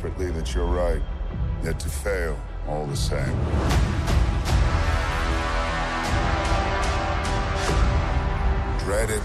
[0.00, 1.02] Desperately that you're right,
[1.64, 2.38] yet to fail
[2.68, 3.34] all the same.
[8.78, 9.22] Dread it.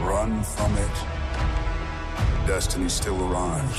[0.00, 0.96] Run from it.
[2.48, 3.78] Destiny still arrives.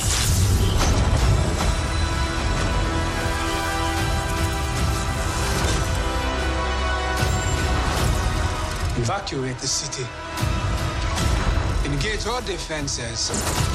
[8.97, 10.07] Evacuate the city.
[11.85, 13.70] Engage all defenses.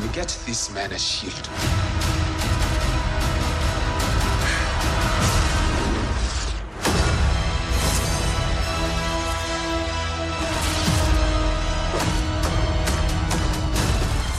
[0.00, 1.34] And get this man a shield.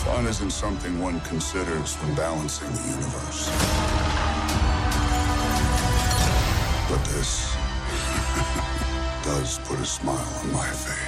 [0.06, 3.50] Fun isn't something one considers when balancing the universe.
[6.88, 7.54] But this
[9.26, 10.99] does put a smile on my face.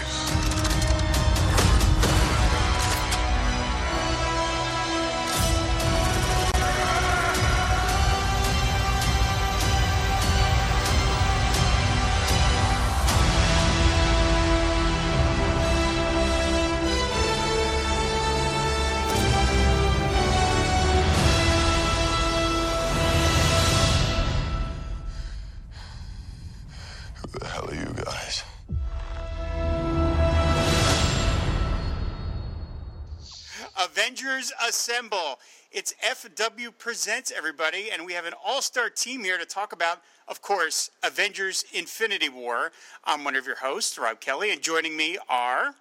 [36.21, 40.39] FW Presents, everybody, and we have an all star team here to talk about, of
[40.39, 42.71] course, Avengers Infinity War.
[43.05, 45.73] I'm one of your hosts, Rob Kelly, and joining me are.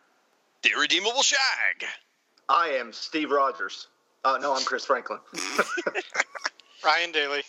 [0.62, 1.84] The Irredeemable Shag.
[2.48, 3.88] I am Steve Rogers.
[4.24, 5.18] Uh, no, I'm Chris Franklin.
[6.84, 7.42] Ryan Daly.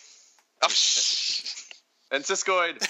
[0.62, 1.64] Oh, sh-
[2.12, 2.86] and Siskoid.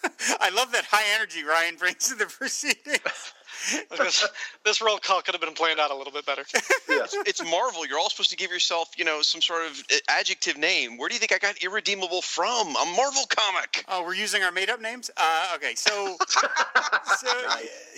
[0.40, 3.00] I love that high energy Ryan brings to the proceedings.
[3.96, 4.28] this,
[4.64, 6.42] this roll call could have been planned out a little bit better.
[6.88, 7.04] Yeah.
[7.26, 7.84] it's Marvel.
[7.84, 10.96] You're all supposed to give yourself, you know, some sort of uh, adjective name.
[10.96, 12.68] Where do you think I got irredeemable from?
[12.68, 13.84] A Marvel comic.
[13.88, 15.10] Oh, we're using our made up names?
[15.16, 16.16] Uh, okay, so,
[17.18, 17.28] so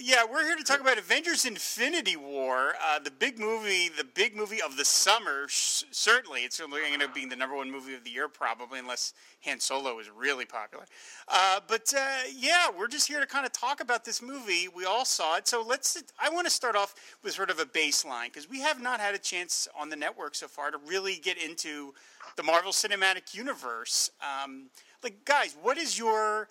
[0.01, 4.35] yeah, we're here to talk about Avengers Infinity War, uh, the big movie, the big
[4.37, 5.47] movie of the summer.
[5.49, 8.29] Sh- certainly, it's going to end up being the number one movie of the year,
[8.29, 9.13] probably, unless
[9.45, 10.85] Han Solo is really popular.
[11.29, 14.69] Uh, but uh, yeah, we're just here to kind of talk about this movie.
[14.75, 15.48] We all saw it.
[15.49, 18.83] So let's, I want to start off with sort of a baseline because we have
[18.83, 21.95] not had a chance on the network so far to really get into
[22.37, 24.11] the Marvel Cinematic Universe.
[24.21, 24.67] Um,
[25.03, 26.51] like, guys, what is your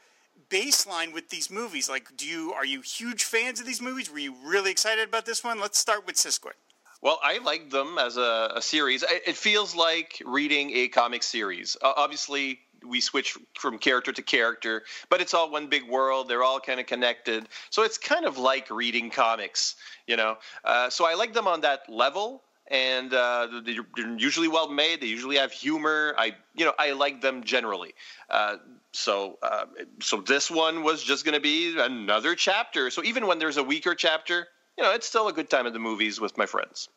[0.50, 1.88] baseline with these movies?
[1.88, 4.12] Like, do you are you huge fans of these movies?
[4.12, 5.60] Were you really excited about this one?
[5.60, 6.54] Let's start with Siskoid.
[7.00, 9.04] Well, I like them as a, a series.
[9.08, 11.78] It feels like reading a comic series.
[11.80, 16.28] Uh, obviously, we switch from character to character, but it's all one big world.
[16.28, 17.48] They're all kind of connected.
[17.70, 20.38] So it's kind of like reading comics, you know.
[20.64, 25.02] Uh, so I like them on that level, and uh, they're they're usually well made.
[25.02, 26.16] They usually have humor.
[26.18, 27.94] I, you know, I like them generally.
[28.30, 28.58] Uh,
[28.92, 29.66] so, uh,
[30.02, 32.90] so this one was just going to be another chapter.
[32.90, 35.74] So even when there's a weaker chapter, you know, it's still a good time at
[35.74, 36.90] the movies with my friends.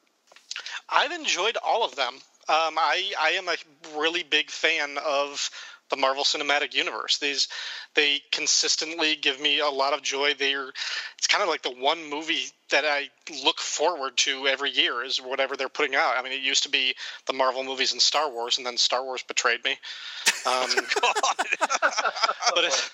[0.89, 2.15] I've enjoyed all of them.
[2.50, 3.55] Um, I I am a
[3.97, 5.50] really big fan of
[5.88, 7.19] the Marvel Cinematic Universe.
[7.19, 7.47] These
[7.95, 10.34] they consistently give me a lot of joy.
[10.34, 10.71] They're
[11.16, 13.09] it's kind of like the one movie that I
[13.45, 16.15] look forward to every year is whatever they're putting out.
[16.16, 16.95] I mean, it used to be
[17.27, 19.77] the Marvel movies and Star Wars, and then Star Wars betrayed me.
[20.47, 20.71] Um,
[22.54, 22.91] but it,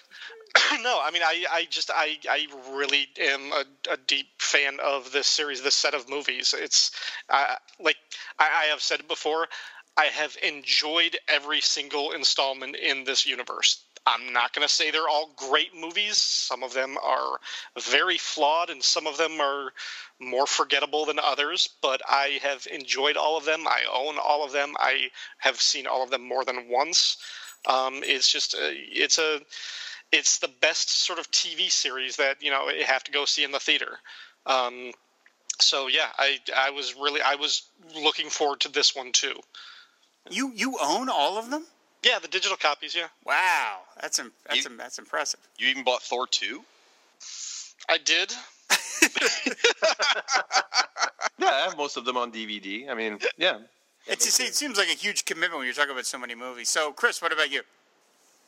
[0.82, 5.12] no, I mean, I, I just, I, I really am a, a deep fan of
[5.12, 6.54] this series, this set of movies.
[6.56, 6.90] It's,
[7.28, 7.96] uh, like,
[8.38, 9.48] I, I have said before,
[9.96, 13.82] I have enjoyed every single installment in this universe.
[14.06, 16.18] I'm not going to say they're all great movies.
[16.18, 17.40] Some of them are
[17.78, 19.72] very flawed, and some of them are
[20.20, 21.68] more forgettable than others.
[21.82, 23.66] But I have enjoyed all of them.
[23.66, 24.74] I own all of them.
[24.78, 25.08] I
[25.38, 27.16] have seen all of them more than once.
[27.66, 29.40] Um, it's just, a, it's a,
[30.12, 33.44] it's the best sort of TV series that you know you have to go see
[33.44, 33.98] in the theater.
[34.46, 34.92] Um,
[35.60, 37.62] so yeah, I I was really I was
[37.94, 39.34] looking forward to this one too.
[40.30, 41.64] You you own all of them?
[42.02, 42.94] Yeah, the digital copies.
[42.94, 45.40] Yeah, Wow, that's im- that's You- im- that's impressive.
[45.58, 46.64] You even bought Thor two.
[47.88, 48.32] I did.
[51.38, 52.88] Yeah, I have most of them on DVD.
[52.88, 53.58] I mean, yeah.
[54.06, 56.70] It's it seems like a huge commitment when you're talking about so many movies.
[56.70, 57.60] So, Chris, what about you?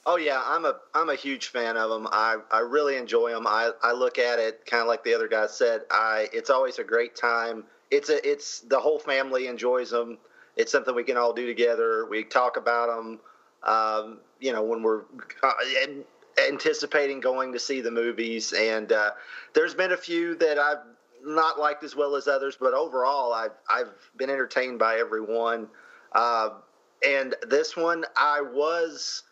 [0.06, 2.06] Oh yeah, I'm a I'm a huge fan of them.
[2.10, 3.46] I, I really enjoy them.
[3.46, 5.82] I, I look at it kind of like the other guy said.
[5.90, 7.64] I it's always a great time.
[7.90, 10.18] It's a it's the whole family enjoys them.
[10.56, 12.06] It's something we can all do together.
[12.06, 13.20] We talk about them.
[13.62, 15.02] Um, you know when we're
[15.42, 15.52] uh,
[15.82, 16.04] an-
[16.48, 19.10] anticipating going to see the movies, and uh,
[19.52, 20.78] there's been a few that I've
[21.22, 25.68] not liked as well as others, but overall I've I've been entertained by every one.
[26.12, 26.50] Uh,
[27.06, 29.22] and this one I was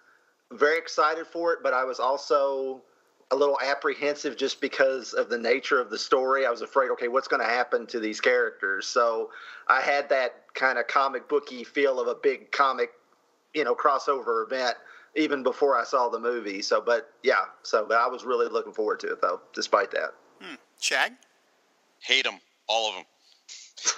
[0.52, 2.82] very excited for it, but I was also
[3.32, 6.46] a little apprehensive just because of the nature of the story.
[6.46, 8.87] I was afraid, okay, what's going to happen to these characters?
[8.87, 9.31] So
[9.66, 12.90] I had that kind of comic booky feel of a big comic,
[13.54, 14.76] you know, crossover event
[15.16, 16.62] even before I saw the movie.
[16.62, 20.14] So, but yeah, so but I was really looking forward to it though, despite that.
[20.40, 20.54] Hmm.
[20.81, 21.12] Shag?
[22.00, 22.38] Hate them,
[22.69, 23.04] all of them.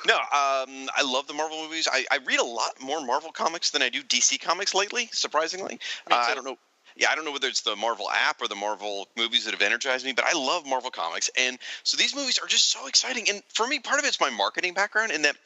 [0.06, 1.88] No, um, I love the Marvel movies.
[1.90, 5.08] I, I read a lot more Marvel comics than I do DC comics lately.
[5.12, 5.78] Surprisingly,
[6.10, 6.58] uh, I don't know.
[6.98, 9.62] Yeah, I don't know whether it's the Marvel app or the Marvel movies that have
[9.62, 13.28] energized me, but I love Marvel comics, and so these movies are just so exciting.
[13.30, 15.36] And for me, part of it's my marketing background in that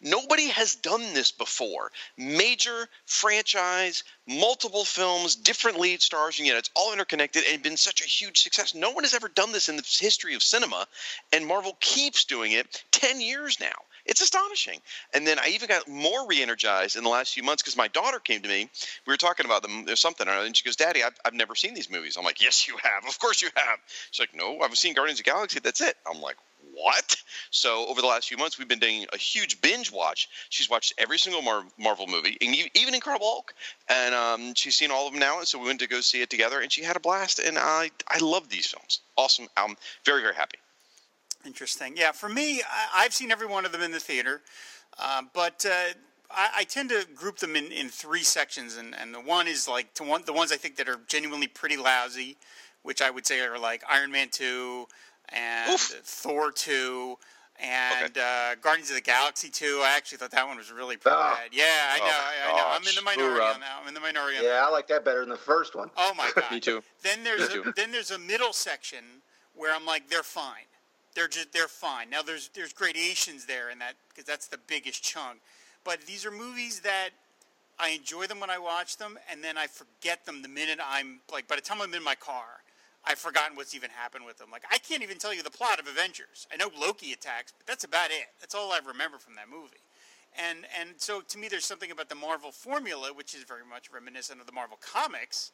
[0.00, 1.92] nobody has done this before.
[2.16, 8.00] Major franchise, multiple films, different lead stars, and yet it's all interconnected and been such
[8.00, 8.74] a huge success.
[8.74, 10.86] No one has ever done this in the history of cinema,
[11.30, 13.76] and Marvel keeps doing it 10 years now.
[14.04, 14.80] It's astonishing.
[15.14, 18.18] And then I even got more re-energized in the last few months because my daughter
[18.18, 18.68] came to me.
[19.06, 19.84] We were talking about them.
[19.84, 22.66] There's something, and she goes, "Daddy, I've, I've never seen these movies." I'm like, "Yes,
[22.66, 23.06] you have.
[23.06, 23.78] Of course you have."
[24.10, 25.60] She's like, "No, I've seen Guardians of Galaxy.
[25.60, 26.36] That's it." I'm like,
[26.72, 27.16] "What?"
[27.50, 30.28] So over the last few months, we've been doing a huge binge watch.
[30.48, 33.54] She's watched every single Mar- Marvel movie, even Incredible Hulk,
[33.88, 35.38] and um, she's seen all of them now.
[35.38, 37.38] And so we went to go see it together, and she had a blast.
[37.38, 39.00] And I I love these films.
[39.16, 39.48] Awesome.
[39.56, 40.58] I'm very very happy.
[41.44, 41.94] Interesting.
[41.96, 44.42] Yeah, for me, I, I've seen every one of them in the theater,
[44.98, 45.92] uh, but uh,
[46.30, 49.66] I, I tend to group them in, in three sections, and, and the one is
[49.68, 52.36] like to one the ones I think that are genuinely pretty lousy,
[52.82, 54.86] which I would say are like Iron Man two
[55.30, 57.16] and Thor two.
[57.60, 61.16] And uh, Guardians of the Galaxy 2, I actually thought that one was really pretty
[61.16, 61.36] Oh.
[61.38, 61.50] bad.
[61.52, 62.66] Yeah, I know, Oh, I, I know.
[62.70, 63.78] I'm in the minority on that.
[63.80, 64.48] I'm in the minority on that.
[64.48, 65.88] Yeah, I like that better than the first one.
[65.96, 66.50] Oh my god.
[66.50, 66.82] Me too.
[67.02, 67.72] Then there's Me a, too.
[67.76, 69.04] then there's a middle section
[69.54, 70.64] where I'm like, they're fine.
[71.14, 72.10] They're just they're fine.
[72.10, 75.40] Now there's there's gradations there in that because that's the biggest chunk.
[75.84, 77.10] But these are movies that
[77.78, 81.20] I enjoy them when I watch them, and then I forget them the minute I'm
[81.32, 81.48] like.
[81.48, 82.62] By the time I'm in my car,
[83.04, 84.48] I've forgotten what's even happened with them.
[84.50, 86.46] Like I can't even tell you the plot of Avengers.
[86.52, 88.28] I know Loki attacks, but that's about it.
[88.40, 89.82] That's all I remember from that movie.
[90.38, 93.90] And and so to me, there's something about the Marvel formula, which is very much
[93.92, 95.52] reminiscent of the Marvel comics,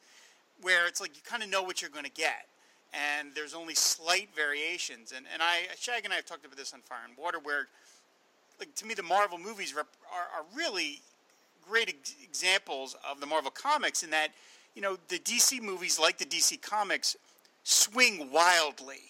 [0.61, 2.47] where it's like you kind of know what you're going to get,
[2.93, 5.13] and there's only slight variations.
[5.15, 7.67] And and I Shag and I have talked about this on Fire and Water, where
[8.59, 11.01] like to me the Marvel movies rep- are, are really
[11.67, 14.29] great ex- examples of the Marvel comics in that
[14.75, 17.15] you know the DC movies, like the DC comics,
[17.63, 19.09] swing wildly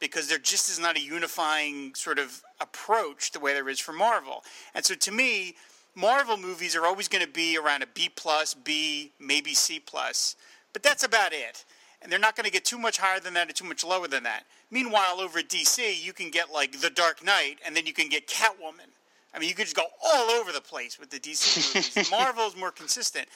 [0.00, 3.92] because there just is not a unifying sort of approach the way there is for
[3.92, 4.44] Marvel.
[4.74, 5.56] And so to me,
[5.94, 10.36] Marvel movies are always going to be around a B plus, B, maybe C plus,
[10.72, 11.64] but that's about it.
[12.00, 14.06] And they're not going to get too much higher than that or too much lower
[14.06, 14.44] than that.
[14.70, 18.08] Meanwhile, over at DC, you can get like The Dark Knight, and then you can
[18.08, 18.90] get Catwoman.
[19.34, 22.10] I mean, you could just go all over the place with the DC movies.
[22.10, 23.26] Marvel is more consistent.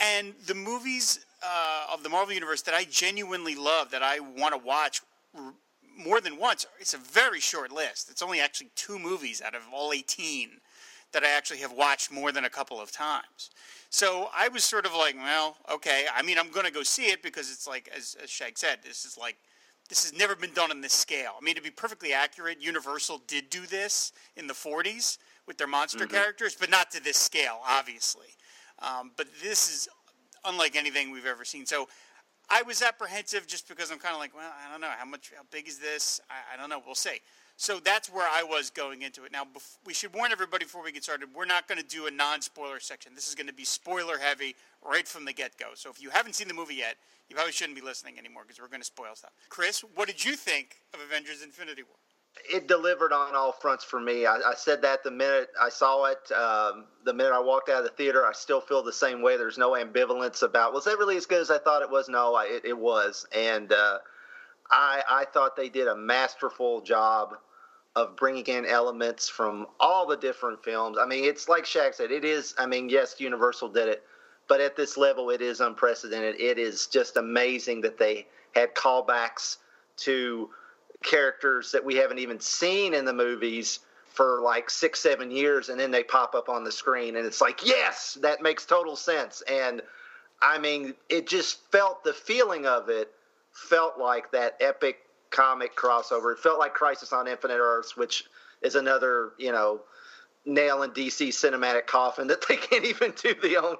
[0.00, 4.54] And the movies uh, of the Marvel Universe that I genuinely love, that I want
[4.54, 5.02] to watch
[5.36, 5.54] r-
[5.96, 8.10] more than once, it's a very short list.
[8.10, 10.50] It's only actually two movies out of all 18
[11.14, 13.50] that I actually have watched more than a couple of times.
[13.88, 16.04] So I was sort of like, well, okay.
[16.14, 18.80] I mean, I'm going to go see it because it's like, as, as Shag said,
[18.84, 19.36] this is like,
[19.88, 21.32] this has never been done on this scale.
[21.40, 25.66] I mean, to be perfectly accurate, Universal did do this in the 40s with their
[25.66, 26.10] monster Mhm.
[26.10, 28.34] characters, but not to this scale, obviously.
[28.80, 29.88] Um, but this is
[30.44, 31.64] unlike anything we've ever seen.
[31.64, 31.88] So
[32.50, 35.32] I was apprehensive just because I'm kind of like, well, I don't know how much,
[35.36, 36.20] how big is this?
[36.28, 36.82] I, I don't know.
[36.84, 37.20] We'll see.
[37.56, 39.32] So that's where I was going into it.
[39.32, 41.28] Now, bef- we should warn everybody before we get started.
[41.34, 43.14] We're not going to do a non-spoiler section.
[43.14, 45.68] This is going to be spoiler heavy right from the get-go.
[45.74, 46.96] So if you haven't seen the movie yet,
[47.28, 49.32] you probably shouldn't be listening anymore because we're going to spoil stuff.
[49.48, 51.96] Chris, what did you think of Avengers: Infinity War?
[52.50, 54.26] it delivered on all fronts for me.
[54.26, 57.78] I, I said that the minute I saw it, um, the minute I walked out
[57.78, 59.36] of the theater, I still feel the same way.
[59.36, 62.08] There's no ambivalence about was that really as good as I thought it was?
[62.08, 63.98] No, I, it, it was, and uh,
[64.70, 67.36] I I thought they did a masterful job
[67.96, 70.96] of bringing in elements from all the different films.
[71.00, 72.54] I mean, it's like Shag said, it is.
[72.58, 74.02] I mean, yes, Universal did it,
[74.48, 76.40] but at this level, it is unprecedented.
[76.40, 79.58] It is just amazing that they had callbacks
[79.98, 80.50] to
[81.02, 85.78] characters that we haven't even seen in the movies for like six, seven years, and
[85.78, 89.42] then they pop up on the screen, and it's like, yes, that makes total sense.
[89.50, 89.82] And
[90.40, 93.10] I mean, it just felt the feeling of it
[93.52, 94.98] felt like that epic
[95.34, 96.32] comic crossover.
[96.32, 98.24] It felt like Crisis on Infinite Earths, which
[98.62, 99.80] is another, you know,
[100.46, 103.76] nail in DC cinematic coffin that they can't even do the own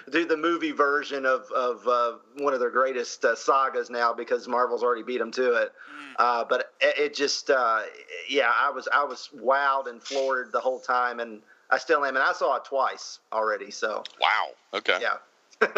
[0.10, 4.48] do the movie version of of uh, one of their greatest uh, sagas now because
[4.48, 5.72] Marvel's already beat them to it.
[5.72, 6.14] Mm.
[6.18, 7.82] Uh, but it, it just uh,
[8.28, 12.16] yeah, I was I was wowed and floored the whole time, and I still am,
[12.16, 13.70] and I saw it twice already.
[13.70, 15.18] So wow, okay, yeah.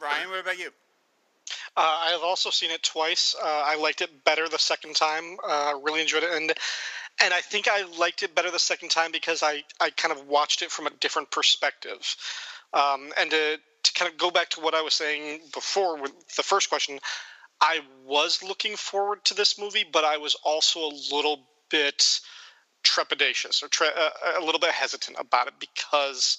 [0.00, 0.70] Ryan, what about you?
[1.78, 3.36] Uh, I have also seen it twice.
[3.40, 5.36] Uh, I liked it better the second time.
[5.48, 6.52] Uh, really enjoyed it, and
[7.22, 10.26] and I think I liked it better the second time because I, I kind of
[10.26, 12.16] watched it from a different perspective.
[12.72, 16.12] Um, and to, to kind of go back to what I was saying before with
[16.36, 16.98] the first question,
[17.60, 22.20] I was looking forward to this movie, but I was also a little bit
[22.82, 26.38] trepidatious or tre- uh, a little bit hesitant about it because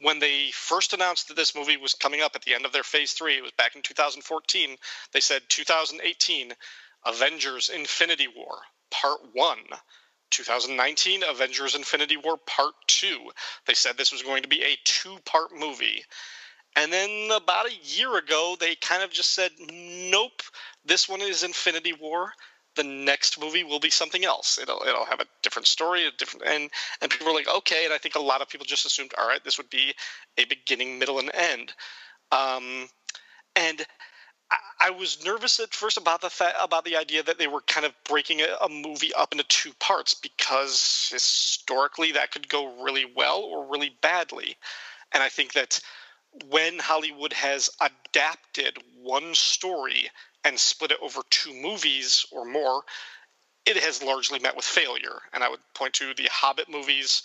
[0.00, 2.82] when they first announced that this movie was coming up at the end of their
[2.82, 4.76] phase three, it was back in 2014,
[5.12, 6.52] they said 2018
[7.06, 8.58] Avengers Infinity War,
[8.90, 9.58] Part 1.
[10.30, 13.30] 2019 Avengers Infinity War Part 2.
[13.66, 16.04] They said this was going to be a two part movie.
[16.76, 20.42] And then about a year ago, they kind of just said, nope,
[20.84, 22.32] this one is Infinity War.
[22.76, 24.58] The next movie will be something else.
[24.58, 27.84] It'll it'll have a different story, a different and and people are like, okay.
[27.84, 29.94] And I think a lot of people just assumed, all right, this would be
[30.38, 31.72] a beginning, middle, and end.
[32.32, 32.88] Um,
[33.56, 33.84] and
[34.80, 37.86] I was nervous at first about the fa- about the idea that they were kind
[37.86, 43.04] of breaking a, a, movie up into two parts because historically that could go really
[43.04, 44.56] well or really badly,
[45.12, 45.80] and I think that
[46.46, 50.10] when Hollywood has adapted one story
[50.44, 52.82] and split it over two movies or more,
[53.66, 55.20] it has largely met with failure.
[55.32, 57.22] And I would point to the Hobbit movies,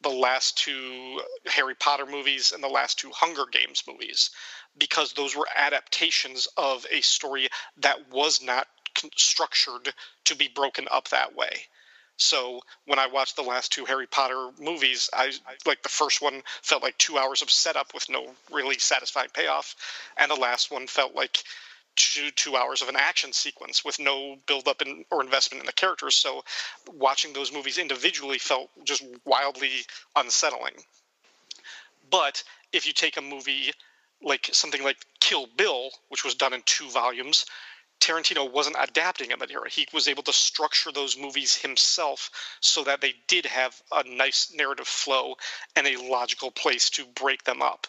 [0.00, 4.30] the last two Harry Potter movies, and the last two Hunger Games movies
[4.76, 8.66] because those were adaptations of a story that was not
[9.16, 9.92] structured
[10.24, 11.66] to be broken up that way.
[12.16, 15.32] So when I watched the last two Harry Potter movies, I
[15.66, 19.74] like the first one felt like two hours of setup with no really satisfying payoff,
[20.16, 21.42] and the last one felt like
[21.96, 25.66] two two hours of an action sequence with no build up in, or investment in
[25.66, 26.14] the characters.
[26.14, 26.44] So
[26.92, 29.70] watching those movies individually felt just wildly
[30.16, 30.74] unsettling.
[32.10, 32.42] But
[32.72, 33.72] if you take a movie
[34.22, 37.44] like something like Kill Bill, which was done in two volumes,
[38.00, 39.68] Tarantino wasn't adapting in that era.
[39.68, 44.52] He was able to structure those movies himself so that they did have a nice
[44.54, 45.36] narrative flow
[45.74, 47.86] and a logical place to break them up.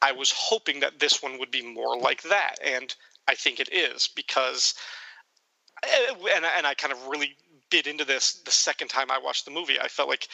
[0.00, 2.94] I was hoping that this one would be more like that, and
[3.28, 4.74] I think it is because,
[5.82, 7.36] eh, and and I kind of really
[7.70, 9.80] bit into this the second time I watched the movie.
[9.80, 10.28] I felt like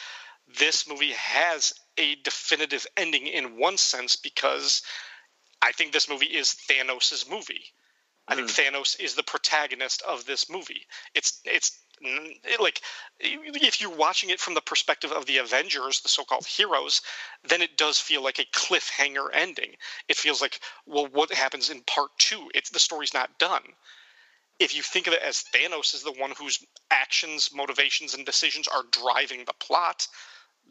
[0.59, 4.81] this movie has a definitive ending in one sense because
[5.61, 7.65] I think this movie is Thanos' movie.
[8.27, 8.75] I think hmm.
[8.75, 10.85] Thanos is the protagonist of this movie.
[11.13, 12.81] It's it's it, like
[13.19, 17.01] if you're watching it from the perspective of the Avengers, the so-called heroes,
[17.43, 19.75] then it does feel like a cliffhanger ending.
[20.07, 22.49] It feels like, well, what happens in part two?
[22.55, 23.63] It's the story's not done.
[24.59, 28.67] If you think of it as Thanos is the one whose actions, motivations, and decisions
[28.67, 30.07] are driving the plot,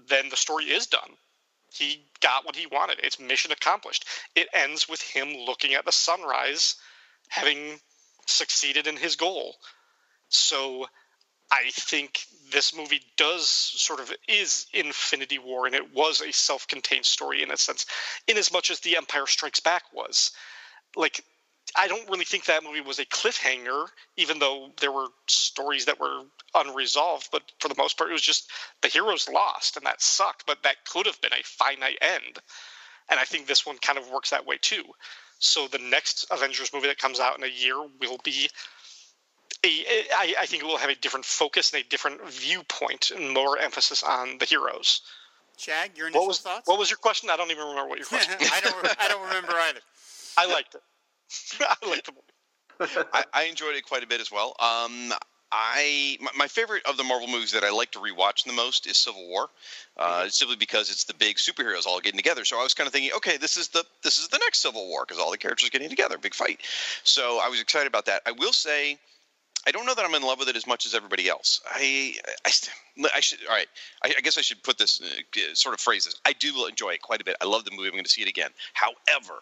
[0.08, 1.16] then the story is done
[1.72, 2.98] he got what he wanted.
[3.02, 4.04] It's mission accomplished.
[4.34, 6.74] It ends with him looking at the sunrise,
[7.30, 7.80] having
[8.26, 9.56] succeeded in his goal.
[10.28, 10.86] So
[11.50, 12.20] I think
[12.52, 17.50] this movie does sort of is Infinity War, and it was a self-contained story in
[17.50, 17.86] a sense,
[18.28, 20.32] in as much as The Empire Strikes Back was.
[20.94, 21.24] Like
[21.76, 26.00] I don't really think that movie was a cliffhanger, even though there were stories that
[26.00, 26.22] were
[26.54, 27.28] unresolved.
[27.30, 28.50] But for the most part, it was just
[28.82, 30.46] the heroes lost, and that sucked.
[30.46, 32.38] But that could have been a finite end.
[33.08, 34.84] And I think this one kind of works that way too.
[35.40, 38.48] So the next Avengers movie that comes out in a year will be
[39.64, 43.32] a, I, I think it will have a different focus and a different viewpoint and
[43.34, 45.02] more emphasis on the heroes.
[45.58, 46.68] Shag, your initial what was, thoughts?
[46.68, 47.28] What was your question?
[47.30, 48.34] I don't even remember what your question.
[48.40, 49.00] I don't.
[49.00, 49.80] I don't remember either.
[50.38, 50.82] I liked it.
[51.60, 53.08] I, liked the movie.
[53.32, 54.56] I, enjoyed it quite a bit as well.
[54.58, 55.12] Um,
[55.52, 58.86] I my, my, favorite of the Marvel movies that I like to rewatch the most
[58.86, 59.48] is Civil War,
[59.96, 60.28] uh, mm-hmm.
[60.28, 62.44] simply because it's the big superheroes all getting together.
[62.44, 64.86] So I was kind of thinking, okay, this is the this is the next Civil
[64.88, 66.60] War because all the characters are getting together, big fight.
[67.02, 68.22] So I was excited about that.
[68.26, 68.98] I will say.
[69.66, 71.60] I don't know that I'm in love with it as much as everybody else.
[71.70, 72.14] I,
[72.46, 72.50] I,
[73.14, 73.40] I should.
[73.46, 73.66] All right.
[74.02, 76.18] I, I guess I should put this uh, sort of phrases.
[76.24, 77.36] I do enjoy it quite a bit.
[77.42, 77.88] I love the movie.
[77.88, 78.48] I'm going to see it again.
[78.72, 79.34] However,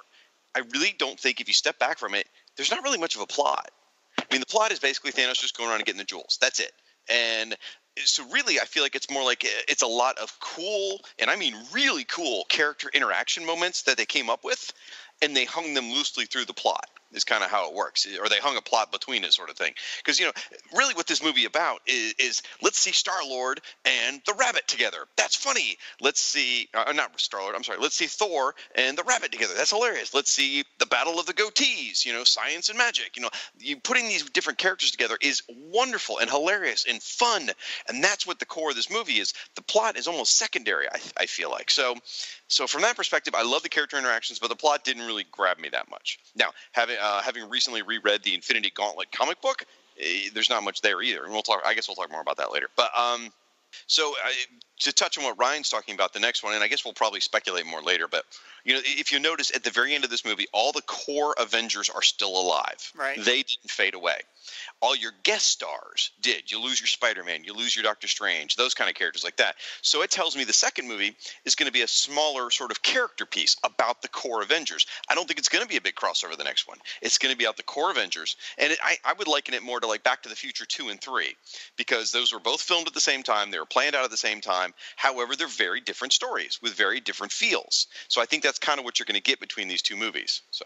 [0.57, 3.23] I really don't think if you step back from it, there's not really much of
[3.23, 3.71] a plot.
[4.30, 6.38] I mean, the plot is basically Thanos just going around and getting the jewels.
[6.40, 6.73] That's it.
[7.11, 7.56] And
[8.04, 11.30] so really i feel like it's more like eh, it's a lot of cool and
[11.30, 14.73] i mean really cool character interaction moments that they came up with
[15.23, 18.29] and they hung them loosely through the plot is kind of how it works or
[18.29, 19.73] they hung a plot between it sort of thing.
[19.99, 20.33] Because you know
[20.75, 25.07] really what this movie about is, is let's see star lord and the rabbit together.
[25.17, 25.77] That's funny.
[26.00, 29.55] Let's see uh, not star lord i'm sorry let's see thor and the rabbit together.
[29.57, 30.15] That's hilarious.
[30.15, 33.31] Let's see the battle of the goatees you know science and magic you know.
[33.59, 37.50] You putting these different characters together is wonderful and hilarious and fun
[37.88, 39.35] and that's what the core of this movie is.
[39.55, 41.71] The plot is almost secondary i, I feel like.
[41.71, 41.97] So
[42.49, 45.59] so from that perspective, I love the character interactions, but the plot didn't really grab
[45.59, 46.19] me that much.
[46.35, 49.64] Now, having uh, having recently reread the Infinity Gauntlet comic book,
[50.00, 51.62] eh, there's not much there either, and we'll talk.
[51.64, 52.69] I guess we'll talk more about that later.
[52.76, 53.31] But um,
[53.87, 54.14] so
[54.80, 57.20] to touch on what Ryan's talking about, the next one, and I guess we'll probably
[57.20, 58.25] speculate more later, but
[58.64, 61.35] you know, if you notice at the very end of this movie, all the core
[61.38, 62.92] Avengers are still alive.
[62.97, 63.16] Right.
[63.16, 64.20] They didn't fade away
[64.80, 66.50] all your guest stars did.
[66.50, 69.37] You lose your Spider Man, you lose your Doctor Strange, those kind of characters like
[69.37, 69.56] that.
[69.82, 72.82] So it tells me the second movie is going to be a smaller sort of
[72.82, 74.87] character piece about the core Avengers.
[75.08, 76.78] I don't think it's going to be a big crossover the next one.
[77.02, 78.37] It's going to be about the core Avengers.
[78.56, 80.88] And it, I, I would liken it more to like Back to the Future 2
[80.88, 81.35] and 3
[81.76, 83.50] because those were both filmed at the same time.
[83.50, 84.67] They were planned out at the same time.
[84.96, 87.87] However, they're very different stories with very different feels.
[88.08, 90.42] So I think that's kind of what you're going to get between these two movies.
[90.50, 90.64] So.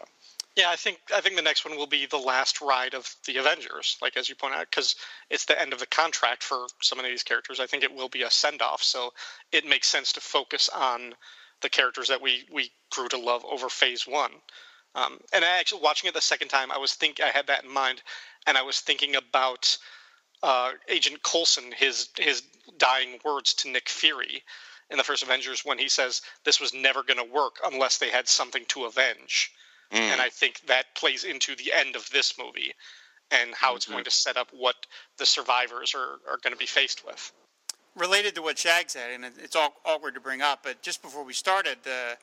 [0.55, 3.37] Yeah, I think I think the next one will be the last ride of the
[3.37, 4.95] Avengers, like as you point out, because
[5.31, 7.59] it's the end of the contract for some of these characters.
[7.59, 9.13] I think it will be a send off, so
[9.51, 11.15] it makes sense to focus on
[11.61, 14.31] the characters that we we grew to love over Phase One.
[14.93, 17.63] Um, and I actually watching it the second time, I was think I had that
[17.63, 18.03] in mind,
[18.45, 19.75] and I was thinking about
[20.43, 22.43] uh, Agent Coulson, his his
[22.77, 24.43] dying words to Nick Fury
[24.89, 28.09] in the first Avengers when he says this was never going to work unless they
[28.09, 29.51] had something to avenge
[29.93, 29.99] Mm.
[29.99, 32.73] And I think that plays into the end of this movie
[33.31, 33.75] and how mm-hmm.
[33.77, 34.75] it's going to set up what
[35.17, 37.31] the survivors are, are going to be faced with.
[37.95, 41.23] Related to what Shag said, and it's all awkward to bring up, but just before
[41.23, 42.17] we started, the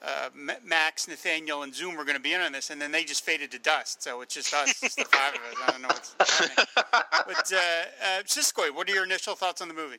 [0.00, 0.28] uh,
[0.64, 3.24] Max, Nathaniel, and Zoom were going to be in on this, and then they just
[3.24, 4.04] faded to dust.
[4.04, 5.56] So it's just us, just the five of us.
[5.66, 6.66] I don't know what's happening.
[7.26, 9.98] But uh, uh, Siskoid, what are your initial thoughts on the movie?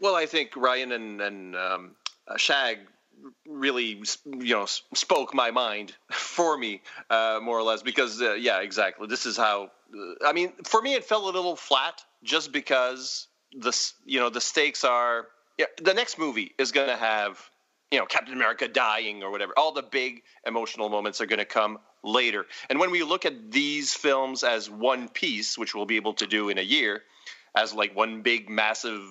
[0.00, 1.96] Well, I think Ryan and, and um,
[2.28, 2.78] uh, Shag
[3.46, 8.60] really you know spoke my mind for me uh, more or less because uh, yeah
[8.60, 12.52] exactly this is how uh, i mean for me it felt a little flat just
[12.52, 13.72] because the
[14.04, 17.40] you know the stakes are yeah the next movie is going to have
[17.90, 21.44] you know captain america dying or whatever all the big emotional moments are going to
[21.44, 25.96] come later and when we look at these films as one piece which we'll be
[25.96, 27.02] able to do in a year
[27.54, 29.02] as like one big massive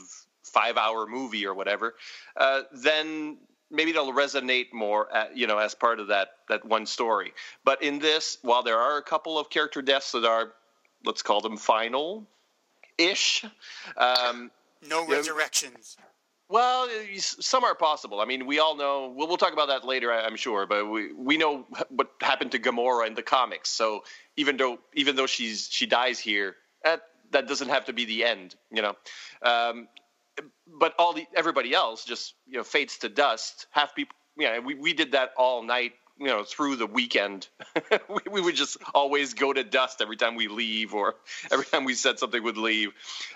[0.44, 1.94] five hour movie or whatever
[2.38, 3.38] uh, then
[3.72, 7.34] maybe it'll resonate more, at, you know, as part of that that one story.
[7.64, 10.54] But in this, while there are a couple of character deaths that are,
[11.04, 12.28] let's call them final,
[12.98, 13.46] ish.
[13.98, 14.52] Um,
[14.88, 15.98] no resurrections.
[16.48, 16.88] Well,
[17.20, 18.20] some are possible.
[18.22, 19.12] I mean, we all know.
[19.16, 20.68] We'll, we'll talk about that later, I'm sure.
[20.68, 23.70] But we, we know what happened to Gamora in the comics.
[23.70, 24.04] So
[24.38, 28.24] even though even though she's she dies here, that that doesn't have to be the
[28.24, 28.56] end.
[28.72, 28.96] You know,
[29.42, 29.88] um,
[30.68, 33.68] but all the everybody else just you know fades to dust.
[33.72, 35.94] Half people, yeah, we we did that all night.
[36.20, 37.50] You know, through the weekend,
[38.10, 41.16] we, we would just always go to dust every time we leave, or
[41.52, 42.92] every time we said something would leave,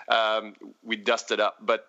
[0.08, 1.58] um, we dust it up.
[1.60, 1.86] But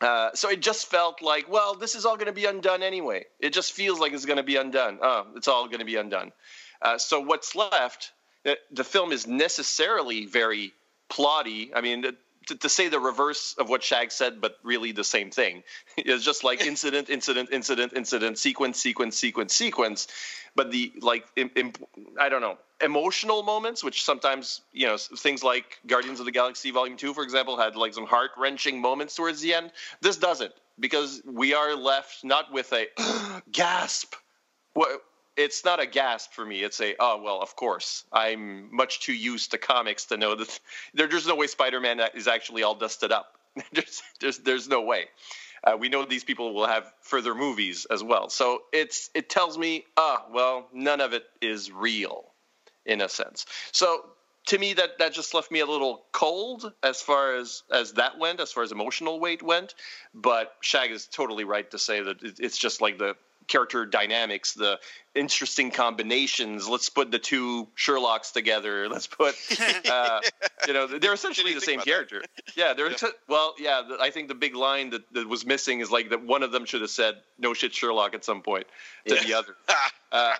[0.00, 3.24] uh, so it just felt like, well, this is all going to be undone anyway.
[3.40, 4.98] It just feels like it's going to be undone.
[5.02, 6.32] Oh, it's all going to be undone.
[6.80, 8.12] Uh, so what's left?
[8.44, 10.72] The, the, film is necessarily very
[11.10, 11.70] plotty.
[11.74, 12.04] I mean,
[12.48, 15.62] to, to, say the reverse of what Shag said, but really the same thing.
[15.96, 20.08] It's just like incident, incident, incident, incident, sequence, sequence, sequence, sequence.
[20.54, 21.24] But the like,
[22.18, 26.70] I don't know, emotional moments, which sometimes you know things like Guardians of the Galaxy
[26.70, 29.70] Volume Two, for example, had like some heart wrenching moments towards the end.
[30.00, 32.86] This doesn't because we are left not with a
[33.52, 34.14] gasp.
[34.74, 35.02] What
[35.38, 36.62] it's not a gasp for me.
[36.62, 38.04] It's a oh well, of course.
[38.12, 40.60] I'm much too used to comics to know that
[40.94, 43.38] there, there's no way Spider-Man is actually all dusted up.
[43.72, 45.06] there's, there's there's no way.
[45.64, 48.28] Uh, we know these people will have further movies as well.
[48.28, 52.24] So it's it tells me ah well, none of it is real,
[52.84, 53.46] in a sense.
[53.72, 54.04] So
[54.46, 58.18] to me that that just left me a little cold as far as as that
[58.18, 59.74] went as far as emotional weight went
[60.14, 63.14] but shag is totally right to say that it, it's just like the
[63.48, 64.78] character dynamics the
[65.14, 69.34] interesting combinations let's put the two sherlocks together let's put
[69.90, 70.20] uh,
[70.66, 72.22] you know they're essentially the same character
[72.56, 73.08] yeah they're yeah.
[73.28, 76.42] well yeah i think the big line that, that was missing is like that one
[76.42, 78.66] of them should have said no shit sherlock at some point
[79.06, 79.24] to yeah.
[79.24, 79.56] the other
[80.12, 80.34] uh,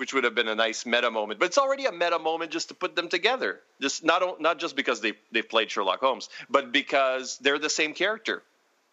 [0.00, 1.38] which would have been a nice meta moment.
[1.38, 3.60] But it's already a meta moment just to put them together.
[3.82, 7.92] Just not not just because they they've played Sherlock Holmes, but because they're the same
[7.92, 8.42] character.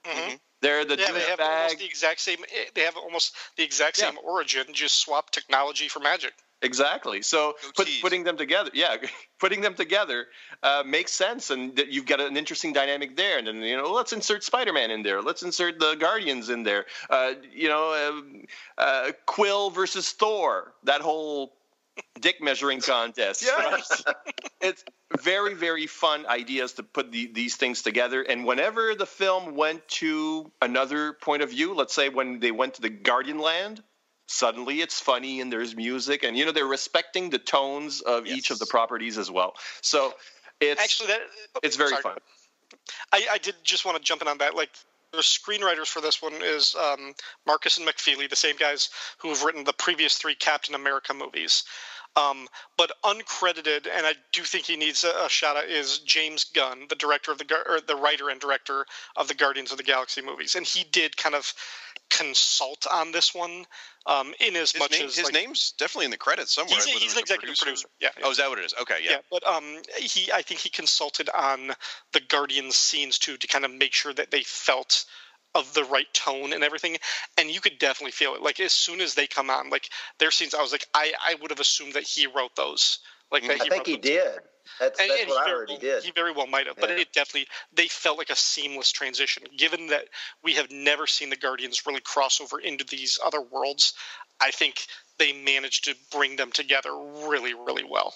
[0.04, 0.36] Mm-hmm.
[0.62, 2.40] They're the yeah, they have almost the exact same.
[2.44, 4.30] Eh, they have almost the exact same yeah.
[4.30, 4.66] origin.
[4.74, 6.34] Just swap technology for magic.
[6.64, 7.22] Exactly.
[7.22, 8.96] So put, putting them together, yeah,
[9.40, 10.26] putting them together
[10.64, 13.38] uh, makes sense, and you've got an interesting dynamic there.
[13.38, 15.22] And then you know, let's insert Spider-Man in there.
[15.22, 16.86] Let's insert the Guardians in there.
[17.10, 18.24] Uh, you know,
[18.78, 20.74] uh, uh Quill versus Thor.
[20.84, 21.54] That whole
[22.20, 23.44] dick measuring contest.
[23.44, 24.04] Yes.
[24.62, 24.84] it's
[25.22, 28.22] very very fun ideas to put the, these things together.
[28.22, 32.76] And whenever the film went to another point of view, let's say when they went
[32.76, 33.84] to the Guardian Land
[34.28, 38.38] suddenly it's funny and there's music and you know they're respecting the tones of yes.
[38.38, 40.14] each of the properties as well so
[40.60, 41.22] it's actually that
[41.64, 42.02] it's very sorry.
[42.02, 42.18] fun
[43.14, 44.72] I, I did just want to jump in on that like
[45.16, 47.14] screenwriters for this one is um,
[47.46, 51.64] Markus and McFeely, the same guys who have written the previous three Captain America movies.
[52.18, 56.46] Um, but uncredited, and I do think he needs a, a, shout out, is James
[56.46, 59.84] Gunn, the director of the or the writer and director of the Guardians of the
[59.84, 61.54] Galaxy movies, and he did kind of
[62.10, 63.66] consult on this one
[64.06, 66.76] um, in as his much name, as his like, name's definitely in the credits somewhere.
[66.76, 67.66] He's, he's an executive producer.
[67.66, 67.88] producer.
[68.00, 68.10] Yeah.
[68.24, 68.74] Oh, is that what it is?
[68.82, 68.98] Okay.
[69.04, 69.12] Yeah.
[69.12, 71.72] yeah but um, he, I think he consulted on
[72.14, 75.06] the Guardians scenes too to kind of make sure that they felt
[75.58, 76.98] of the right tone and everything
[77.38, 79.90] and you could definitely feel it like as soon as they come on like
[80.20, 83.00] their scenes i was like i i would have assumed that he wrote those
[83.32, 83.62] like mm-hmm.
[83.62, 84.40] i think he did
[84.80, 86.04] that's, and, that's and what I heard he did.
[86.04, 89.44] He very well might have, but it definitely they felt like a seamless transition.
[89.58, 90.06] Given that
[90.44, 93.94] we have never seen the Guardians really cross over into these other worlds,
[94.42, 94.86] I think
[95.18, 98.14] they managed to bring them together really, really well.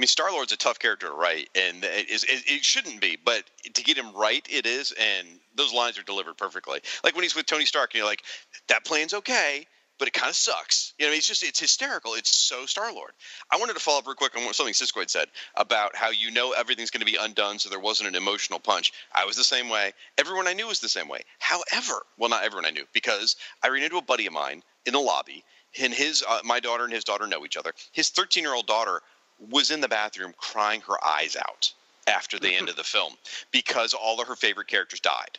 [0.00, 3.18] I mean, Star Lord's a tough character to write, and it, is, it, shouldn't be,
[3.22, 6.80] but to get him right, it is, and those lines are delivered perfectly.
[7.04, 8.22] Like when he's with Tony Stark, and you're like,
[8.68, 9.66] that plane's okay,
[9.98, 10.94] but it kind of sucks.
[10.98, 12.14] You know, it's just it's hysterical.
[12.14, 13.10] It's so Star Lord.
[13.52, 16.30] I wanted to follow up real quick on something Siskoid had said about how you
[16.30, 18.94] know everything's going to be undone, so there wasn't an emotional punch.
[19.14, 19.92] I was the same way.
[20.16, 21.20] Everyone I knew was the same way.
[21.40, 24.94] However, well, not everyone I knew because I ran into a buddy of mine in
[24.94, 25.44] the lobby,
[25.78, 27.74] and his uh, my daughter and his daughter know each other.
[27.92, 29.02] His 13 year old daughter
[29.50, 31.72] was in the bathroom crying her eyes out
[32.06, 33.14] after the end of the film
[33.50, 35.38] because all of her favorite characters died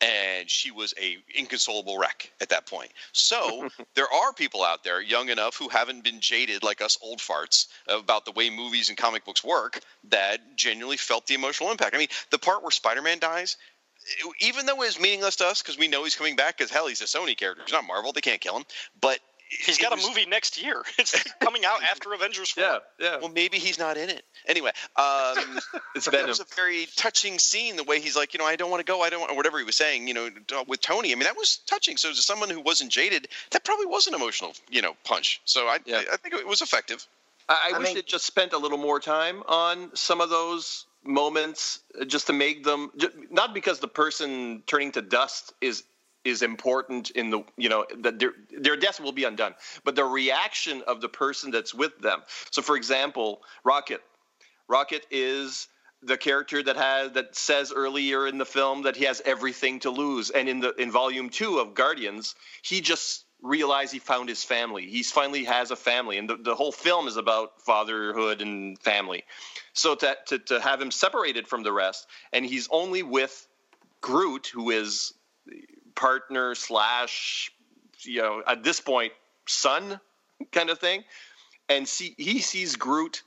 [0.00, 2.90] and she was a inconsolable wreck at that point.
[3.12, 7.18] So there are people out there young enough who haven't been jaded like us old
[7.18, 11.94] farts about the way movies and comic books work that genuinely felt the emotional impact.
[11.94, 13.56] I mean, the part where Spider-Man dies,
[14.40, 17.00] even though it's meaningless to us because we know he's coming back because hell, he's
[17.00, 17.62] a Sony character.
[17.64, 18.64] He's not Marvel; they can't kill him.
[19.00, 20.82] But He's got was, a movie next year.
[20.98, 22.62] It's coming out after Avengers 4.
[22.62, 23.16] Yeah, yeah.
[23.18, 24.24] Well, maybe he's not in it.
[24.46, 25.60] Anyway, um,
[25.94, 26.26] it's Venom.
[26.26, 27.76] It was a very touching scene.
[27.76, 29.00] The way he's like, you know, I don't want to go.
[29.00, 30.08] I don't want, or whatever he was saying.
[30.08, 30.30] You know,
[30.66, 31.12] with Tony.
[31.12, 31.96] I mean, that was touching.
[31.96, 35.40] So, to someone who wasn't jaded, that probably was an emotional, you know, punch.
[35.44, 36.02] So, I, yeah.
[36.10, 37.06] I, I think it was effective.
[37.48, 40.30] I, I, I wish mean, it just spent a little more time on some of
[40.30, 42.90] those moments, uh, just to make them,
[43.30, 45.84] not because the person turning to dust is
[46.24, 49.54] is important in the you know that their their death will be undone
[49.84, 52.22] but the reaction of the person that's with them.
[52.50, 54.02] So for example rocket.
[54.68, 55.68] Rocket is
[56.02, 59.90] the character that has that says earlier in the film that he has everything to
[59.90, 60.30] lose.
[60.30, 64.86] And in the in volume 2 of guardians he just realized he found his family.
[64.86, 66.18] He's finally has a family.
[66.18, 69.24] And the, the whole film is about fatherhood and family.
[69.72, 73.46] So to, to, to have him separated from the rest and he's only with
[74.00, 75.12] groot who is
[75.98, 77.50] partner slash
[78.02, 79.12] you know at this point
[79.46, 80.00] son
[80.52, 81.04] kind of thing.
[81.68, 83.22] And see he sees groot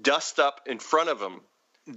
[0.00, 1.40] dust up in front of him.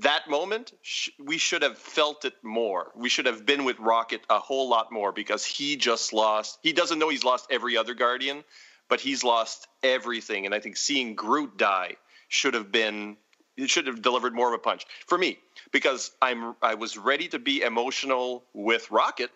[0.01, 2.91] That moment sh- we should have felt it more.
[2.95, 6.73] We should have been with rocket a whole lot more because he just lost he
[6.73, 8.43] doesn't know he's lost every other guardian
[8.89, 10.45] but he's lost everything.
[10.45, 11.95] And i think seeing groot die
[12.27, 13.17] should have been
[13.57, 14.85] it should have delivered more of a punch.
[15.07, 15.37] For me
[15.71, 19.29] because i'm i was ready to be emotional with rocket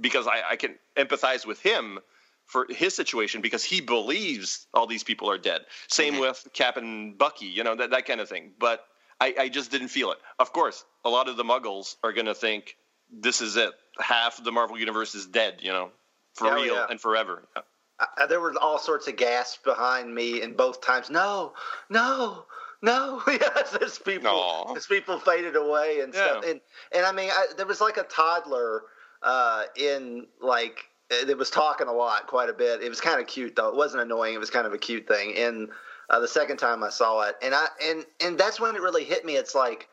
[0.00, 1.98] because I, I can empathize with him
[2.46, 5.62] for his situation because he believes all these people are dead.
[5.88, 6.22] Same mm-hmm.
[6.22, 8.52] with Cap and Bucky, you know, that, that kind of thing.
[8.58, 8.84] But
[9.20, 10.18] I, I just didn't feel it.
[10.38, 12.76] Of course, a lot of the muggles are going to think
[13.12, 13.70] this is it.
[13.98, 15.90] Half the Marvel Universe is dead, you know,
[16.34, 16.86] for yeah, real yeah.
[16.90, 17.46] and forever.
[17.56, 18.26] Yeah.
[18.26, 21.10] there were all sorts of gasps behind me in both times.
[21.10, 21.52] No,
[21.88, 22.46] no,
[22.82, 24.74] No, yes, as people Aw.
[24.74, 26.60] as people faded away and stuff, and
[26.92, 28.82] and I mean, I, there was like a toddler
[29.22, 32.82] uh, in like it was talking a lot, quite a bit.
[32.82, 33.68] It was kind of cute though.
[33.68, 34.34] It wasn't annoying.
[34.34, 35.36] It was kind of a cute thing.
[35.36, 35.68] And
[36.08, 39.04] uh, the second time I saw it, and I and and that's when it really
[39.04, 39.36] hit me.
[39.36, 39.88] It's like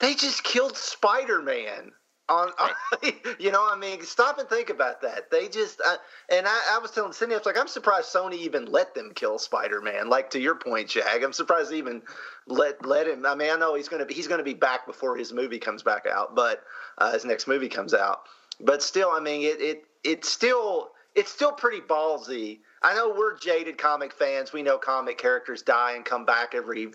[0.00, 1.92] they just killed Spider Man.
[2.26, 2.70] On, on
[3.38, 5.30] you know, I mean, stop and think about that.
[5.30, 5.96] They just, uh,
[6.30, 9.12] and I, I was telling Cindy, I was like, I'm surprised Sony even let them
[9.14, 10.08] kill Spider Man.
[10.08, 12.00] Like to your point, Shag, I'm surprised they even
[12.46, 13.26] let let him.
[13.26, 15.82] I mean, I know he's gonna be he's gonna be back before his movie comes
[15.82, 16.62] back out, but
[16.96, 18.22] uh, his next movie comes out.
[18.60, 22.60] But still, I mean, it it it's still it's still pretty ballsy.
[22.82, 24.52] I know we're jaded comic fans.
[24.52, 26.88] We know comic characters die and come back every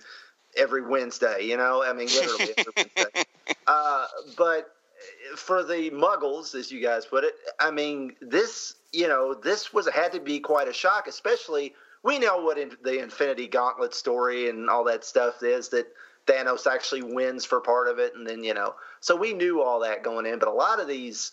[0.57, 1.43] every Wednesday.
[1.43, 3.23] You know, I mean, literally every Wednesday.
[3.67, 4.75] Uh, but
[5.35, 9.87] for the Muggles, as you guys put it, I mean, this you know this was
[9.89, 14.49] had to be quite a shock, especially we know what in, the Infinity Gauntlet story
[14.49, 15.87] and all that stuff is that
[16.27, 19.79] Thanos actually wins for part of it, and then you know, so we knew all
[19.81, 20.39] that going in.
[20.39, 21.31] But a lot of these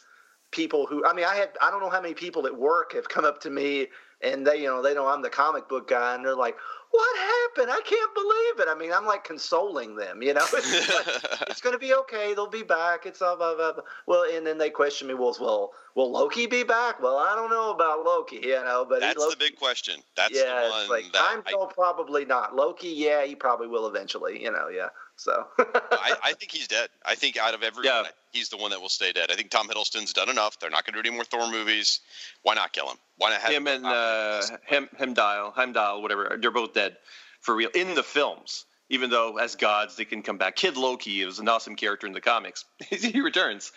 [0.51, 3.09] people who, I mean, I had I don't know how many people at work have
[3.09, 3.89] come up to me
[4.23, 6.57] and they you know they know I'm the comic book guy, and they're like,
[6.91, 7.71] "What happened?
[7.71, 10.45] I can't believe it." I mean, I'm like consoling them, you know.
[10.55, 12.33] It's, like, it's going to be okay.
[12.35, 13.05] They'll be back.
[13.05, 13.83] It's all blah, blah, blah.
[14.07, 17.51] well, and then they question me, "Well, well, will Loki be back?" Well, I don't
[17.51, 20.01] know about Loki, you know, but That's Loki, the big question.
[20.17, 22.57] That's yeah, the it's one like that I'm I, probably not.
[22.57, 24.89] Loki, yeah, he probably will eventually, you know, yeah.
[25.17, 26.89] So I, I think he's dead.
[27.05, 28.11] I think out of everyone, Yeah.
[28.33, 29.31] he's the one that will stay dead.
[29.31, 30.59] I think Tom Hiddleston's done enough.
[30.61, 32.01] They're not going to do any more Thor movies.
[32.43, 32.97] Why not kill him?
[33.17, 36.37] Why not have him and uh, Hem Hemdial, Hemdial, whatever.
[36.41, 36.97] They're both dead
[37.41, 38.67] for real in the films.
[38.89, 40.55] Even though as gods they can come back.
[40.55, 42.65] Kid Loki is an awesome character in the comics.
[42.89, 43.73] he returns,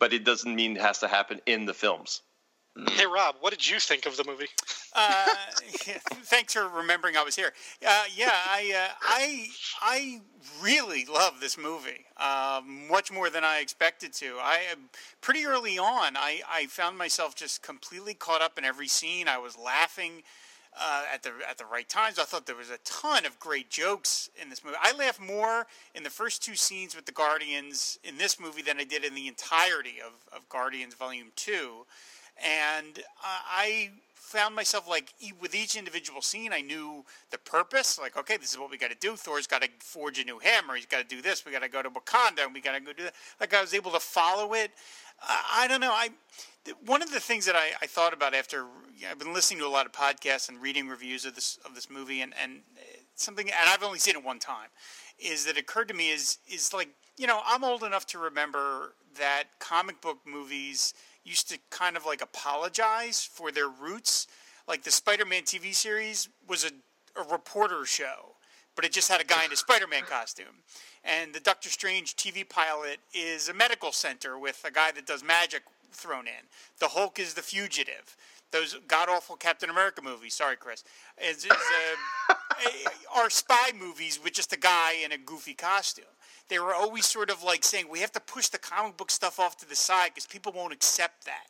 [0.00, 2.22] but it doesn't mean it has to happen in the films.
[2.86, 4.46] Hey Rob, what did you think of the movie?
[4.92, 5.26] Uh,
[6.22, 7.52] thanks for remembering I was here.
[7.84, 9.48] Uh, yeah, I, uh, I,
[9.80, 10.20] I
[10.62, 14.36] really love this movie, um, much more than I expected to.
[14.40, 14.60] I
[15.20, 19.26] pretty early on, I, I found myself just completely caught up in every scene.
[19.26, 20.22] I was laughing.
[20.80, 23.68] Uh, at the at the right times, I thought there was a ton of great
[23.68, 24.76] jokes in this movie.
[24.80, 28.78] I laughed more in the first two scenes with the Guardians in this movie than
[28.78, 31.86] I did in the entirety of, of Guardians Volume Two
[32.44, 37.98] and uh, I found myself like with each individual scene, I knew the purpose.
[37.98, 39.16] Like, okay, this is what we got to do.
[39.16, 40.74] Thor's got to forge a new hammer.
[40.74, 41.44] He's got to do this.
[41.46, 43.14] We got to go to Wakanda, and we got to go do that.
[43.40, 44.70] Like, I was able to follow it.
[45.22, 45.92] Uh, I don't know.
[45.92, 46.10] I
[46.84, 48.66] one of the things that I, I thought about after
[49.08, 51.88] I've been listening to a lot of podcasts and reading reviews of this of this
[51.90, 52.60] movie, and and
[53.14, 54.68] something, and I've only seen it one time,
[55.18, 58.18] is that it occurred to me is is like you know I'm old enough to
[58.18, 60.94] remember that comic book movies
[61.28, 64.26] used to kind of like apologize for their roots.
[64.66, 66.70] Like the Spider-Man TV series was a,
[67.20, 68.34] a reporter show,
[68.74, 70.62] but it just had a guy in a Spider-Man costume.
[71.04, 75.24] And the Doctor Strange TV pilot is a medical center with a guy that does
[75.24, 75.62] magic
[75.92, 76.48] thrown in.
[76.80, 78.16] The Hulk is the fugitive.
[78.50, 80.34] Those god awful Captain America movies.
[80.34, 80.82] Sorry, Chris.
[81.22, 82.34] Is, is, uh,
[83.16, 86.04] are spy movies with just a guy in a goofy costume.
[86.48, 89.38] They were always sort of like saying we have to push the comic book stuff
[89.38, 91.46] off to the side because people won't accept that.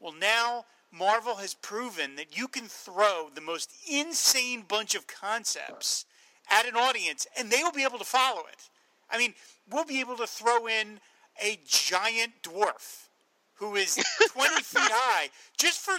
[0.00, 6.04] Well, now Marvel has proven that you can throw the most insane bunch of concepts
[6.50, 8.68] at an audience and they will be able to follow it.
[9.10, 9.34] I mean,
[9.70, 11.00] we'll be able to throw in
[11.42, 13.08] a giant dwarf
[13.54, 13.94] who is
[14.28, 15.96] 20 feet high just for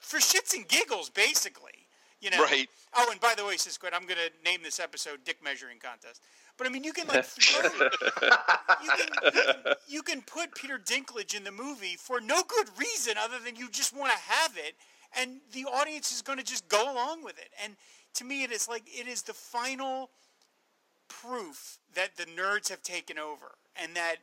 [0.00, 1.86] for shits and giggles basically
[2.20, 2.68] you know Right.
[2.94, 6.20] oh and by the way Siskoid, i'm going to name this episode dick measuring contest
[6.62, 10.78] but i mean you can like throw, you, can, you, can, you can put peter
[10.78, 14.56] dinklage in the movie for no good reason other than you just want to have
[14.56, 14.74] it
[15.18, 17.74] and the audience is going to just go along with it and
[18.14, 20.10] to me it is like it is the final
[21.08, 24.16] proof that the nerds have taken over and that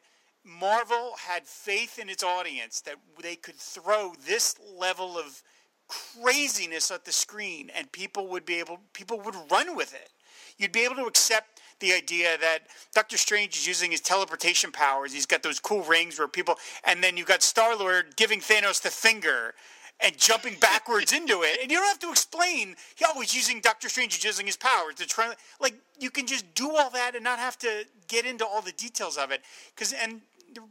[0.44, 5.44] Marvel had faith in its audience that they could throw this level of
[5.88, 10.12] craziness at the screen and people would be able people would run with it.
[10.58, 11.49] You'd be able to accept
[11.80, 12.60] the idea that
[12.94, 15.14] Doctor Strange is using his teleportation powers.
[15.14, 18.82] He's got those cool rings where people and then you've got Star Lord giving Thanos
[18.82, 19.54] the finger
[20.02, 21.60] and jumping backwards into it.
[21.62, 24.96] And you don't have to explain, oh, he's using Doctor Strange is using his powers
[24.96, 28.46] to try like you can just do all that and not have to get into
[28.46, 29.42] all the details of it.
[29.76, 30.22] Cause and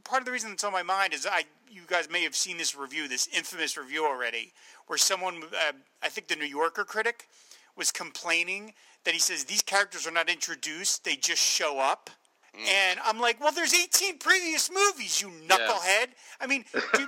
[0.05, 2.57] part of the reason that's on my mind is I you guys may have seen
[2.57, 4.53] this review, this infamous review already,
[4.87, 7.29] where someone uh, I think the New Yorker critic
[7.77, 8.75] was complaining
[9.09, 12.11] that he says these characters are not introduced, they just show up.
[12.55, 12.69] Mm.
[12.69, 16.09] And I'm like, well, there's 18 previous movies, you knucklehead.
[16.39, 17.07] I mean, do,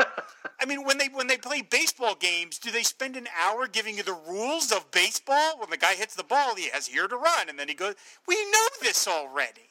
[0.58, 3.98] I mean, when they when they play baseball games, do they spend an hour giving
[3.98, 5.58] you the rules of baseball?
[5.58, 7.96] When the guy hits the ball, he has here to run, and then he goes.
[8.26, 9.68] We know this already.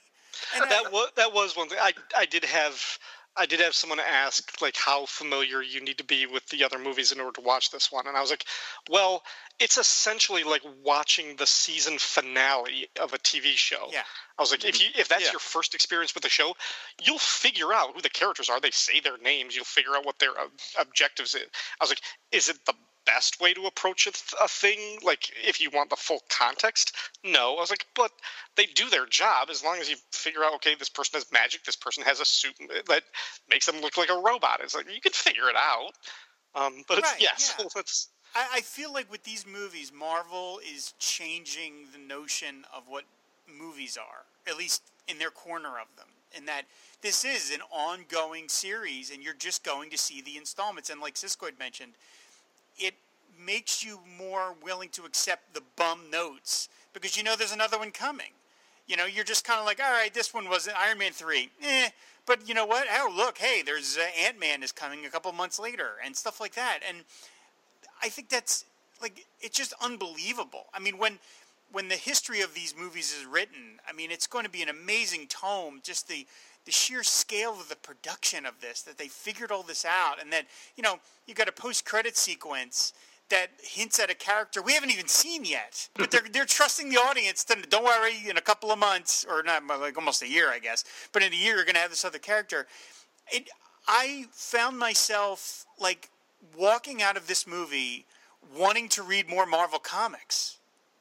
[0.55, 1.79] And that I, was that was one thing.
[1.81, 2.79] I I did have
[3.39, 6.77] I did have someone ask like how familiar you need to be with the other
[6.77, 8.45] movies in order to watch this one, and I was like,
[8.89, 9.23] well,
[9.59, 13.87] it's essentially like watching the season finale of a TV show.
[13.91, 14.03] Yeah.
[14.37, 15.31] I was like, if you if that's yeah.
[15.31, 16.53] your first experience with the show,
[17.01, 18.59] you'll figure out who the characters are.
[18.59, 19.55] They say their names.
[19.55, 20.47] You'll figure out what their uh,
[20.79, 21.47] objectives is.
[21.79, 22.73] I was like, is it the
[23.13, 26.95] best way to approach a, th- a, thing like if you want the full context?
[27.23, 27.55] No.
[27.57, 28.11] I was like but
[28.55, 31.63] they do their job as long as you figure out okay this person has magic
[31.63, 32.55] this person has a suit
[32.87, 33.03] that
[33.49, 34.59] makes them look like a robot.
[34.61, 35.93] It's like you can figure it out.
[36.55, 37.65] Um, but it's right, yes yeah.
[37.77, 43.03] it's I, I feel like with these movies marvel is changing the notion of what
[43.47, 46.63] movies are at least in their corner of them in that
[47.01, 50.89] this is an ongoing series and you're just going to see the installments.
[50.89, 51.93] And like Siskoid had mentioned
[52.79, 52.95] it
[53.43, 57.91] makes you more willing to accept the bum notes because you know there's another one
[57.91, 58.31] coming.
[58.87, 61.49] You know, you're just kind of like, all right, this one was Iron Man 3.
[61.63, 61.89] Eh.
[62.25, 62.87] But you know what?
[62.91, 66.39] Oh, look, hey, there's uh, Ant Man is coming a couple months later and stuff
[66.39, 66.79] like that.
[66.87, 66.99] And
[68.01, 68.65] I think that's
[69.01, 70.65] like, it's just unbelievable.
[70.73, 71.19] I mean, when
[71.71, 74.69] when the history of these movies is written, I mean, it's going to be an
[74.69, 75.81] amazing tome.
[75.83, 76.25] Just the
[76.69, 80.31] the sheer scale of the production of this, that they figured all this out, and
[80.31, 80.45] that
[80.77, 82.93] you know you got a post credit sequence
[83.31, 85.89] that hints at a character we haven't even seen yet.
[85.95, 89.41] But they're they're trusting the audience to don't worry, in a couple of months or
[89.41, 90.83] not like almost a year, I guess.
[91.11, 92.67] But in a year, you're going to have this other character.
[93.31, 93.49] It,
[93.87, 96.09] I found myself like
[96.55, 98.05] walking out of this movie
[98.55, 100.57] wanting to read more Marvel comics.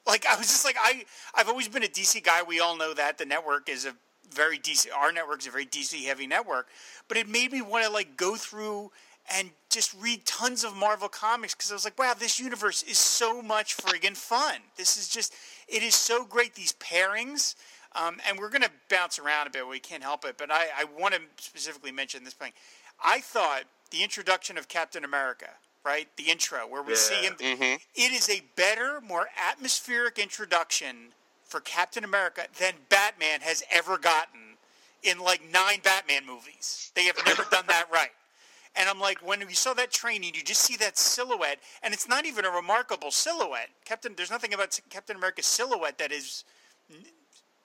[0.07, 1.05] Like I was just like I
[1.35, 2.41] I've always been a DC guy.
[2.41, 3.93] We all know that the network is a
[4.33, 4.87] very DC.
[4.95, 6.67] Our network is a very DC heavy network,
[7.07, 8.91] but it made me want to like go through
[9.37, 12.97] and just read tons of Marvel comics because I was like, wow, this universe is
[12.97, 14.55] so much friggin' fun.
[14.75, 15.33] This is just,
[15.67, 16.55] it is so great.
[16.55, 17.55] These pairings,
[17.93, 19.67] um, and we're going to bounce around a bit.
[19.67, 22.51] We can't help it, but I, I want to specifically mention this thing.
[23.03, 25.49] I thought the introduction of Captain America,
[25.85, 26.99] right, the intro where we yeah.
[26.99, 27.75] see him, mm-hmm.
[27.95, 31.13] it is a better, more atmospheric introduction
[31.49, 34.39] for Captain America than Batman has ever gotten
[35.03, 36.91] in like nine Batman movies.
[36.95, 38.11] They have never done that right.
[38.75, 42.07] And I'm like, when you saw that training, you just see that silhouette, and it's
[42.07, 43.69] not even a remarkable silhouette.
[43.83, 46.45] Captain, there's nothing about Captain America's silhouette that is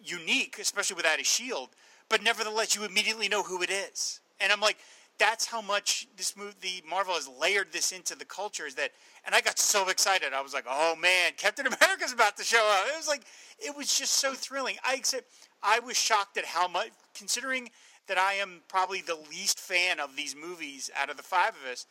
[0.03, 1.71] unique, especially without a shield.
[2.09, 4.21] But nevertheless, you immediately know who it is.
[4.41, 4.79] And I'm like,
[5.19, 8.67] that's how much this movie, the Marvel has layered this into the culture.
[8.67, 8.91] Is that,
[9.25, 10.33] and I got so excited.
[10.33, 12.87] I was like, oh man, Captain America's about to show up.
[12.89, 13.25] It was like,
[13.59, 14.77] it was just so thrilling.
[14.87, 15.27] I accept,
[15.63, 17.71] I was shocked at how much, considering
[18.09, 21.71] that I am probably the least fan of these movies out of the five of
[21.71, 21.87] us.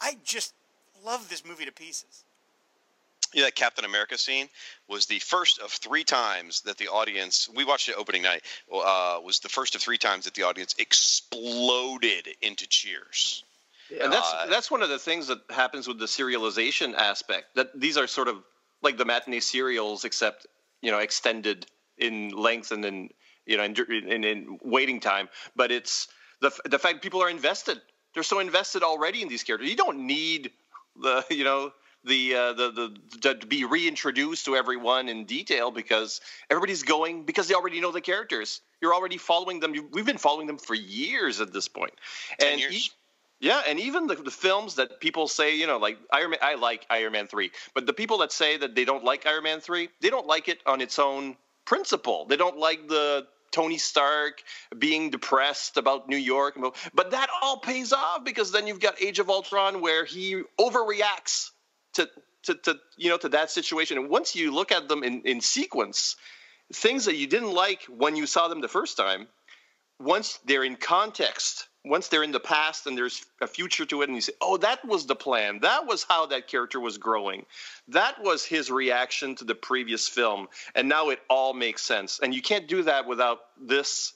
[0.00, 0.54] I just
[1.04, 2.24] love this movie to pieces.
[3.34, 4.48] Yeah, that Captain America scene
[4.88, 9.18] was the first of three times that the audience we watched it opening night uh,
[9.22, 13.44] was the first of three times that the audience exploded into cheers.
[13.90, 14.04] Yeah.
[14.04, 17.54] And that's uh, that's one of the things that happens with the serialization aspect.
[17.54, 18.42] That these are sort of
[18.82, 20.46] like the matinee serials, except
[20.82, 23.10] you know extended in length and in
[23.48, 25.28] you know, in, in, in waiting time.
[25.56, 26.08] But it's
[26.40, 27.80] the the fact people are invested.
[28.14, 29.68] They're so invested already in these characters.
[29.70, 30.52] You don't need
[31.00, 31.72] the you know
[32.04, 37.48] the uh, the the to be reintroduced to everyone in detail because everybody's going because
[37.48, 38.60] they already know the characters.
[38.80, 39.74] You're already following them.
[39.74, 41.92] You, we've been following them for years at this point.
[42.38, 42.74] Ten and years.
[42.74, 42.90] E-
[43.40, 46.56] yeah, and even the, the films that people say, you know, like Iron Man, I
[46.56, 49.60] like Iron Man 3, but the people that say that they don't like Iron Man
[49.60, 52.24] 3, they don't like it on its own principle.
[52.24, 54.42] They don't like the Tony Stark
[54.76, 56.58] being depressed about New York.
[56.94, 61.50] But that all pays off because then you've got Age of Ultron where he overreacts
[61.94, 62.08] to,
[62.44, 63.98] to, to you know to that situation.
[63.98, 66.16] And once you look at them in, in sequence,
[66.72, 69.26] things that you didn't like when you saw them the first time,
[69.98, 74.08] once they're in context once they're in the past and there's a future to it
[74.08, 75.60] and you say oh that was the plan.
[75.60, 77.46] That was how that character was growing.
[77.88, 80.48] That was his reaction to the previous film.
[80.74, 82.20] And now it all makes sense.
[82.22, 84.12] And you can't do that without this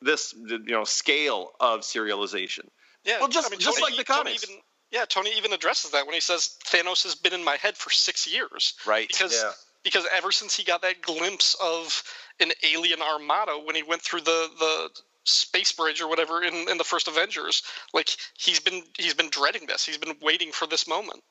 [0.00, 2.68] this you know scale of serialization.
[3.04, 4.44] Yeah well just I mean, just Tony, like the comics.
[4.44, 4.60] even,
[4.90, 7.90] yeah tony even addresses that when he says thanos has been in my head for
[7.90, 9.50] six years right because yeah.
[9.84, 12.02] because ever since he got that glimpse of
[12.40, 14.90] an alien armada when he went through the the
[15.28, 17.62] space bridge or whatever in, in the first Avengers.
[17.92, 19.84] Like he's been he's been dreading this.
[19.84, 21.22] He's been waiting for this moment.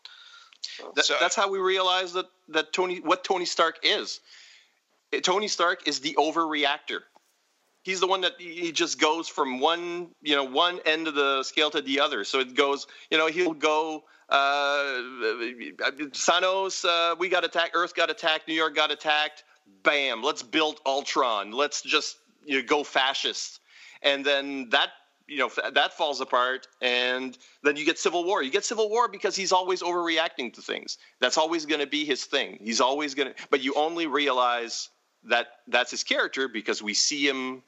[0.96, 4.20] That, so, that's how we realize that that Tony what Tony Stark is.
[5.24, 7.02] Tony Stark is the overreactor.
[7.88, 11.42] He's the one that he just goes from one you know one end of the
[11.44, 12.26] scale to the other.
[12.26, 14.84] So it goes you know he'll go uh,
[16.12, 19.46] Thanos, uh, we got attacked, Earth got attacked, New York got attacked.
[19.84, 21.52] Bam, let's build Ultron.
[21.52, 23.62] Let's just you know, go fascist.
[24.02, 24.90] And then that
[25.28, 29.10] you know that falls apart and then you get civil war you get civil war
[29.10, 33.14] because he's always overreacting to things that's always going to be his thing he's always
[33.14, 34.90] going to but you only realize
[35.26, 37.62] that that's his character because we see him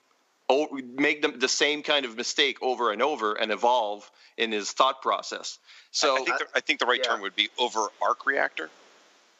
[0.95, 5.01] make them the same kind of mistake over and over and evolve in his thought
[5.01, 5.59] process.
[5.91, 7.11] So I, I think, the, I think the right yeah.
[7.11, 8.69] term would be over arc reactor.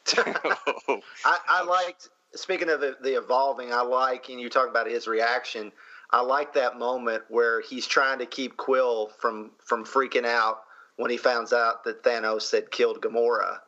[0.18, 3.74] I, I liked speaking of the, the evolving.
[3.74, 5.72] I like, and you talk about his reaction.
[6.12, 10.62] I like that moment where he's trying to keep Quill from from freaking out
[10.96, 13.60] when he finds out that Thanos had killed Gamora,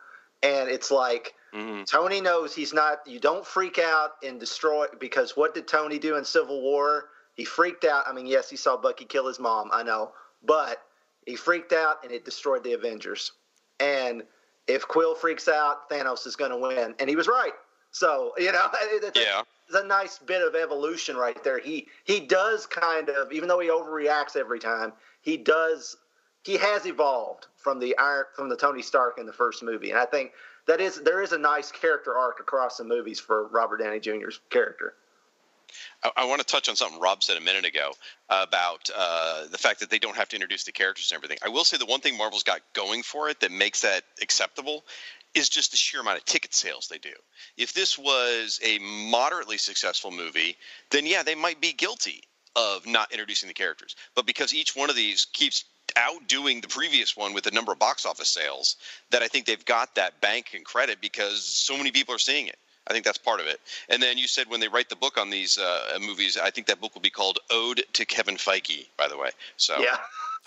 [0.41, 1.83] and it's like Mm-hmm.
[1.83, 3.05] Tony knows he's not.
[3.05, 7.09] You don't freak out and destroy because what did Tony do in Civil War?
[7.35, 8.05] He freaked out.
[8.07, 9.69] I mean, yes, he saw Bucky kill his mom.
[9.71, 10.11] I know,
[10.43, 10.81] but
[11.25, 13.31] he freaked out and it destroyed the Avengers.
[13.79, 14.23] And
[14.67, 17.53] if Quill freaks out, Thanos is going to win, and he was right.
[17.91, 19.41] So you know, it's yeah.
[19.67, 21.59] it's a nice bit of evolution right there.
[21.59, 25.97] He he does kind of, even though he overreacts every time, he does
[26.43, 29.99] he has evolved from the iron from the Tony Stark in the first movie, and
[29.99, 30.31] I think
[30.67, 34.39] that is there is a nice character arc across the movies for Robert Downey Jr.'s
[34.49, 34.95] character.
[36.03, 37.91] I, I, want to touch on something Rob said a minute ago
[38.29, 41.37] about uh, the fact that they don't have to introduce the characters and everything.
[41.43, 44.83] I will say the one thing Marvel's got going for it that makes that acceptable
[45.33, 47.13] is just the sheer amount of ticket sales they do.
[47.57, 50.57] If this was a moderately successful movie,
[50.89, 52.23] then yeah, they might be guilty
[52.55, 53.95] of not introducing the characters.
[54.15, 55.63] But because each one of these keeps
[55.95, 58.75] outdoing the previous one with the number of box office sales
[59.09, 62.47] that I think they've got that bank and credit because so many people are seeing
[62.47, 62.57] it.
[62.87, 63.59] I think that's part of it.
[63.89, 66.67] And then you said when they write the book on these uh, movies, I think
[66.67, 69.97] that book will be called "Ode to Kevin Feige." By the way, so yeah,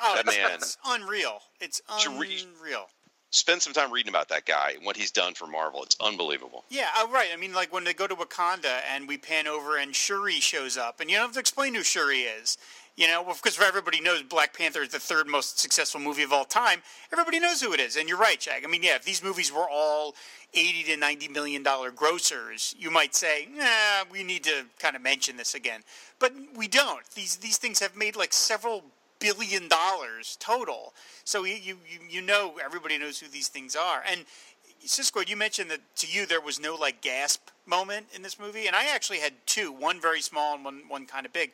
[0.03, 1.41] oh, that man, it's unreal.
[1.61, 2.89] It's unreal.
[3.31, 5.83] Spend some time reading about that guy and what he's done for Marvel.
[5.83, 6.65] It's unbelievable.
[6.71, 7.31] Yeah, oh, right.
[7.33, 10.77] I mean, like when they go to Wakanda and we pan over and Shuri shows
[10.77, 12.57] up, and you don't have to explain who Shuri is.
[12.97, 16.45] You know, because everybody knows Black Panther is the third most successful movie of all
[16.45, 16.81] time.
[17.13, 18.63] Everybody knows who it is, and you're right, Jack.
[18.65, 20.15] I mean, yeah, if these movies were all
[20.53, 25.03] eighty to ninety million dollar grossers, you might say, "Nah, we need to kind of
[25.03, 25.81] mention this again."
[26.21, 27.05] But we don't.
[27.17, 28.85] These these things have made like several
[29.19, 30.95] billion dollars total.
[31.25, 31.79] So you you
[32.09, 34.25] you know everybody knows who these things are, and
[34.87, 38.67] Siskoid, you mentioned that to you there was no like gasp moment in this movie,
[38.67, 41.51] and I actually had two, one very small and one one kind of big.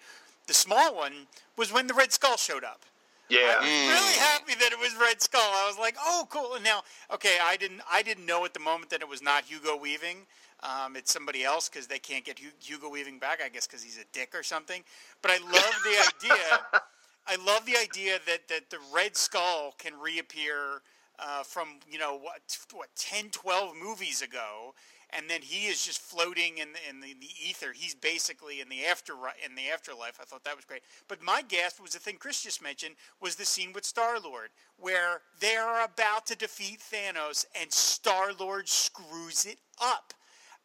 [0.50, 2.80] The small one was when the Red Skull showed up.
[3.28, 3.88] Yeah, I was mm.
[3.88, 5.40] really happy that it was Red Skull.
[5.40, 6.82] I was like, "Oh, cool!" And now,
[7.14, 10.26] okay, I didn't, I didn't know at the moment that it was not Hugo Weaving.
[10.64, 13.40] Um, it's somebody else because they can't get Hugo Weaving back.
[13.40, 14.82] I guess because he's a dick or something.
[15.22, 16.82] But I love the idea.
[17.28, 20.82] I love the idea that that the Red Skull can reappear
[21.20, 22.40] uh, from you know what
[22.72, 24.74] what 10, 12 movies ago
[25.12, 27.72] and then he is just floating in the, in the, the, ether.
[27.74, 30.18] He's basically in the after in the afterlife.
[30.20, 30.82] I thought that was great.
[31.08, 34.50] But my gasp was the thing Chris just mentioned was the scene with Star Lord
[34.78, 40.14] where they are about to defeat Thanos and Star Lord screws it up.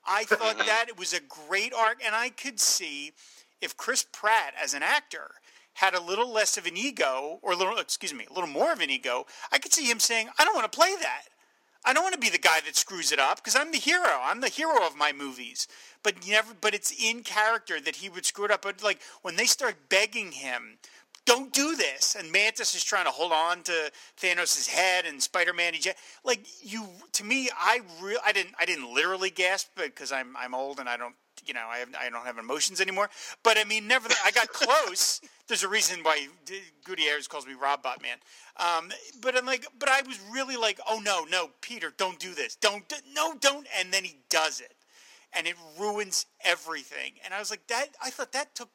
[0.07, 3.13] I thought that it was a great arc, and I could see
[3.61, 5.31] if Chris Pratt as an actor
[5.73, 8.71] had a little less of an ego, or a little, excuse me, a little more
[8.71, 11.23] of an ego, I could see him saying, "I don't want to play that."
[11.85, 14.19] I don't want to be the guy that screws it up because I'm the hero.
[14.23, 15.67] I'm the hero of my movies.
[16.03, 16.53] But never.
[16.59, 18.63] But it's in character that he would screw it up.
[18.63, 20.77] But like when they start begging him,
[21.25, 25.73] don't do this, and Mantis is trying to hold on to Thanos' head, and Spider-Man,
[26.23, 26.87] like you.
[27.13, 28.19] To me, I real.
[28.23, 28.53] I didn't.
[28.59, 31.15] I didn't literally gasp because I'm I'm old and I don't
[31.45, 33.09] you know, I, have, I don't have emotions anymore.
[33.43, 34.09] But I mean, never.
[34.23, 35.21] I got close.
[35.47, 36.27] There's a reason why
[36.83, 38.17] Gutierrez calls me Rob Botman.
[38.57, 38.91] Um,
[39.21, 42.55] but I'm like, but I was really like, oh no, no, Peter, don't do this.
[42.55, 43.67] Don't, no, don't.
[43.79, 44.73] And then he does it,
[45.33, 47.13] and it ruins everything.
[47.23, 47.89] And I was like, that.
[48.03, 48.69] I thought that took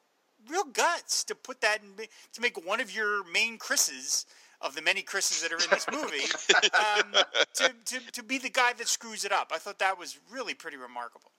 [0.49, 4.25] real guts to put that in, to make one of your main Chris's
[4.61, 6.23] of the many Chris's that are in this movie
[6.73, 7.13] um,
[7.55, 9.51] to, to, to be the guy that screws it up.
[9.53, 11.31] I thought that was really pretty remarkable.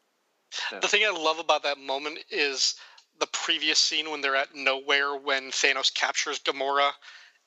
[0.80, 2.74] The thing I love about that moment is
[3.18, 6.90] the previous scene when they're at nowhere when Thanos captures Gamora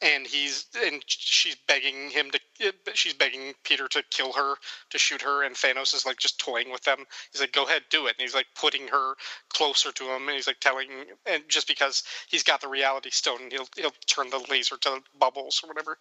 [0.01, 4.56] and he's and she's begging him to she's begging Peter to kill her
[4.89, 7.06] to shoot her and Thanos is like just toying with them.
[7.32, 9.14] He's like go ahead do it and he's like putting her
[9.49, 10.89] closer to him and he's like telling
[11.26, 15.62] and just because he's got the reality stone he'll he'll turn the laser to bubbles
[15.64, 15.97] or whatever.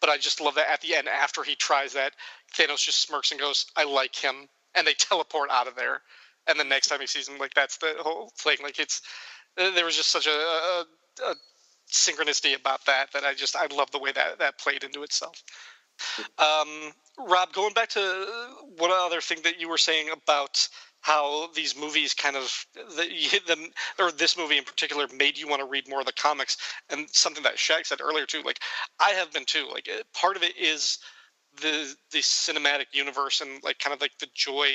[0.00, 2.14] But I just love that at the end after he tries that
[2.56, 6.00] Thanos just smirks and goes I like him and they teleport out of there
[6.46, 8.58] and the next time he sees him, like that's the whole thing.
[8.62, 9.02] Like it's
[9.58, 10.84] uh, there was just such a, a,
[11.26, 11.34] a
[11.90, 15.42] synchronicity about that that I just I love the way that that played into itself.
[16.38, 20.68] Um, Rob, going back to uh, one other thing that you were saying about
[21.00, 23.66] how these movies kind of the, them
[23.98, 26.56] or this movie in particular made you want to read more of the comics
[26.90, 28.58] and something that Shag said earlier too like
[28.98, 30.98] I have been too like uh, part of it is
[31.60, 34.68] the the cinematic universe and like kind of like the joy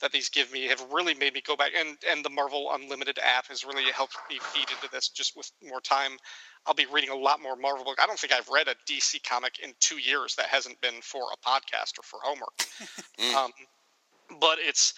[0.00, 3.18] that these give me have really made me go back and and the Marvel Unlimited
[3.18, 6.12] app has really helped me feed into this just with more time.
[6.66, 7.98] I'll be reading a lot more Marvel book.
[8.02, 11.22] I don't think I've read a DC comic in two years that hasn't been for
[11.32, 12.56] a podcast or for homework.
[13.18, 13.34] mm.
[13.34, 13.50] um,
[14.40, 14.94] but it's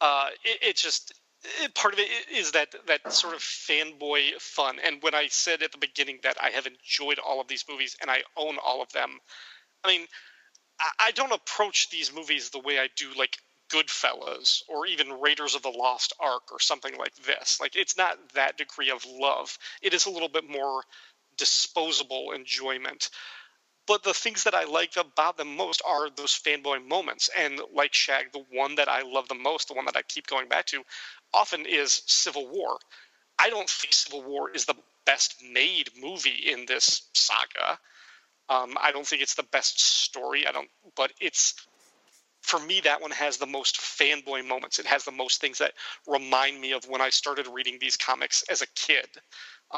[0.00, 1.12] uh, it, it just
[1.62, 4.78] it, part of it is that that sort of fanboy fun.
[4.84, 7.96] And when I said at the beginning that I have enjoyed all of these movies
[8.00, 9.18] and I own all of them,
[9.84, 10.06] I mean,
[10.80, 13.38] I, I don't approach these movies the way I do like
[13.68, 17.60] Goodfellas or even Raiders of the Lost Ark or something like this.
[17.60, 19.58] Like it's not that degree of love.
[19.82, 20.82] It is a little bit more
[21.36, 23.10] disposable enjoyment.
[23.86, 27.30] But the things that I like about them most are those fanboy moments.
[27.36, 30.26] And like Shag, the one that I love the most, the one that I keep
[30.26, 30.82] going back to,
[31.32, 32.78] often is Civil War.
[33.38, 37.78] I don't think Civil War is the best made movie in this saga.
[38.50, 40.46] Um, I don't think it's the best story.
[40.46, 41.54] I don't, but it's
[42.48, 44.78] for me, that one has the most fanboy moments.
[44.78, 45.74] It has the most things that
[46.06, 49.06] remind me of when I started reading these comics as a kid.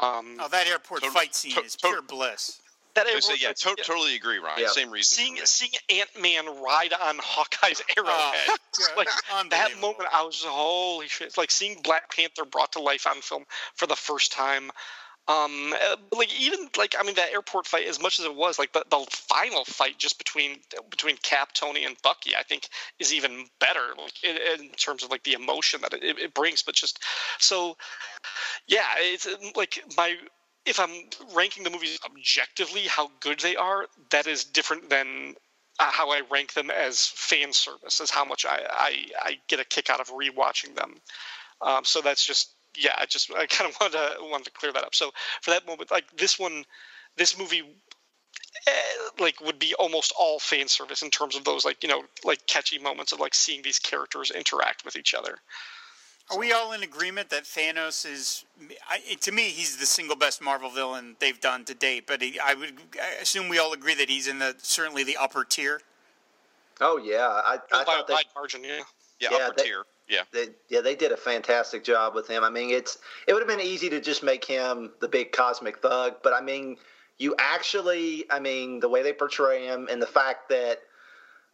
[0.01, 2.61] Um, oh, that airport to- fight scene to- is pure to- bliss.
[2.93, 4.61] That airport, say, yeah, to- totally agree, Ryan.
[4.61, 4.67] Yeah.
[4.67, 5.15] Same reason.
[5.17, 9.09] Seeing seeing Ant Man ride on Hawkeye's arrowhead, oh, like
[9.49, 11.27] that moment, I was holy shit!
[11.27, 13.45] It's like seeing Black Panther brought to life on film
[13.75, 14.71] for the first time.
[15.31, 18.59] Um, uh, like even like I mean that airport fight, as much as it was
[18.59, 20.57] like the, the final fight just between
[20.89, 22.67] between Cap, Tony, and Bucky, I think
[22.99, 26.63] is even better like in, in terms of like the emotion that it, it brings.
[26.63, 26.99] But just
[27.39, 27.77] so,
[28.67, 30.15] yeah, it's uh, like my
[30.65, 30.91] if I'm
[31.33, 35.35] ranking the movies objectively, how good they are, that is different than
[35.79, 39.59] uh, how I rank them as fan service, as how much I, I, I get
[39.59, 40.95] a kick out of rewatching them.
[41.61, 44.73] Um, so that's just yeah, I just I kind of wanted to wanted to clear
[44.73, 44.95] that up.
[44.95, 45.11] So
[45.41, 46.63] for that moment, like this one,
[47.17, 47.63] this movie
[48.67, 48.71] eh,
[49.19, 52.45] like would be almost all fan service in terms of those like you know like
[52.47, 55.37] catchy moments of like seeing these characters interact with each other.
[56.29, 58.45] Are we all in agreement that Thanos is,
[58.89, 62.07] I, to me, he's the single best Marvel villain they've done to date?
[62.07, 65.17] But he, I would I assume we all agree that he's in the certainly the
[65.17, 65.81] upper tier.
[66.79, 68.79] Oh yeah, I, I by, thought margin, yeah,
[69.21, 69.83] yeah, yeah upper they, tier.
[70.09, 70.23] Yeah.
[70.33, 72.43] They, yeah, they did a fantastic job with him.
[72.43, 72.97] I mean, it's
[73.27, 76.41] it would have been easy to just make him the big cosmic thug, but I
[76.41, 76.77] mean,
[77.17, 80.79] you actually, I mean, the way they portray him and the fact that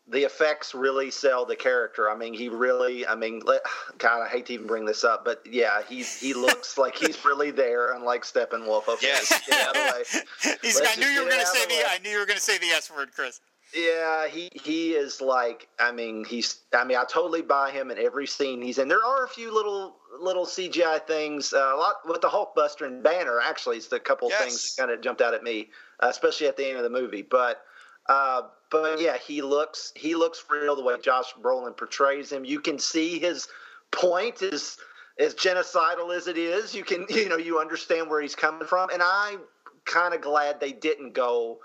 [0.09, 2.09] the effects really sell the character.
[2.09, 3.61] I mean, he really, I mean, let,
[3.97, 7.23] God, I hate to even bring this up, but yeah, he's he looks like he's
[7.25, 8.87] really there, unlike Steppenwolf.
[8.87, 9.45] Okay, yes.
[9.47, 10.55] get out of the way.
[10.61, 12.37] He's, I knew you were going to say the, the I knew you were going
[12.37, 13.41] to say the S word, Chris.
[13.75, 17.97] Yeah, he he is like I mean he's I mean I totally buy him in
[17.97, 18.87] every scene he's in.
[18.87, 23.03] There are a few little little CGI things, uh, a lot with the Hulkbuster and
[23.03, 23.39] Banner.
[23.43, 24.41] Actually, it's a couple yes.
[24.41, 25.69] things that kind of jumped out at me,
[26.01, 27.23] uh, especially at the end of the movie.
[27.23, 27.61] But
[28.07, 32.45] uh, but yeah, he looks he looks real the way Josh Brolin portrays him.
[32.45, 33.47] You can see his
[33.91, 34.77] point is
[35.19, 36.73] as genocidal as it is.
[36.73, 39.41] You can you know you understand where he's coming from, and I'm
[39.85, 41.59] kind of glad they didn't go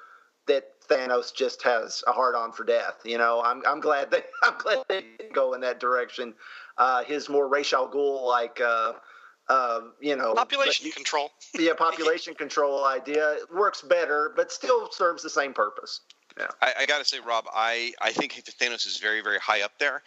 [0.47, 3.01] that Thanos just has a hard on for death.
[3.05, 6.35] You know, I'm I'm glad they I'm glad they didn't go in that direction.
[6.79, 8.93] Uh, his more Ra's al Ghul like uh,
[9.49, 11.31] uh, you know population but, control.
[11.59, 16.01] Yeah, population control idea works better, but still serves the same purpose.
[16.39, 16.47] Yeah.
[16.63, 19.73] I, I got to say, Rob, I, I think Thanos is very, very high up
[19.79, 20.03] there.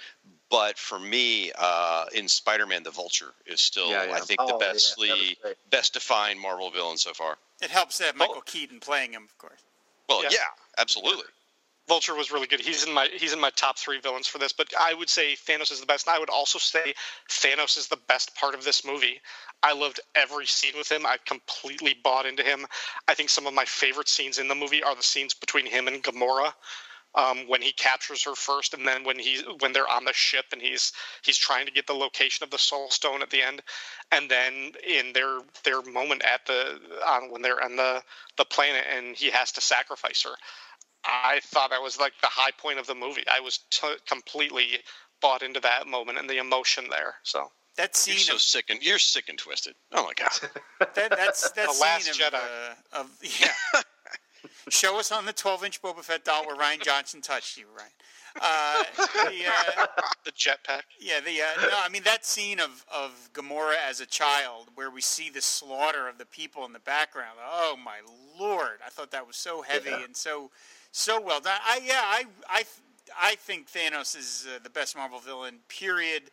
[0.50, 4.16] But for me, uh, in Spider-Man, the Vulture is still, yeah, yeah.
[4.16, 7.38] I think, oh, the best, yeah, best defined Marvel villain so far.
[7.62, 8.44] It helps to have Michael oh.
[8.44, 9.62] Keaton playing him, of course.
[10.10, 11.26] Well, yeah, yeah absolutely.
[11.88, 12.60] Vulture was really good.
[12.60, 15.36] He's in my he's in my top three villains for this, but I would say
[15.36, 16.08] Thanos is the best.
[16.08, 16.96] And I would also say
[17.30, 19.22] Thanos is the best part of this movie.
[19.62, 21.06] I loved every scene with him.
[21.06, 22.66] I completely bought into him.
[23.08, 25.88] I think some of my favorite scenes in the movie are the scenes between him
[25.88, 26.54] and Gamora.
[27.14, 30.46] Um, when he captures her first, and then when he when they're on the ship
[30.52, 30.92] and he's
[31.24, 33.62] he's trying to get the location of the Soul Stone at the end,
[34.12, 38.04] and then in their their moment at the on when they're on the
[38.38, 40.36] the planet and he has to sacrifice her.
[41.06, 43.24] I thought that was like the high point of the movie.
[43.32, 44.80] I was t- completely
[45.22, 47.16] bought into that moment and the emotion there.
[47.24, 49.76] So that scene you're so of, sick and you're sick and twisted.
[49.92, 50.32] Oh my god.
[50.96, 52.34] that, that's that the scene last of, Jedi.
[52.94, 53.82] Uh, of yeah.
[54.70, 57.92] Show us on the 12-inch Boba Fett doll where Rian Johnson touched you, Ryan.
[58.42, 58.84] Uh,
[59.30, 59.86] the, uh,
[60.26, 60.82] the jetpack.
[61.00, 64.90] Yeah, the uh, no, I mean that scene of of Gamora as a child, where
[64.90, 67.38] we see the slaughter of the people in the background.
[67.42, 68.00] Oh my
[68.38, 68.80] lord!
[68.86, 70.04] I thought that was so heavy yeah.
[70.04, 70.52] and so
[70.96, 71.60] so well done.
[71.66, 72.64] I yeah, I I
[73.22, 75.60] I think Thanos is uh, the best Marvel villain.
[75.68, 76.24] Period.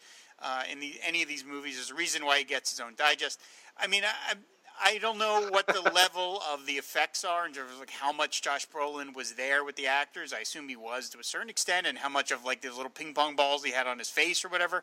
[0.45, 2.95] Uh, in the, any of these movies, there's a reason why he gets his own
[2.97, 3.41] digest.
[3.79, 4.35] I mean, I,
[4.83, 8.13] I don't know what the level of the effects are in terms of like how
[8.13, 10.33] much Josh Brolin was there with the actors.
[10.33, 12.91] I assume he was to a certain extent, and how much of like those little
[12.91, 14.83] ping pong balls he had on his face or whatever.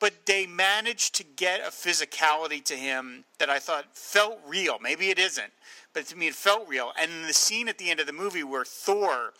[0.00, 4.78] But they managed to get a physicality to him that I thought felt real.
[4.80, 5.52] Maybe it isn't,
[5.92, 6.92] but to me it felt real.
[6.98, 9.34] And the scene at the end of the movie where Thor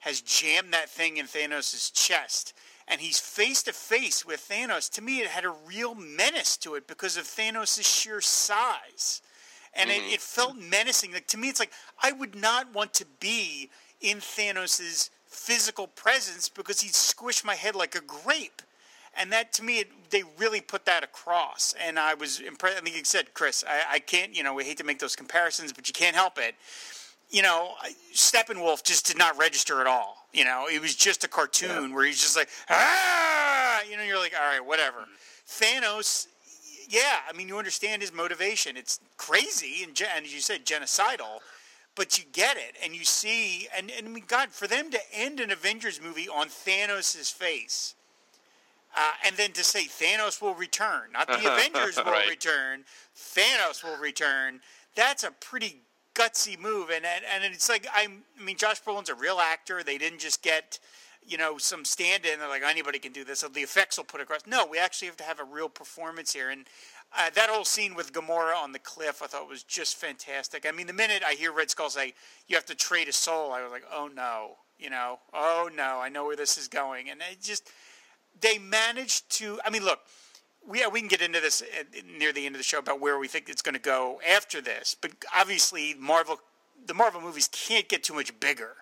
[0.00, 2.52] has jammed that thing in Thanos' chest
[2.86, 4.90] and he's face to face with Thanos.
[4.92, 9.22] To me, it had a real menace to it because of Thanos' sheer size
[9.74, 10.08] and mm-hmm.
[10.08, 11.12] it, it felt menacing.
[11.12, 16.48] Like to me, it's like I would not want to be in Thanos's physical presence
[16.48, 18.62] because he'd squish my head like a grape.
[19.18, 21.74] And that to me, it, they really put that across.
[21.80, 22.78] And I was impressed.
[22.78, 25.16] I think you said, Chris, I, I can't, you know, we hate to make those
[25.16, 26.54] comparisons, but you can't help it.
[27.30, 27.72] You know,
[28.12, 30.26] Steppenwolf just did not register at all.
[30.32, 31.94] You know, it was just a cartoon yeah.
[31.94, 34.98] where he's just like, ah, you know, you're like, all right, whatever.
[34.98, 35.86] Mm-hmm.
[35.86, 36.26] Thanos
[36.88, 38.76] yeah, I mean, you understand his motivation.
[38.76, 41.40] It's crazy and, and as you said, genocidal,
[41.94, 45.00] but you get it, and you see, and, and I mean, God, for them to
[45.12, 47.94] end an Avengers movie on Thanos' face,
[48.96, 52.28] uh, and then to say Thanos will return, not the Avengers will right.
[52.28, 52.84] return,
[53.16, 54.60] Thanos will return.
[54.94, 55.82] That's a pretty
[56.14, 59.82] gutsy move, and and, and it's like I'm, I mean, Josh Brolin's a real actor.
[59.82, 60.78] They didn't just get
[61.26, 62.38] you know, some stand-in.
[62.38, 63.40] They're like, anybody can do this.
[63.40, 64.40] So the effects will put across.
[64.46, 66.50] No, we actually have to have a real performance here.
[66.50, 66.66] And
[67.16, 70.66] uh, that whole scene with Gamora on the cliff, I thought was just fantastic.
[70.66, 72.14] I mean, the minute I hear Red Skull say,
[72.46, 76.00] you have to trade a soul, I was like, oh no, you know, oh no,
[76.00, 77.08] I know where this is going.
[77.08, 77.70] And it just,
[78.40, 80.00] they managed to, I mean, look,
[80.66, 81.62] we, we can get into this
[82.18, 84.60] near the end of the show about where we think it's going to go after
[84.60, 84.96] this.
[85.00, 86.40] But obviously, Marvel,
[86.86, 88.76] the Marvel movies can't get too much bigger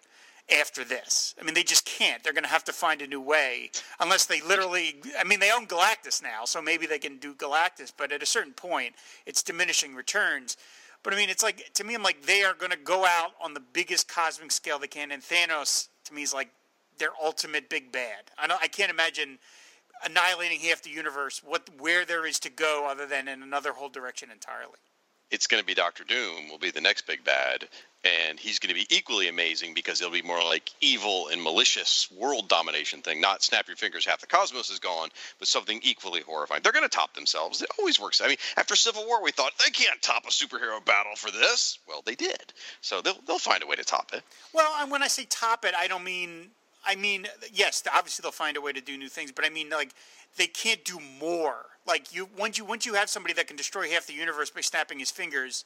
[0.51, 1.35] after this.
[1.41, 2.23] I mean, they just can't.
[2.23, 4.97] They're going to have to find a new way, unless they literally.
[5.19, 7.93] I mean, they own Galactus now, so maybe they can do Galactus.
[7.97, 8.95] But at a certain point,
[9.27, 10.57] it's diminishing returns.
[11.03, 13.33] But I mean, it's like to me, I'm like they are going to go out
[13.41, 16.51] on the biggest cosmic scale they can, and Thanos to me is like
[16.99, 18.31] their ultimate big bad.
[18.39, 18.63] I don't.
[18.63, 19.39] I can't imagine
[20.05, 21.43] annihilating half the universe.
[21.45, 24.79] What where there is to go other than in another whole direction entirely
[25.33, 27.67] it's going to be Doctor Doom will be the next big bad,
[28.05, 32.07] and he's going to be equally amazing because it'll be more like evil and malicious
[32.13, 36.21] world domination thing, not snap your fingers, half the cosmos is gone, but something equally
[36.21, 36.61] horrifying.
[36.63, 37.63] They're going to top themselves.
[37.63, 38.21] It always works.
[38.21, 41.79] I mean, after Civil War, we thought they can't top a superhero battle for this.
[41.89, 42.53] Well, they did.
[42.83, 44.23] So they'll they'll find a way to top it.
[44.53, 46.51] Well, and when I say top it, I don't mean
[46.85, 49.71] I mean, yes, obviously they'll find a way to do new things, but I mean,
[49.71, 49.95] like,
[50.37, 51.67] they can't do more.
[51.87, 54.61] Like, you once you once you have somebody that can destroy half the universe by
[54.61, 55.65] snapping his fingers,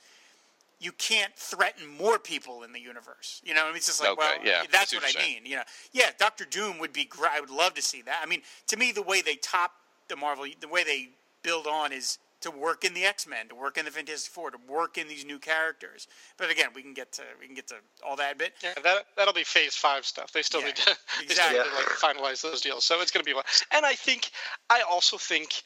[0.81, 3.41] you can't threaten more people in the universe.
[3.45, 5.47] You know, I mean, it's just like, okay, well, yeah, that's what, what I mean.
[5.47, 5.63] You know,
[5.93, 7.33] yeah, Doctor Doom would be great.
[7.35, 8.21] I would love to see that.
[8.23, 9.73] I mean, to me, the way they top
[10.09, 11.11] the Marvel, the way they
[11.43, 14.51] build on is to work in the X Men, to work in the Fantastic Four,
[14.51, 16.07] to work in these new characters.
[16.37, 17.77] But again, we can get to we can get to
[18.07, 18.55] all that bit.
[18.63, 20.33] Yeah, that that'll be Phase Five stuff.
[20.33, 20.91] They still yeah, need to
[21.23, 21.61] exactly.
[21.61, 22.85] still need to like finalize those deals.
[22.85, 23.45] So it's going to be one.
[23.73, 24.31] And I think
[24.71, 25.63] I also think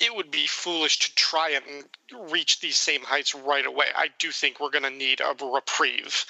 [0.00, 3.86] it would be foolish to try and reach these same heights right away.
[3.94, 6.24] I do think we're going to need a reprieve,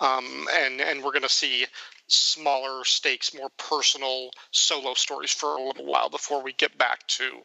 [0.00, 1.66] um, and and we're going to see
[2.06, 7.42] smaller stakes, more personal solo stories for a little while before we get back to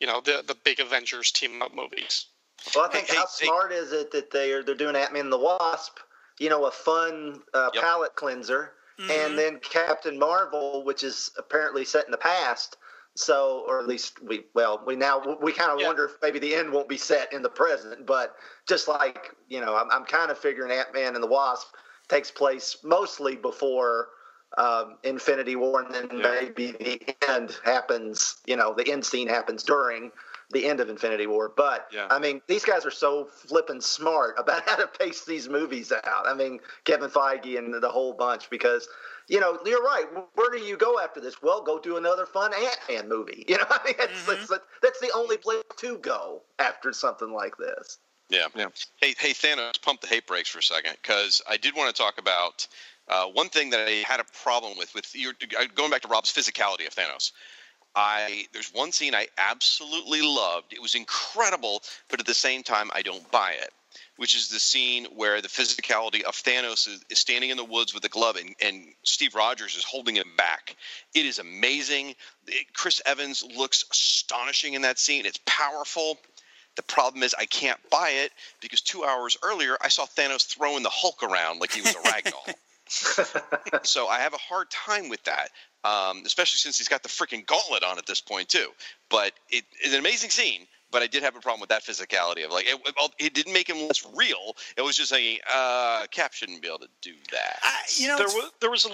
[0.00, 2.26] you know the the big Avengers team up movies.
[2.74, 3.78] Well, I think hey, how hey, smart hey.
[3.78, 5.98] is it that they are they're doing Ant Man and the Wasp,
[6.38, 7.82] you know, a fun uh, yep.
[7.82, 9.10] palate cleanser, mm-hmm.
[9.10, 12.76] and then Captain Marvel, which is apparently set in the past.
[13.16, 15.88] So, or at least we, well, we now we kind of yeah.
[15.88, 18.06] wonder if maybe the end won't be set in the present.
[18.06, 18.36] But
[18.66, 21.68] just like you know, I'm, I'm kind of figuring Ant Man and the Wasp
[22.08, 24.08] takes place mostly before
[24.58, 26.40] um, Infinity War, and then yeah.
[26.40, 28.36] maybe the end happens.
[28.46, 30.10] You know, the end scene happens during
[30.50, 31.52] the end of Infinity War.
[31.54, 32.08] But yeah.
[32.10, 36.26] I mean, these guys are so flippin' smart about how to pace these movies out.
[36.26, 38.88] I mean, Kevin Feige and the whole bunch because.
[39.28, 40.06] You know, you're right.
[40.34, 41.40] Where do you go after this?
[41.40, 43.44] Well, go do another fun Ant Man movie.
[43.48, 44.32] You know, I mean, it's, mm-hmm.
[44.32, 44.48] it's,
[44.82, 47.98] that's the only place to go after something like this.
[48.30, 48.68] Yeah, yeah.
[49.00, 52.02] Hey, hey, Thanos, pump the hate brakes for a second, because I did want to
[52.02, 52.66] talk about
[53.10, 56.08] uh, one thing that I had a problem with, with your, uh, going back to
[56.08, 57.32] Rob's physicality of Thanos,
[57.96, 60.72] I there's one scene I absolutely loved.
[60.72, 63.72] It was incredible, but at the same time, I don't buy it.
[64.16, 67.94] which is the scene where the physicality of Thanos is, is standing in the woods
[67.94, 70.76] with a glove and, and Steve Rogers is holding him back.
[71.14, 72.14] It is amazing.
[72.46, 75.26] It- Chris Evans looks astonishing in that scene.
[75.26, 76.18] It's powerful.
[76.76, 80.82] The problem is I can't buy it because two hours earlier I saw Thanos throwing
[80.82, 82.54] the Hulk around like he was a ragdoll.
[82.90, 85.50] so I have a hard time with that,
[85.84, 88.68] um, especially since he's got the freaking gauntlet on at this point too.
[89.08, 90.66] But it's an amazing scene.
[90.92, 93.52] But I did have a problem with that physicality of like it, it- it didn't
[93.52, 94.56] make him less real.
[94.76, 97.58] It was just saying uh, Cap shouldn't be able to do that.
[97.62, 98.88] I, you know, there was there was a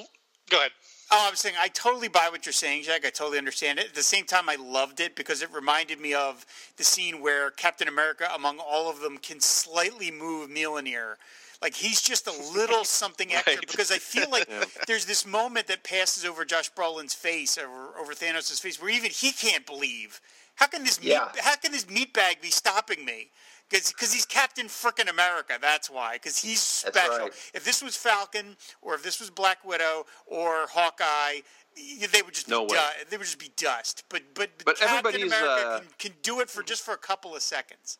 [0.51, 0.73] go ahead.
[1.11, 3.07] Oh, I'm saying I totally buy what you're saying, Jack.
[3.07, 3.87] I totally understand it.
[3.87, 6.45] At the same time, I loved it because it reminded me of
[6.77, 11.15] the scene where Captain America, among all of them, can slightly move Mjolnir.
[11.63, 13.61] Like he's just a little something extra Right.
[13.61, 14.49] because I feel like
[14.87, 19.11] there's this moment that passes over Josh Brolin's face, over over Thanos' face, where even
[19.11, 20.21] he can't believe.
[20.57, 21.29] How can this Yeah.
[21.35, 23.31] meat, how can this meatbag be stopping me?
[23.69, 25.55] Because he's Captain Frickin' America.
[25.61, 26.15] That's why.
[26.15, 27.19] Because he's special.
[27.19, 27.51] right.
[27.53, 31.41] If this was Falcon or if this was Black Widow or Hawkeye,
[31.75, 32.79] they would just No be way.
[33.01, 34.05] du- they would just be dust.
[34.09, 36.99] But but, But Captain everybody's, America uh, can, can do it for just for a
[36.99, 37.99] couple of seconds.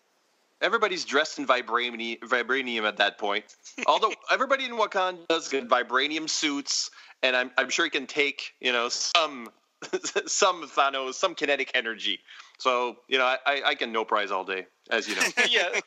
[0.61, 3.45] Everybody's dressed in vibranium, vibranium at that point.
[3.87, 6.91] Although everybody in Wakanda does get vibranium suits,
[7.23, 9.51] and I'm, I'm sure he can take you know some
[10.27, 12.21] some Thanos, some kinetic energy.
[12.59, 15.23] So you know I, I, I can no prize all day, as you know.
[15.51, 15.81] yeah,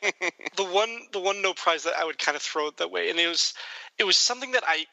[0.56, 3.10] the one the one no prize that I would kind of throw it that way,
[3.10, 3.54] and it was
[3.98, 4.86] it was something that I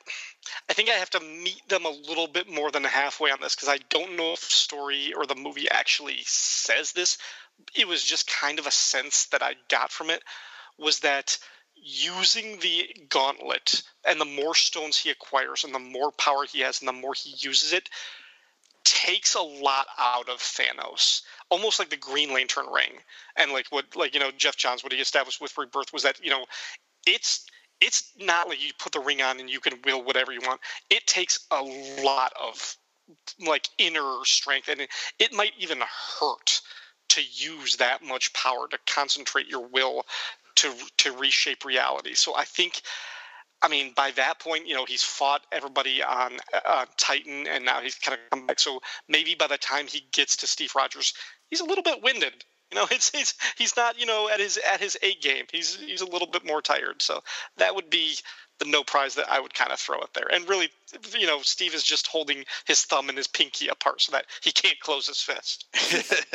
[0.69, 3.55] I think I have to meet them a little bit more than halfway on this
[3.55, 7.19] because I don't know if the story or the movie actually says this.
[7.75, 10.23] It was just kind of a sense that I got from it
[10.79, 11.39] was that
[11.75, 16.81] using the gauntlet and the more stones he acquires and the more power he has
[16.81, 17.89] and the more he uses it
[18.87, 22.93] takes a lot out of Thanos, almost like the Green Lantern ring,
[23.35, 26.25] and like what like you know Jeff Johns what he established with Rebirth was that
[26.25, 26.47] you know
[27.05, 27.47] it's
[27.81, 30.61] it's not like you put the ring on and you can will whatever you want.
[30.89, 31.63] It takes a
[32.03, 32.77] lot of
[33.45, 35.81] like inner strength, and it, it might even
[36.21, 36.61] hurt
[37.11, 40.05] to use that much power to concentrate your will
[40.57, 42.15] to to reshape reality.
[42.15, 42.83] So I think.
[43.63, 46.37] I mean, by that point, you know, he's fought everybody on
[46.67, 48.61] uh, Titan, and now he's kind of come back.
[48.61, 51.15] So maybe by the time he gets to Steve Rogers,
[51.49, 52.45] he's a little bit winded.
[52.71, 55.47] You know, it's, it's he's not you know at his at his A game.
[55.51, 57.01] He's he's a little bit more tired.
[57.01, 57.21] So
[57.57, 58.17] that would be
[58.59, 60.29] the no prize that I would kind of throw it there.
[60.33, 60.69] And really,
[61.19, 64.51] you know, Steve is just holding his thumb and his pinky apart so that he
[64.51, 65.67] can't close his fist.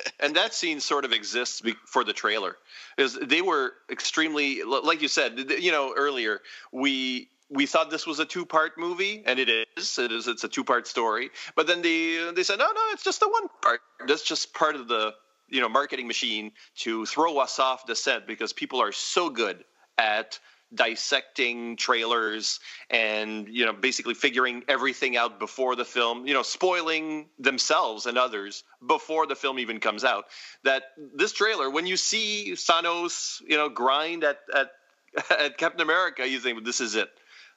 [0.20, 2.58] and that scene sort of exists be- for the trailer
[2.98, 6.42] is they were extremely like you said you know earlier
[6.72, 10.44] we we thought this was a two part movie and it is it is it's
[10.44, 13.48] a two part story but then they they said no no it's just the one
[13.62, 15.14] part that's just part of the
[15.50, 19.64] you know marketing machine to throw us off the set because people are so good
[19.98, 20.40] at
[20.74, 22.60] dissecting trailers
[22.90, 28.18] and you know basically figuring everything out before the film you know spoiling themselves and
[28.18, 30.26] others before the film even comes out
[30.64, 30.84] that
[31.16, 34.72] this trailer when you see Thanos you know grind at at,
[35.40, 37.10] at Captain America you think this is it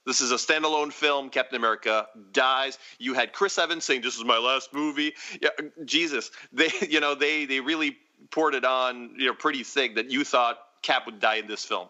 [0.07, 1.31] this is a standalone film.
[1.31, 2.79] Captain America dies.
[2.99, 5.49] You had Chris Evans saying, "This is my last movie." Yeah,
[5.85, 7.97] Jesus, they, you know, they they really
[8.31, 11.65] poured it on, you know, pretty thick that you thought Cap would die in this
[11.65, 11.89] film.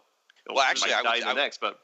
[0.48, 1.78] Well, actually, I would, I next, but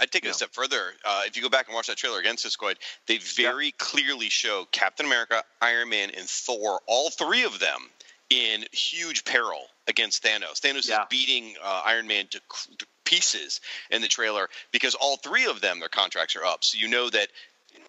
[0.00, 0.32] I'd take it Yeah.
[0.32, 0.94] a step further.
[1.04, 4.66] Uh, if you go back and watch that trailer again, Siskoid, they very clearly show
[4.72, 7.90] Captain America, Iron Man, and Thor, all three of them,
[8.30, 10.60] in huge peril against Thanos.
[10.60, 11.02] Thanos Yeah.
[11.02, 12.40] is beating uh, Iron Man to,
[12.78, 16.62] to pieces in the trailer because all three of them, their contracts are up.
[16.62, 17.28] So you know that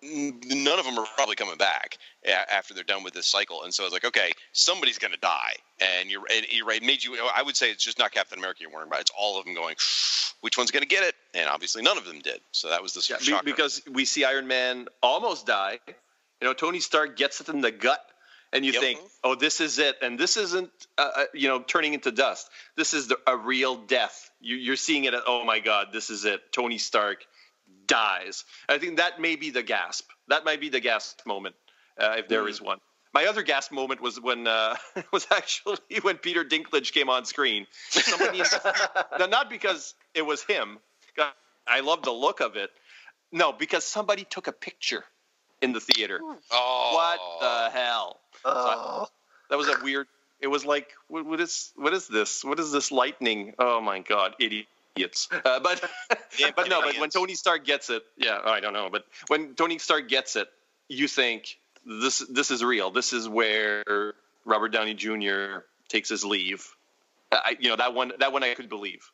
[0.04, 3.64] none of them are probably coming back after they're done with this cycle.
[3.64, 5.54] And so it's like, okay, somebody's going to die.
[5.80, 6.82] And you're, and you're right.
[6.82, 7.18] Made you.
[7.36, 9.02] I would say it's just not Captain America you're worrying about.
[9.02, 9.76] It's all of them going.
[10.42, 11.16] Which one's going to get it?
[11.34, 12.40] And obviously, none of them did.
[12.52, 13.44] So that was the Yeah, shocker.
[13.44, 15.80] because we see Iron Man almost die.
[15.88, 18.04] You know, Tony Stark gets it in the gut,
[18.52, 18.82] and you Yep.
[18.82, 22.50] think, "Oh, this is it." And this isn't, uh, uh, you know, turning into dust.
[22.76, 24.32] This is the, a real death.
[24.40, 25.14] You, you're seeing it.
[25.14, 26.52] At, oh my God, this is it.
[26.52, 27.24] Tony Stark
[27.92, 28.46] dies.
[28.70, 30.10] I think that may be the gasp.
[30.30, 31.56] That might be the gasp moment,
[32.00, 32.80] uh, if there is one.
[33.14, 34.76] My other gasp moment was when uh,
[35.12, 37.68] was actually when Peter Dinklage came on screen.
[37.90, 38.42] Somebody,
[39.20, 40.80] now, not because it was him.
[41.68, 42.70] I love the look of it.
[43.32, 45.04] No, because somebody took a picture
[45.62, 46.20] in the theater.
[46.52, 48.20] oh, What the hell?
[48.46, 49.08] Oh,
[49.50, 50.08] That was a weird.
[50.40, 52.44] It was like, what, what is what is this?
[52.44, 53.54] What is this lightning?
[53.60, 54.36] Oh my god,
[54.96, 55.28] idiots!
[55.32, 55.84] Uh, but
[56.38, 57.10] Yeah, but no, but when.
[57.10, 60.48] Tony Stark gets it, yeah, I don't know, but when Tony Stark gets it,
[60.88, 62.92] you think this this is real.
[62.92, 64.14] This is where
[64.46, 65.64] Robert Downey Jr.
[65.88, 66.68] takes his leave.
[67.32, 69.10] I, you know that one that one I could believe.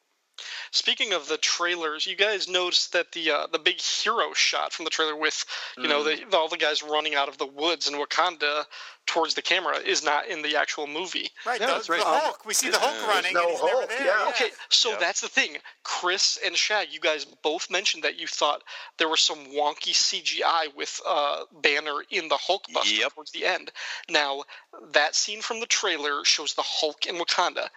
[0.72, 4.86] Speaking of the trailers, you guys noticed that the uh, the big hero shot from
[4.86, 5.44] the trailer with
[5.78, 6.30] you know Mm.
[6.30, 8.66] the, all the guys running out of the woods in Wakanda
[9.08, 11.30] towards the camera is not in the actual movie.
[11.46, 12.00] Right, Yeah, the, that's right.
[12.02, 12.46] the Hulk.
[12.46, 13.34] We see the Hulk There's running.
[13.34, 14.06] no and he's never Hulk, there.
[14.06, 14.30] yeah.
[14.30, 14.98] Okay, so Yeah.
[15.00, 15.58] that's the thing.
[15.84, 18.64] Chris and Shag, you guys both mentioned that you thought
[18.98, 23.14] there was some wonky CGI with uh, Banner in the Hulkbuster Yep.
[23.14, 23.72] towards the end.
[24.10, 24.44] Now,
[24.92, 27.70] that scene from the trailer shows the Hulk in Wakanda.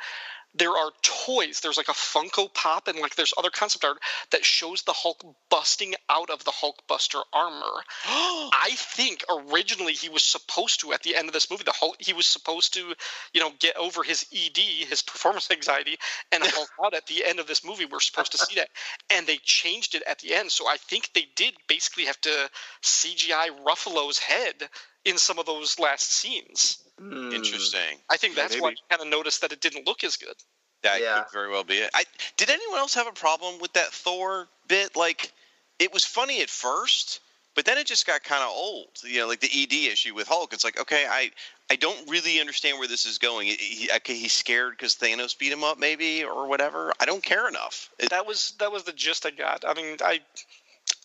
[0.55, 1.61] There are toys.
[1.61, 3.99] There's like a Funko Pop and like there's other concept art
[4.33, 7.85] that shows the Hulk busting out of the Hulkbuster armor.
[8.07, 11.97] I think originally he was supposed to at the end of this movie the Hulk
[12.01, 12.95] he was supposed to,
[13.33, 15.97] you know, get over his ED, his performance anxiety,
[16.33, 17.85] and Hulk out at the end of this movie.
[17.85, 18.71] We're supposed to see that,
[19.11, 20.51] and they changed it at the end.
[20.51, 22.51] So I think they did basically have to
[22.83, 24.69] CGI Ruffalo's head
[25.05, 26.79] in some of those last scenes.
[26.99, 27.33] Hmm.
[27.33, 27.99] Interesting.
[28.11, 28.81] I think Yeah, that's why maybe.
[28.83, 30.35] you kind of noticed that it didn't look as good.
[30.83, 31.23] That Yeah.
[31.23, 31.91] could very well be it.
[31.95, 32.05] I
[32.37, 34.97] did anyone else have a problem with that Thor bit?
[34.97, 35.33] Like,
[35.79, 37.21] it was funny at first,
[37.55, 38.89] but then it just got kind of old.
[39.03, 40.53] You know, like the ED issue with Hulk.
[40.53, 41.31] It's like, okay, I
[41.71, 43.47] I don't really understand where this is going.
[43.47, 46.93] He, he- okay, he's scared because Thanos beat him up, maybe, or whatever.
[46.99, 47.89] I don't care enough.
[47.99, 49.65] It- That was that was the gist I got.
[49.67, 50.21] I mean, I,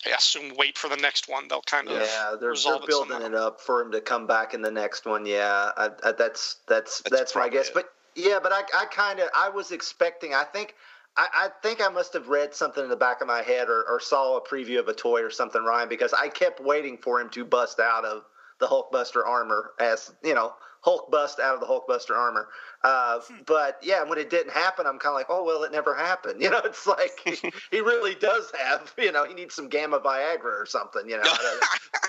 [0.04, 1.48] I assume wait for the next one.
[1.48, 4.26] They'll kind of Yeah, they're, they're resolve it building it up for him to come
[4.26, 5.24] back in the next one.
[5.24, 7.68] Yeah, I, I, that's that's That's that's, my guess.
[7.68, 7.74] it.
[7.74, 10.34] But yeah, but I I kind of I was expecting.
[10.34, 10.74] I think
[11.16, 13.84] I, I think I must have read something in the back of my head or,
[13.88, 17.20] or saw a preview of a toy or something, Ryan, because I kept waiting for
[17.20, 18.24] him to bust out of
[18.58, 20.54] the Hulkbuster armor as you know.
[20.86, 22.46] Hulk bust out of the Hulkbuster armor,
[22.84, 25.94] uh, but yeah, when it didn't happen, I'm kind of like, oh well, it never
[25.94, 26.40] happened.
[26.46, 29.98] You know, it's like he, he really does have, you know, he needs some gamma
[29.98, 31.08] Viagra or something.
[31.08, 31.32] You know,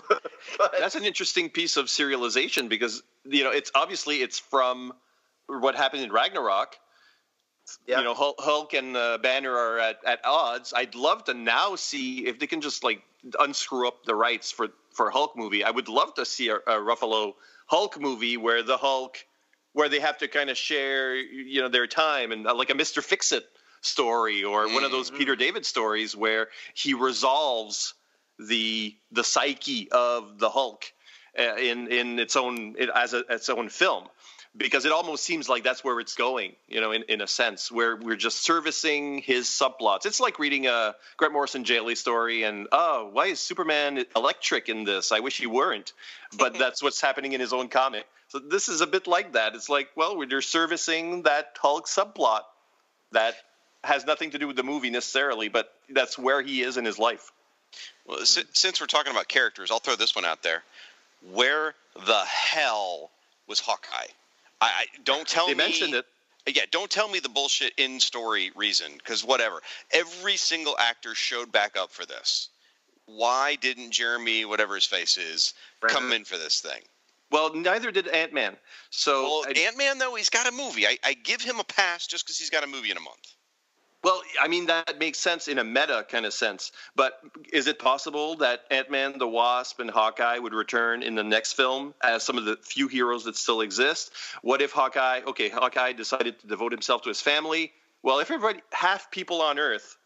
[0.59, 4.93] but, That's an interesting piece of serialization because you know it's obviously it's from
[5.47, 6.75] what happened in Ragnarok.
[7.85, 7.99] Yeah.
[7.99, 10.73] You know, Hulk, Hulk and uh, Banner are at, at odds.
[10.75, 13.01] I'd love to now see if they can just like
[13.39, 15.63] unscrew up the rights for for a Hulk movie.
[15.63, 17.33] I would love to see a, a Ruffalo
[17.65, 19.17] Hulk movie where the Hulk,
[19.73, 22.75] where they have to kind of share, you know, their time and uh, like a
[22.75, 23.45] Mister Fix It
[23.81, 27.93] story or one of those Peter David stories where he resolves
[28.39, 30.85] the the psyche of the Hulk
[31.37, 34.07] uh, in in its own it, as a its own film
[34.57, 37.71] because it almost seems like that's where it's going you know in, in a sense
[37.71, 40.05] where we're just servicing his subplots.
[40.05, 44.83] It's like reading a Grant Morrison JLA story and oh why is Superman electric in
[44.83, 45.11] this?
[45.11, 45.93] I wish he weren't.
[46.37, 48.05] But that's what's happening in his own comic.
[48.29, 49.55] So this is a bit like that.
[49.55, 52.41] It's like well we're servicing that Hulk subplot
[53.11, 53.35] that
[53.83, 56.99] has nothing to do with the movie necessarily but that's where he is in his
[56.99, 57.31] life.
[58.05, 60.63] Well, si- since we're talking about characters, I'll throw this one out there.
[61.31, 61.73] Where
[62.05, 63.11] the hell
[63.47, 64.07] was Hawkeye?
[64.61, 65.57] I, I don't tell they me.
[65.57, 66.05] mentioned it
[66.47, 69.61] Yeah, don't tell me the bullshit in story reason, because whatever.
[69.91, 72.49] Every single actor showed back up for this.
[73.05, 75.53] Why didn't Jeremy, whatever his face is,
[75.87, 76.81] come in for this thing?
[77.29, 78.55] well neither did Ant-Man
[78.89, 80.87] so Well, Ant Man though, he's got a movie.
[80.87, 83.35] I, I give him a pass just because he's got a movie in a month.
[84.07, 87.19] Well, I mean that makes sense in a meta kind of sense, but
[87.51, 91.93] is it possible that Ant-Man, the Wasp, and Hawkeye would return in the next film
[92.01, 94.13] as some of the few heroes that still exist?
[94.43, 95.23] What if Hawkeye?
[95.27, 97.73] Okay, Hawkeye decided to devote himself to his family.
[98.01, 99.97] Well, if everybody, half people on Earth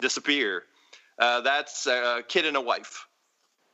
[0.00, 0.64] disappear,
[1.20, 3.06] uh, that's a kid and a wife,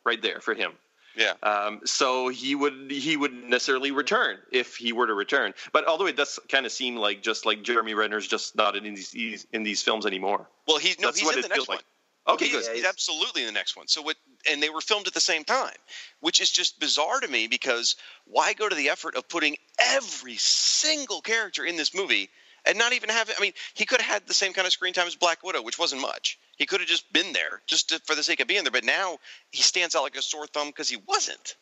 [0.05, 0.73] right there for him.
[1.17, 1.35] Yeah.
[1.43, 5.55] Um, so he would he would necessarily return if he were to return.
[5.73, 8.95] But although it does kind of seem like just like Jeremy Renner's just not in
[8.95, 10.49] these in these films anymore.
[10.67, 11.77] Well, he's no, That's he's in the next one.
[11.77, 11.85] like.
[12.29, 12.77] Okay, he's, good.
[12.77, 13.89] he's absolutely in the next one.
[13.89, 14.17] So what?
[14.49, 15.75] And they were filmed at the same time,
[16.21, 17.97] which is just bizarre to me because
[18.27, 22.29] why go to the effort of putting every single character in this movie
[22.67, 23.31] and not even have?
[23.37, 25.63] I mean, he could have had the same kind of screen time as Black Widow,
[25.63, 26.39] which wasn't much.
[26.57, 28.71] He could have just been there just to, for the sake of being there.
[28.71, 29.19] But now
[29.51, 31.57] he stands out like a sore thumb because he wasn't.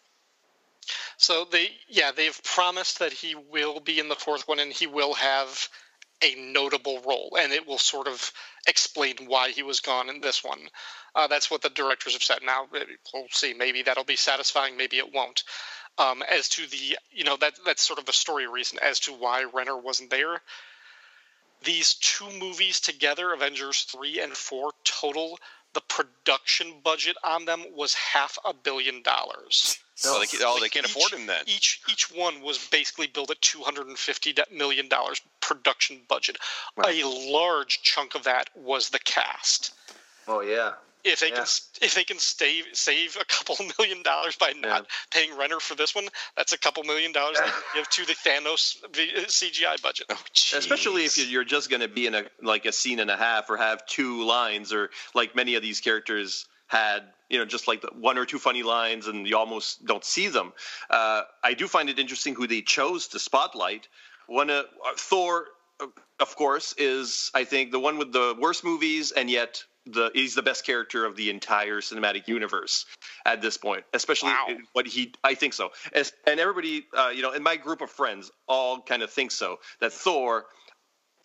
[1.16, 4.86] So they, yeah, they've promised that he will be in the fourth one and he
[4.86, 5.68] will have
[6.22, 8.32] a notable role, and it will sort of
[8.66, 10.59] explain why he was gone in this one.
[11.14, 12.38] Uh, that's what the directors have said.
[12.44, 13.55] Now we'll see.
[13.55, 14.76] Maybe that'll be satisfying.
[14.76, 15.44] Maybe it won't.
[15.96, 19.12] Um, as to the, you know, that that's sort of the story reason as to
[19.12, 20.40] why Renner wasn't there.
[21.64, 25.38] These two movies together, Avengers three and four total,
[25.74, 29.78] the production budget on them was half a billion dollars.
[30.06, 31.42] Oh, they, ca- oh, they can't Each- afford them then.
[31.48, 36.36] Each each one was basically built at two hundred and fifty million dollars production budget.
[36.76, 39.74] A large chunk of that was the cast.
[40.28, 40.74] oh yeah,
[41.05, 41.36] if they Yeah.
[41.36, 41.46] can
[41.82, 45.94] if they can save save a couple million dollars by not paying Renner for this
[45.94, 50.07] one, that's a couple million dollars they can give to the Thanos v- CGI budget.
[50.11, 50.18] Oh,
[50.57, 53.49] Especially if you're- just going to be in a like a scene and a half
[53.51, 57.80] or have two lines or like many of these characters had you know just like
[57.80, 60.53] the one or two funny lines and you almost don't see them
[60.90, 63.88] uh, i do find it interesting who they chose to spotlight
[64.26, 64.62] one uh,
[64.99, 65.46] thor
[65.80, 65.86] uh,
[66.20, 70.34] of course is i think the one with the worst movies and yet the he's
[70.34, 72.84] the best character of the entire cinematic universe
[73.24, 74.57] at this point especially Wow.
[74.72, 77.91] what he i think so As, and everybody uh, you know in my group of
[77.91, 80.47] friends all kind of think so that thor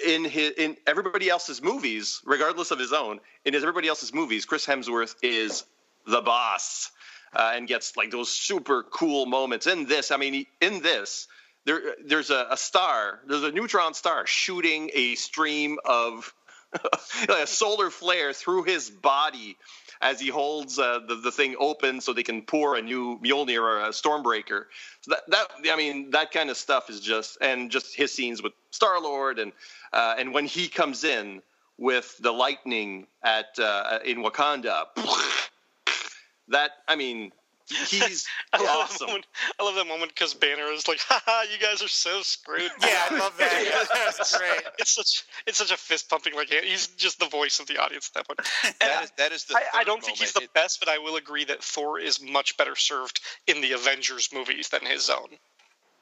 [0.05, 4.43] in his in everybody else's movies, regardless of his own, in his everybody else's movies,
[4.43, 5.63] Chris Hemsworth is
[6.07, 6.89] the boss
[7.35, 9.67] uh, and gets like those super cool moments.
[9.67, 11.27] In this, I mean, he- in this,
[11.65, 16.33] there there's a, a star, there's a neutron star shooting a stream of
[17.29, 19.57] a solar flare through his body
[20.01, 23.61] as he holds uh, the, the thing open so they can pour a new Mjolnir
[23.61, 24.65] or a Stormbreaker.
[25.01, 28.41] So that, that I mean that kind of stuff is just and just his scenes
[28.41, 29.51] with Star Lord and
[29.91, 31.41] uh, and when he comes in
[31.77, 34.85] with the lightning at uh, in Wakanda,
[36.49, 37.31] that I mean
[37.69, 39.07] he's I love that awesome.
[39.07, 39.25] moment.
[39.59, 43.07] I love that moment because Banner is like, "Haha, you guys are so screwed." Yeah,
[43.09, 43.87] I love that.
[44.17, 44.61] That's great.
[44.79, 48.11] It's such it's such a fist pumping like he's just the voice of the audience
[48.15, 48.75] at that point.
[48.79, 49.55] That is, that is the.
[49.55, 50.41] I, I don't think he's the.
[50.43, 54.29] It- best, but I will agree that Thor is much better served in the Avengers
[54.33, 55.27] movies than his own.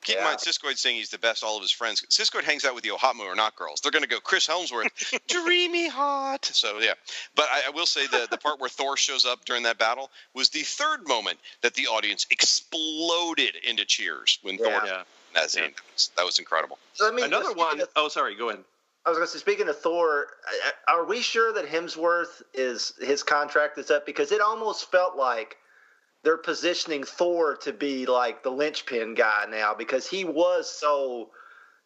[0.03, 1.43] Keep in mind, Siskoid saying he's the best.
[1.43, 2.01] All of his friends.
[2.09, 3.81] Siskoid hangs out with the Ohatmu or not girls.
[3.81, 4.89] They're going to go Chris Hemsworth,
[5.27, 6.45] dreamy hot.
[6.45, 6.93] So yeah,
[7.35, 10.09] but I, I will say the the part where Thor shows up during that battle
[10.33, 14.67] was the third moment that the audience exploded into cheers when Thor.
[14.85, 15.03] Yeah.
[15.33, 15.71] That scene.
[16.17, 16.77] That was incredible.
[16.93, 18.63] So let me Another speaking one of- oh sorry, go ahead.
[19.05, 22.41] I was going to say, speaking of Thor, I- I- are we sure that Hemsworth
[22.53, 24.05] is his contract is up?
[24.05, 25.57] Because it almost felt like
[26.23, 31.29] they're positioning Thor to be like the linchpin guy now, because he was so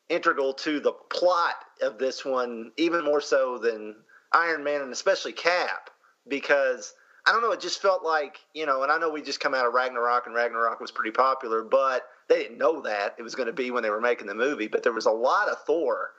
[0.09, 3.95] integral to the plot of this one, even more so than
[4.33, 5.89] Iron Man and especially Cap.
[6.27, 6.93] Because
[7.25, 9.53] I don't know, it just felt like you know, and I know we just come
[9.53, 13.35] out of Ragnarok, and Ragnarok was pretty popular, but they didn't know that it was
[13.35, 14.67] going to be when they were making the movie.
[14.67, 16.11] But there was a lot of Thor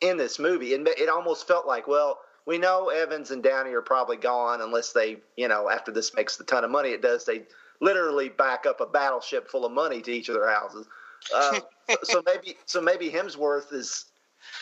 [0.00, 3.82] in this movie, and it almost felt like, well, we know Evans and Downey are
[3.82, 7.24] probably gone unless they, you know, after this makes the ton of money it does,
[7.24, 7.44] they
[7.80, 10.86] literally back up a battleship full of money to each of their houses.
[11.34, 11.60] Uh,
[12.02, 14.06] so maybe, so maybe Hemsworth is.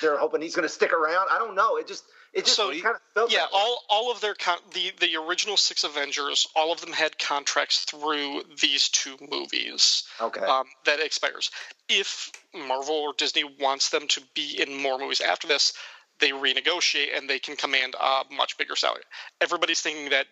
[0.01, 1.27] They're hoping he's going to stick around.
[1.31, 1.77] I don't know.
[1.77, 3.33] It just, it just So, kind of felt.
[3.33, 7.19] Yeah, all all of their con- the the original six Avengers, all of them had
[7.19, 10.05] contracts through these two movies.
[10.21, 10.41] Okay.
[10.41, 11.51] Um, that expires.
[11.89, 15.73] If Marvel or Disney wants them to be in more movies after this,
[16.21, 19.03] they renegotiate and they can command a much bigger salary.
[19.41, 20.27] Everybody's thinking that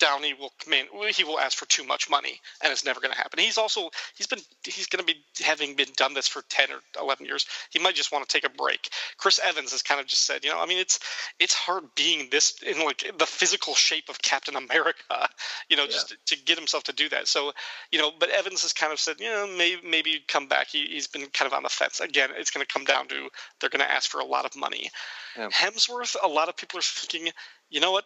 [0.00, 3.18] Downey will command he will ask for too much money and it's never going to
[3.18, 3.38] happen.
[3.38, 6.80] He's also he's been he's going to be having been done this for 10 or
[7.00, 7.46] 11 years.
[7.70, 8.88] He might just want to take a break.
[9.18, 10.98] Chris Evans has kind of just said, you know, I mean it's
[11.38, 15.28] it's hard being this in like the physical shape of Captain America,
[15.68, 17.28] you know, just to, to get himself to do that.
[17.28, 17.52] So,
[17.90, 20.68] you know, but Evans has kind of said, you know, maybe maybe come back.
[20.68, 22.00] He, he's been kind of on the fence.
[22.00, 23.28] Again, it's going to come down to
[23.60, 24.90] they're going to ask for a lot of money.
[25.36, 25.48] Yeah.
[25.50, 27.32] Hemsworth, a lot of people are thinking,
[27.70, 28.04] you know what?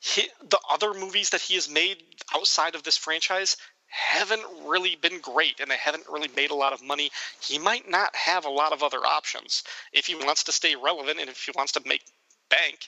[0.00, 1.98] He, the other movies that he has made
[2.34, 6.72] outside of this franchise haven't really been great and they haven't really made a lot
[6.72, 7.10] of money.
[7.40, 11.18] He might not have a lot of other options if he wants to stay relevant
[11.18, 12.02] and if he wants to make
[12.48, 12.78] bank.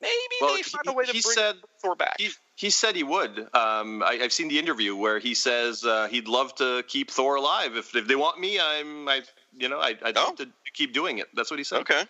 [0.00, 2.16] Maybe Well, they find he- a way to he bring said- Thor back.
[2.18, 3.38] He, he said he would.
[3.54, 7.36] Um, I, I've seen the interview where he says uh, he'd love to keep Thor
[7.36, 7.76] alive.
[7.76, 9.22] If, if they want me, I'm, I,
[9.56, 10.24] you know, I, I'd Oh.
[10.26, 11.28] love to keep doing it.
[11.34, 11.80] That's what he said.
[11.80, 12.02] Okay.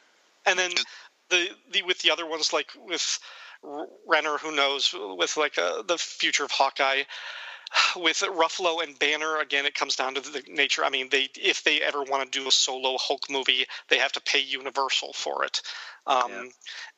[0.46, 0.72] and then
[1.30, 3.45] the, the with the other ones like with R-
[4.06, 7.02] Renner, who knows, with like uh, the future of Hawkeye,
[7.96, 10.84] with Ruffalo and Banner, again, it comes down to the nature.
[10.84, 14.12] I mean, they if they ever want to do a solo Hulk movie, they have
[14.12, 15.62] to pay Universal for it.
[16.06, 16.50] Um,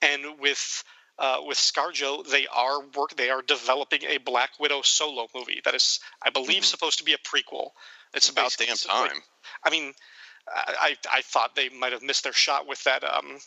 [0.03, 0.85] And with
[1.19, 3.16] uh, with ScarJo, they are work.
[3.16, 7.12] They are developing a Black Widow solo movie that is, I believe, supposed to be
[7.14, 7.71] a prequel.
[8.14, 9.23] It's About basically- damn it's like- time.
[9.64, 9.95] I mean,
[10.49, 13.39] I I thought they might have missed their shot with that um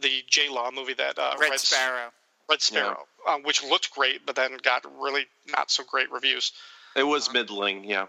[0.00, 2.10] the J Law movie that uh, Red Sparrow.
[2.48, 6.52] Red Sparrow, um, which looked great, but then got really not so great reviews.
[6.96, 8.06] It was middling, yeah.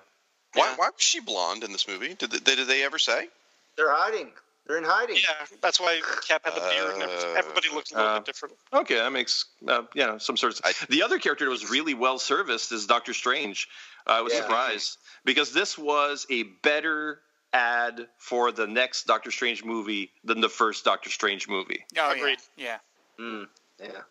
[0.53, 0.75] Why, Yeah.
[0.75, 2.13] why was she blonde in this movie?
[2.15, 3.29] Did they, did they ever say?
[3.77, 4.31] They're hiding.
[4.67, 5.17] They're in hiding.
[5.17, 7.03] Yeah, that's why Cap had the beard and
[7.37, 8.55] everybody looked a little Uh, bit different.
[8.73, 10.59] Okay, that makes uh, you know some sorts.
[10.63, 13.69] I- the other character that was really well serviced is Doctor Strange.
[14.07, 14.41] I was Yeah.
[14.41, 17.21] surprised because this was a better
[17.53, 21.85] ad for the next Doctor Strange movie than the first Doctor Strange movie.
[21.97, 22.39] Oh, Agreed.
[22.57, 22.79] Yeah.
[23.19, 23.47] Mm,
[23.79, 24.01] yeah.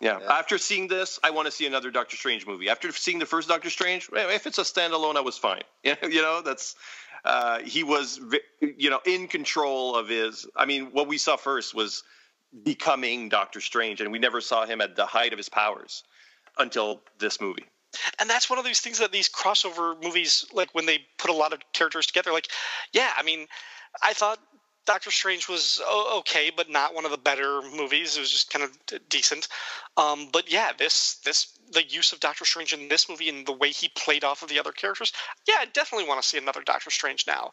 [0.00, 0.18] Yeah.
[0.20, 0.32] yeah.
[0.32, 2.68] After seeing this, I want to see another Doctor Strange movie.
[2.68, 5.62] After seeing the first Doctor Strange, if it's a standalone, I was fine.
[5.84, 6.74] you know, that's
[7.24, 8.20] uh, he was,
[8.60, 10.46] you know, in control of his.
[10.56, 12.02] I mean, what we saw first was
[12.64, 16.02] becoming Doctor Strange, and we never saw him at the height of his powers
[16.58, 17.66] until this movie.
[18.18, 21.34] And that's one of these things that these crossover movies, like when they put a
[21.34, 22.48] lot of characters together, like,
[22.92, 23.46] yeah, I mean,
[24.02, 24.38] I thought
[24.90, 25.80] Doctor Strange was
[26.16, 28.16] okay, but not one of the better movies.
[28.16, 29.46] It was just kind of decent.
[29.96, 33.52] Um, but yeah, this this the use of Doctor Strange in this movie and the
[33.52, 35.12] way he played off of the other characters,
[35.46, 37.52] yeah, I definitely want to see another Doctor Strange now.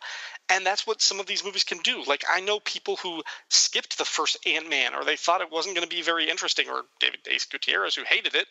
[0.50, 2.04] And that's what some of these movies can do.
[2.08, 3.22] Like I know people who
[3.52, 6.68] skipped the first Ant Man or they thought it wasn't going to be very interesting,
[6.70, 8.48] or David Ace Gutierrez who hated it.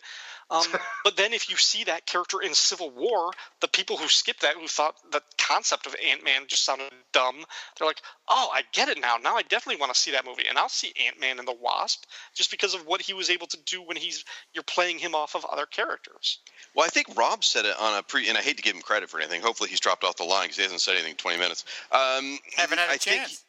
[0.50, 0.64] Um,
[1.04, 4.54] but then if you see that character in Civil War, the people who skipped that,
[4.54, 7.44] who thought the concept of Ant Man just sounded dumb,
[7.78, 9.16] they're like, oh, I get it now.
[9.22, 11.56] Now I definitely want to see that movie, and I'll see Ant Man and the
[11.60, 14.24] Wasp just because of what he was able to do when he's
[14.54, 16.38] you're playing him off of other characters.
[16.74, 18.82] Well, I think Rob said it on a pre, and I hate to give him
[18.82, 19.40] credit for anything.
[19.40, 21.64] Hopefully, he's dropped off the line because he hasn't said anything in 20 minutes.
[21.90, 23.28] Um, Haven't had a I chance.
[23.28, 23.45] Think,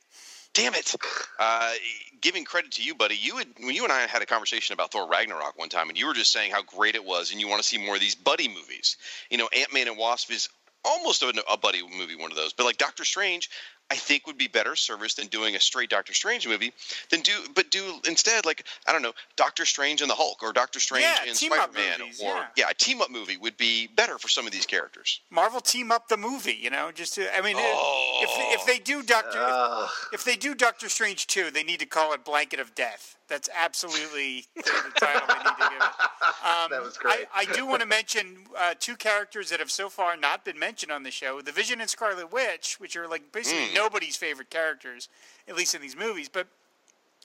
[0.58, 0.96] damn it!
[1.40, 1.74] Uh,
[2.20, 3.16] giving credit to you, buddy.
[3.16, 5.98] You had when you and I had a conversation about Thor Ragnarok one time, and
[5.98, 8.02] you were just saying how great it was, and you want to see more of
[8.02, 8.98] these buddy movies.
[9.30, 10.50] You know, Ant Man and Wasp is
[10.84, 12.54] almost a, a buddy movie, one of those.
[12.54, 13.50] But like Doctor Strange,
[13.90, 16.74] I think would be better service than doing a straight Doctor Strange movie.
[17.10, 20.54] Than do, but do instead like I don't know, Doctor Strange and the Hulk or
[20.54, 22.46] Doctor Strange yeah, and Spider Man, or yeah.
[22.58, 25.22] yeah, a team up movie would be better for some of these characters.
[25.30, 28.07] Marvel team up the movie, you know, just to, I mean, Oh.
[28.22, 29.90] If if they do Doctor Ugh.
[30.12, 33.16] if, if they do Doctor Strange two, they need to call it Blanket of Death.
[33.28, 35.84] That's absolutely the, the title they need to give it.
[36.48, 37.28] Um, That was great.
[37.34, 40.58] I, I do want to mention uh, two characters that have so far not been
[40.58, 44.50] mentioned on the show: the Vision and Scarlet Witch, which are like basically nobody's favorite
[44.50, 45.10] characters,
[45.48, 46.30] at least in these movies.
[46.30, 46.48] But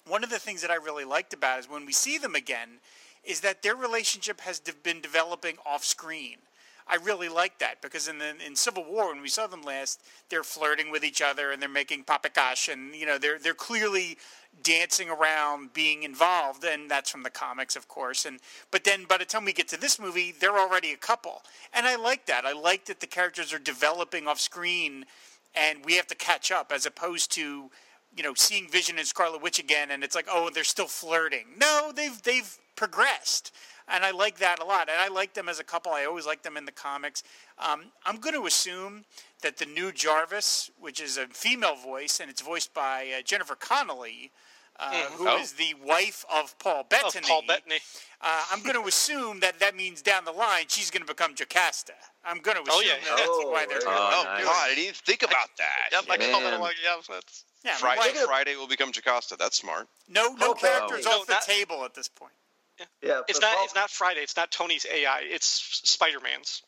[0.07, 2.81] one of the things that I really liked about is when we see them again,
[3.23, 6.39] is that their relationship has been developing off screen.
[6.87, 10.01] I really like that because in the in Civil War when we saw them last,
[10.29, 14.19] they're flirting with each other and they're making paprikash and you know they're they're clearly
[14.63, 18.39] dancing around being involved and that's from the comics of course and
[18.71, 21.87] but then by the time we get to this movie they're already a couple and
[21.87, 22.45] I like that.
[22.45, 25.07] I like that the characters are developing off screen
[25.55, 27.71] and we have to catch up as opposed to
[28.15, 31.47] you know seeing Vision and Scarlet Witch again and it's like oh they're still flirting.
[31.59, 33.53] No they've they've progressed
[33.89, 34.89] and I like that a lot.
[34.89, 35.93] And I like them as a couple.
[35.93, 37.23] I always like them in the comics.
[37.59, 39.05] Um, I'm going to assume
[39.43, 43.55] that the new Jarvis, which is a female voice, and it's voiced by uh, Jennifer
[43.57, 44.31] Connelly,
[44.81, 45.59] uh, who is Oh.
[45.63, 47.19] the wife of Paul Bettany.
[47.25, 47.79] Of Paul Bettany.
[48.21, 51.35] Uh, I'm going to assume that that means down the line she's going to become
[51.35, 51.93] Jocasta.
[52.25, 52.95] I'm going to assume Oh, yeah.
[53.05, 54.65] that that's Oh, why they're there doing you what Oh they're God.
[54.65, 55.91] I didn't even think about that.
[55.93, 56.61] I call that Man.
[56.61, 59.37] like yeah, that's Yeah, Friday, Friday will become Jocasta.
[59.37, 59.89] That's smart.
[60.09, 61.15] no, no Paul characters Bettany.
[61.15, 62.33] off No, the not- table at this point.
[63.03, 64.21] Yeah, it's not Paul- it's not Friday.
[64.21, 65.21] It's not Tony's AI.
[65.25, 66.63] It's Spider Man's.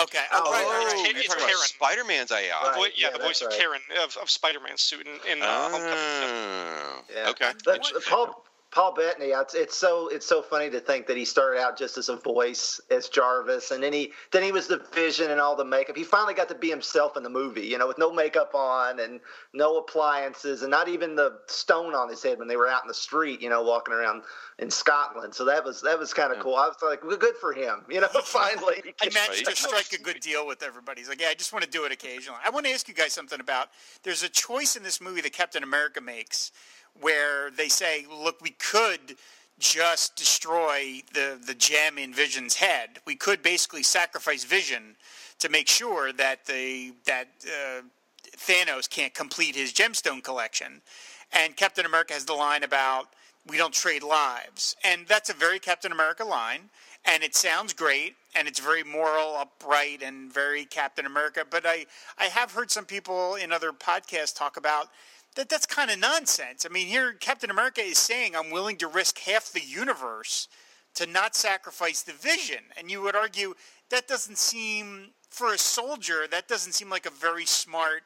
[0.00, 0.24] Okay.
[0.32, 1.02] Oh, right, right, it's right.
[1.04, 1.56] Karen- you're it's Karen.
[1.58, 2.48] Spider-Man's AI.
[2.50, 2.74] Right.
[2.74, 3.58] Vo- yeah, yeah, the that's voice of.
[3.58, 5.94] Karen of, of Spider Man's suit in, in uh, Homecoming.
[5.98, 7.28] Oh, Yeah.
[7.30, 7.52] okay.
[7.64, 8.42] But Paul
[8.72, 11.98] Paul Bettany, it's, it's so it's so funny to think that he started out just
[11.98, 15.54] as a voice as Jarvis, and then he then he was the Vision and all
[15.54, 15.94] the makeup.
[15.94, 18.98] He finally got to be himself in the movie, you know, with no makeup on
[18.98, 19.20] and
[19.52, 22.88] no appliances, and not even the stone on his head when they were out in
[22.88, 24.22] the street, you know, walking around
[24.58, 25.34] in Scotland.
[25.34, 26.56] So that was that was kind of cool.
[26.56, 28.08] I was like, well, good for him, you know.
[28.24, 31.02] Finally, he He gets- managed to strike a good deal with everybody.
[31.02, 32.40] He's like, yeah, I just want to do it occasionally.
[32.42, 33.68] I want to ask you guys something about.
[34.02, 36.52] There's a choice in this movie that Captain America makes,
[37.00, 39.16] where they say, look, we could
[39.58, 43.00] just destroy the the gem in Vision's head.
[43.06, 44.96] We could basically sacrifice Vision
[45.38, 47.82] to make sure that the that uh,
[48.36, 50.82] Thanos can't complete his gemstone collection.
[51.32, 53.08] And Captain America has the line about
[53.46, 54.76] we don't trade lives.
[54.84, 56.70] And that's a very Captain America line.
[57.04, 61.44] And it sounds great and it's very moral, upright, and very Captain America.
[61.48, 61.86] But I,
[62.18, 64.88] I have heard some people in other podcasts talk about
[65.36, 66.66] that that's kind of nonsense.
[66.66, 70.48] I mean, here Captain America is saying, I'm willing to risk half the universe
[70.94, 72.64] to not sacrifice the vision.
[72.76, 73.54] And you would argue
[73.90, 78.02] that doesn't seem, for a soldier, that doesn't seem like a very smart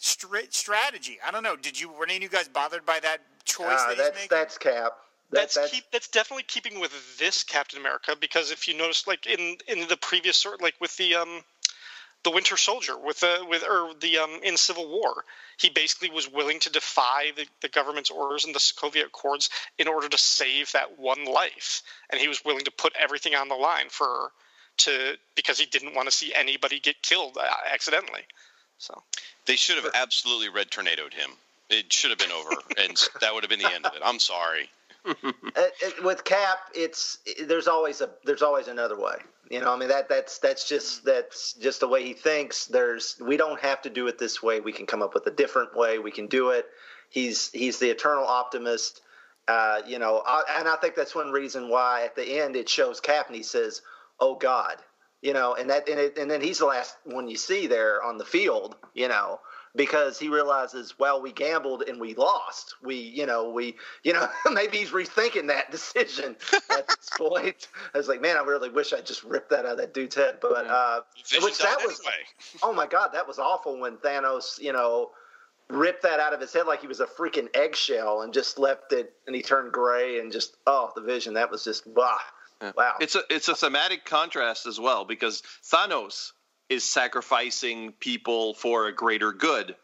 [0.00, 1.18] stri- strategy.
[1.26, 1.56] I don't know.
[1.56, 4.14] Did you, were any of you guys bothered by that choice Ah, that he's that's
[4.14, 4.28] making?
[4.30, 4.92] that's Cap.
[5.30, 9.26] That, That's, keep that's definitely keeping with this Captain America because if you notice, like
[9.26, 11.42] in in the previous sort, like with the um
[12.22, 15.24] the Winter Soldier with the with or the um in Civil War,
[15.58, 19.88] he basically was willing to defy the, the government's orders and the Sokovia Accords in
[19.88, 23.54] order to save that one life, and he was willing to put everything on the
[23.54, 24.30] line for
[24.78, 28.22] to because he didn't want to see anybody get killed uh, accidentally.
[28.78, 29.02] So
[29.46, 31.30] They should have absolutely red tornadoed him.
[31.68, 34.02] It should have been over, and that would have been the end of it.
[34.02, 34.70] I'm sorry.
[35.04, 39.16] it, it, with Cap, it's there's always a there's always another way.
[39.50, 42.66] You know, I mean that that's that's just that's just the way he thinks.
[42.66, 44.60] There's we don't have to do it this way.
[44.60, 45.98] We can come up with a different way.
[45.98, 46.66] We can do it.
[47.08, 49.00] He's he's the eternal optimist.
[49.46, 52.68] Uh, you know, I, and I think that's one reason why at the end it
[52.68, 53.80] shows Cap and he says,
[54.20, 54.76] "Oh God,"
[55.22, 58.02] you know, and that and, it, and then he's the last one you see there
[58.02, 58.76] on the field.
[58.92, 59.40] You know,
[59.78, 62.74] because he realizes, well, we gambled and we lost.
[62.82, 66.36] We, you know, we, you know, maybe he's rethinking that decision
[66.70, 67.68] at this point.
[67.94, 70.16] I was like, man, I really wish I just ripped that out of that dude's
[70.16, 70.38] head.
[70.42, 71.00] But uh,
[71.40, 72.12] which that was, anyway.
[72.62, 75.12] oh my god, that was awful when Thanos, you know,
[75.70, 78.92] ripped that out of his head like he was a freaking eggshell and just left
[78.92, 81.34] it, and he turned gray and just, oh, the vision.
[81.34, 82.18] That was just, bah.
[82.60, 82.72] Yeah.
[82.76, 82.94] Wow.
[83.00, 86.32] It's a it's a thematic contrast as well because Thanos
[86.68, 89.74] is sacrificing people for a greater good.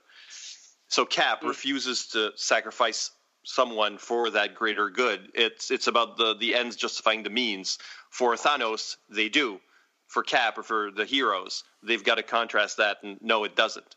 [0.89, 1.49] So Cap mm.
[1.49, 3.11] refuses to sacrifice
[3.45, 5.29] someone for that greater good.
[5.35, 7.79] It's it's about the the ends justifying the means.
[8.11, 9.61] For Thanos, they do.
[10.07, 13.97] For Cap or for the heroes, they've got to contrast that, and no, it doesn't.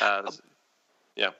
[0.00, 0.30] Uh,
[1.16, 1.30] yeah.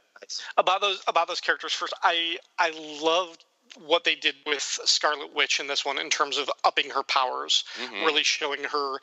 [0.57, 2.71] About those about those characters first, I I
[3.03, 3.45] loved
[3.85, 7.65] what they did with Scarlet Witch in this one in terms of upping her powers,
[7.81, 8.05] mm-hmm.
[8.05, 8.99] really showing her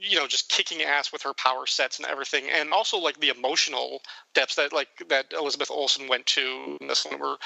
[0.00, 3.30] you know just kicking ass with her power sets and everything and also like the
[3.30, 4.00] emotional
[4.34, 7.36] depths that like that elizabeth olsen went to in this one were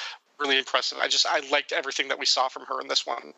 [0.41, 0.99] really impressive.
[0.99, 3.33] I just i liked everything that we saw from her in this one.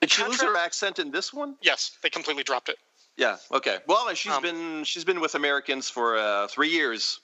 [0.00, 1.56] Did she lose her accent in this one?
[1.62, 2.76] Yes they completely dropped it.
[3.16, 3.78] Yeah okay.
[3.86, 7.20] Well she's um, been she's been with americans for uh, three years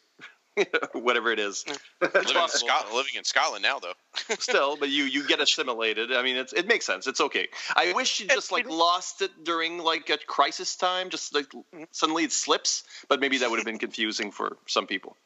[0.93, 1.65] whatever it is.
[2.01, 3.93] living, in Scotland, living in Scotland now, though.
[4.39, 6.13] Still, but you you get assimilated.
[6.13, 7.07] I mean, it's it makes sense.
[7.07, 7.49] It's okay.
[7.75, 11.11] I wish you just like lost it during like a crisis time.
[11.11, 11.85] Just like mm-hmm.
[11.91, 15.17] suddenly it slips, but maybe that would have been confusing for some people.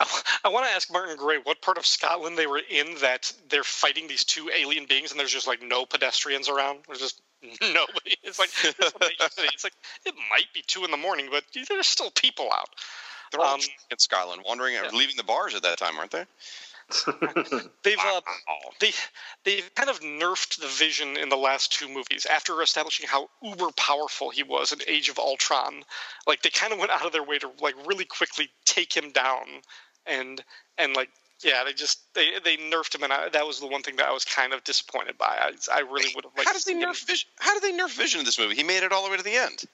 [0.00, 3.32] I, I want to ask Martin Gray what part of Scotland they were in that
[3.48, 6.80] they're fighting these two alien beings and there's just like no pedestrians around.
[6.86, 7.20] There's just
[7.60, 8.16] nobody.
[8.22, 9.74] It's like it's like
[10.04, 12.70] it might be two in the morning, but there's still people out.
[13.32, 14.90] They're all um, in Scotland, wandering, yeah.
[14.92, 16.24] leaving the bars at that time, aren't they?
[17.82, 18.20] they've uh,
[18.78, 18.92] they
[19.44, 23.70] they've kind of nerfed the Vision in the last two movies after establishing how uber
[23.76, 25.82] powerful he was in Age of Ultron.
[26.28, 29.10] Like they kind of went out of their way to like really quickly take him
[29.10, 29.46] down,
[30.06, 30.44] and
[30.78, 31.10] and like
[31.42, 34.06] yeah, they just they they nerfed him, and I, that was the one thing that
[34.06, 35.26] I was kind of disappointed by.
[35.26, 36.48] I I really would have liked.
[36.48, 37.28] How did they nerf Vision?
[37.40, 38.54] How did they nerf Vision in this movie?
[38.54, 39.64] He made it all the way to the end.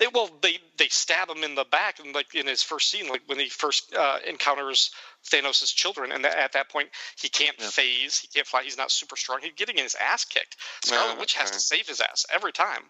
[0.00, 3.08] They well, they they stab him in the back, and like in his first scene,
[3.08, 4.92] like when he first uh, encounters
[5.30, 6.88] Thanos' children, and at that point
[7.20, 7.68] he can't yeah.
[7.68, 9.40] phase, he can't fly, he's not super strong.
[9.42, 10.56] He's getting his ass kicked.
[10.82, 12.84] Scarlet Witch has to save his ass every time.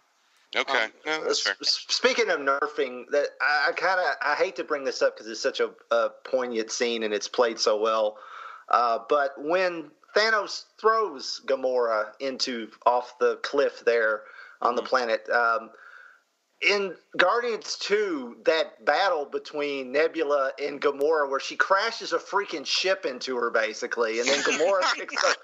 [0.55, 1.55] Okay, um, no, that's fair.
[1.61, 5.41] Speaking of nerfing, that I kind of I hate to bring this up because it's
[5.41, 8.17] such a, a, poignant scene and it's played so well.
[8.69, 14.21] Uh, but when Thanos throws Gamora into off the cliff there
[14.61, 14.75] on mm-hmm.
[14.77, 15.71] the planet, um,
[16.61, 23.05] in Guardians 2, that battle between Nebula and Gamora, where she crashes a freaking ship
[23.05, 25.37] into her, basically, and then Gamora picks up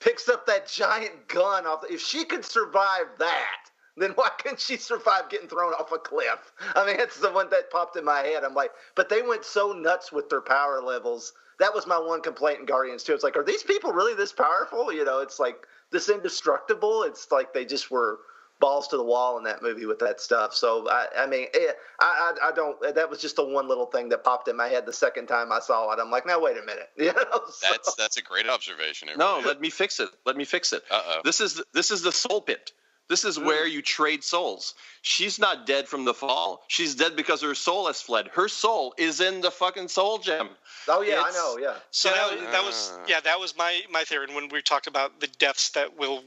[0.00, 1.84] picks up that giant gun off.
[1.88, 6.52] If she could survive that, then why couldn't she survive getting thrown off a cliff?
[6.74, 8.42] I mean, that's the one that popped in my head.
[8.42, 11.34] I'm like, but they went so nuts with their power levels.
[11.58, 13.12] That was my one complaint in Guardians 2.
[13.12, 14.90] It's like, are these people really this powerful?
[14.90, 17.02] You know, it's like this indestructible.
[17.02, 18.20] It's like they just were
[18.60, 20.54] balls to the wall in that movie with that stuff.
[20.54, 22.94] So I, I mean, eh, I, I, I, don't.
[22.94, 25.50] That was just the one little thing that popped in my head the second time
[25.50, 25.98] I saw it.
[26.00, 26.90] I'm like, now wait a minute.
[27.00, 27.66] You know, so.
[27.70, 29.08] That's that's a great observation.
[29.16, 30.10] no, let me fix it.
[30.26, 30.82] Let me fix it.
[30.90, 31.20] Uh oh.
[31.24, 32.72] This is this is the soul pit.
[33.08, 33.46] This is mm.
[33.46, 34.74] where you trade souls.
[35.02, 36.62] She's not dead from the fall.
[36.68, 38.28] She's dead because her soul has fled.
[38.28, 40.50] Her soul is in the fucking soul gem.
[40.86, 41.58] Oh yeah, it's, I know.
[41.58, 41.74] Yeah.
[41.90, 44.26] So that, that was yeah that was my my theory.
[44.26, 46.22] And when we talked about the deaths that will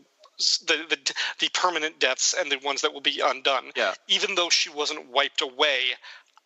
[0.68, 3.72] the, the the permanent deaths and the ones that will be undone.
[3.76, 3.94] Yeah.
[4.08, 5.82] Even though she wasn't wiped away,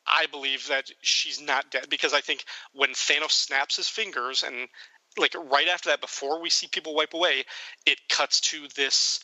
[0.06, 4.68] I believe that she's not dead because I think when Thanos snaps his fingers and
[5.18, 7.44] like right after that, before we see people wipe away,
[7.86, 9.20] it cuts to this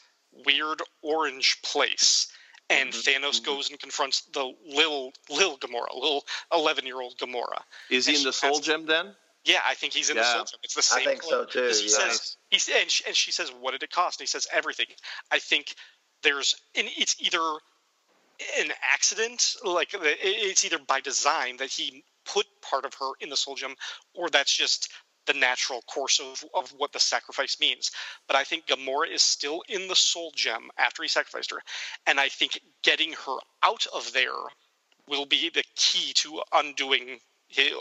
[0.46, 2.28] weird orange place.
[2.70, 3.26] And mm-hmm.
[3.26, 3.46] Thanos mm-hmm.
[3.46, 7.62] goes and confronts the little Lil Gamora, little eleven year old Gamora.
[7.90, 9.16] Is he in the Soul Gem then?
[9.46, 10.24] Yeah, I think he's in yeah.
[10.24, 10.60] the Soul Gem.
[10.64, 11.08] It's the same.
[11.08, 11.60] I think so too.
[11.64, 11.88] He yeah.
[11.88, 14.86] says he and she, and she says, "What did it cost?" And he says, "Everything."
[15.32, 15.76] I think
[16.22, 17.42] there's and it's either
[18.60, 23.38] an accident, like it's either by design that he put part of her in the
[23.38, 23.76] Soul Gem,
[24.14, 24.90] or that's just
[25.26, 27.92] the natural course of, of what the sacrifice means.
[28.28, 31.62] But I think Gamora is still in the Soul Gem after he sacrificed her,
[32.08, 34.32] and I think getting her out of there
[35.08, 37.20] will be the key to undoing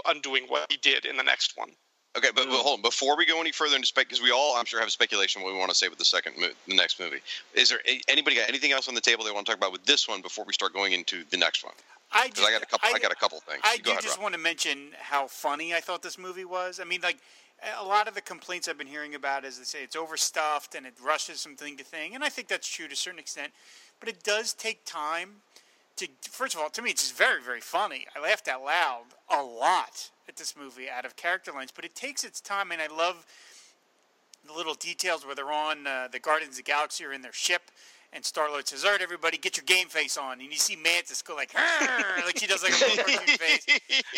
[0.07, 1.71] undoing what he did in the next one.
[2.17, 2.63] Okay, but, but mm.
[2.63, 2.83] hold on.
[2.83, 5.43] Before we go any further into spec, because we all, I'm sure, have a speculation
[5.43, 7.21] what we want to say with the second, mo- the next movie.
[7.55, 9.73] Is there a- anybody got anything else on the table they want to talk about
[9.73, 11.73] with this one before we start going into the next one?
[12.13, 12.89] I Because I got a couple.
[12.95, 13.61] I, got a couple things.
[13.65, 14.25] I go do ahead, just Rob.
[14.25, 16.81] want to mention how funny I thought this movie was.
[16.81, 17.17] I mean, like
[17.81, 20.85] a lot of the complaints I've been hearing about is they say it's overstuffed and
[20.85, 23.53] it rushes from thing to thing, and I think that's true to a certain extent.
[24.01, 25.37] But it does take time
[25.97, 26.09] to.
[26.31, 28.07] First of all, to me, it's just very, very funny.
[28.17, 31.95] I laughed out loud a lot at this movie out of character lines, but it
[31.95, 33.27] takes its time, and I love
[34.47, 37.33] the little details where they're on uh, the Guardians of the Galaxy or in their
[37.33, 37.63] ship,
[38.13, 40.77] and Star Lord says, "All right, everybody, get your game face on," and you see
[40.77, 41.55] Mantis go like,
[42.25, 43.67] like she does like a little cartoon face,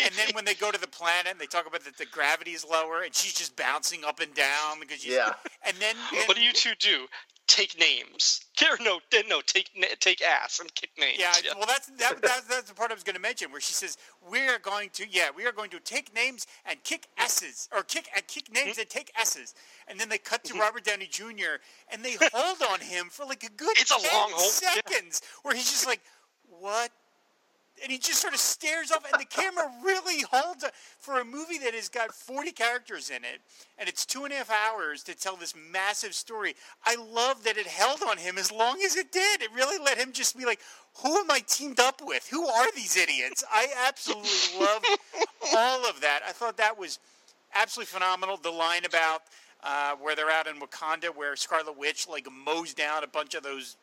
[0.02, 2.52] and then when they go to the planet, and they talk about that the gravity
[2.52, 5.32] is lower, and she's just bouncing up and down because she's, Yeah.
[5.66, 7.06] and then and- What do you two do?
[7.47, 8.41] Take names.
[8.62, 9.69] Or no, no, take
[9.99, 11.19] take ass and kick names.
[11.19, 13.75] Yeah, well, that's that, that's that's the part I was going to mention, where she
[13.75, 13.99] says
[14.31, 17.83] we are going to, yeah, we are going to take names and kick s's, or
[17.83, 18.81] kick and kick names mm-hmm.
[18.83, 19.55] and take s's,
[19.89, 20.62] and then they cut to mm-hmm.
[20.62, 21.59] Robert Downey Jr.
[21.93, 24.75] and they hold on him for like a good It's a 10 long hold, yeah.
[24.75, 26.01] seconds, where he's just like,
[26.49, 26.91] what?
[27.82, 30.64] And he just sort of stares off, and the camera really holds
[30.98, 33.40] for a movie that has got 40 characters in it,
[33.78, 36.55] and it's two and a half hours to tell this massive story.
[36.84, 39.42] I love that it held on him as long as it did.
[39.42, 40.60] It really let him just be like,
[41.02, 42.28] who am I teamed up with?
[42.28, 43.42] Who are these idiots?
[43.52, 44.84] I absolutely love
[45.56, 46.20] all of that.
[46.26, 46.98] I thought that was
[47.55, 48.36] absolutely phenomenal.
[48.36, 49.22] The line about
[49.62, 53.42] uh, where they're out in Wakanda, where Scarlet Witch like mows down a bunch of
[53.42, 53.76] those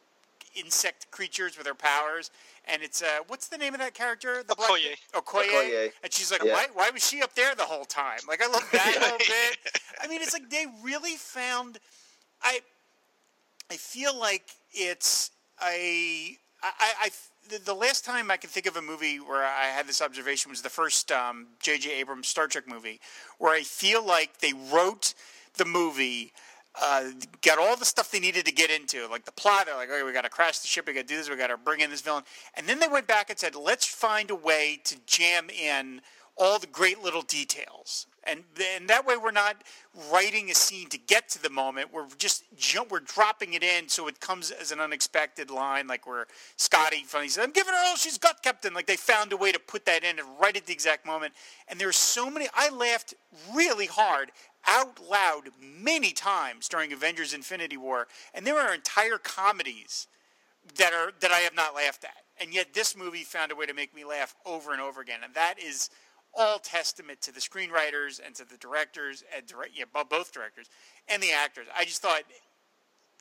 [0.56, 2.32] insect creatures with her powers,
[2.68, 4.44] and it's uh, what's the name of that character?
[4.48, 4.95] The black- Okoye.
[5.14, 5.48] Okoye.
[5.49, 5.91] Okoye.
[6.03, 6.53] And she's like, Yeah.
[6.53, 6.65] why?
[6.73, 8.19] Why was she up there the whole time?
[8.28, 9.57] Like, I love that little bit.
[10.02, 11.80] I mean, it's like they really found.
[12.44, 12.60] I
[13.69, 15.32] I feel like it's
[15.64, 16.38] a.
[16.64, 17.10] I, I, I
[17.49, 20.52] the, the last time I can think of a movie where I had this observation
[20.52, 21.99] was the first um, J.J.
[21.99, 22.99] Abrams Star Trek movie,
[23.40, 25.14] where I feel like they wrote
[25.57, 26.32] the movie,
[26.80, 27.06] uh,
[27.41, 29.65] got all the stuff they needed to get into, like the plot.
[29.65, 31.35] They're like, okay, we got to crash the ship, we got to do this, we
[31.35, 32.23] got to bring in this villain,
[32.56, 36.02] and then they went back and said, let's find a way to jam in
[36.38, 38.07] all the great little details.
[38.23, 38.43] And,
[38.76, 39.64] and that way we're not
[40.11, 41.91] writing a scene to get to the moment.
[41.91, 46.06] We're just jump, we're dropping it in so it comes as an unexpected line, like
[46.06, 49.38] where Scotty funny said, "I'm giving her all she's got, Captain." Like they found a
[49.38, 51.34] way to put that in right at the exact moment.
[51.68, 52.48] And there's so many.
[52.53, 53.15] I laughed
[53.56, 54.31] really hard
[54.68, 60.08] out loud many times during Avengers: Infinity War, and there are entire comedies
[60.76, 63.66] that are that I have not laughed at, and yet this movie found a way
[63.66, 65.90] to make me laugh over and over again, and that is
[66.34, 70.68] all testament to the screenwriters and to the directors and direct, yeah, both directors
[71.08, 71.68] and the actors.
[71.76, 72.24] I just thought,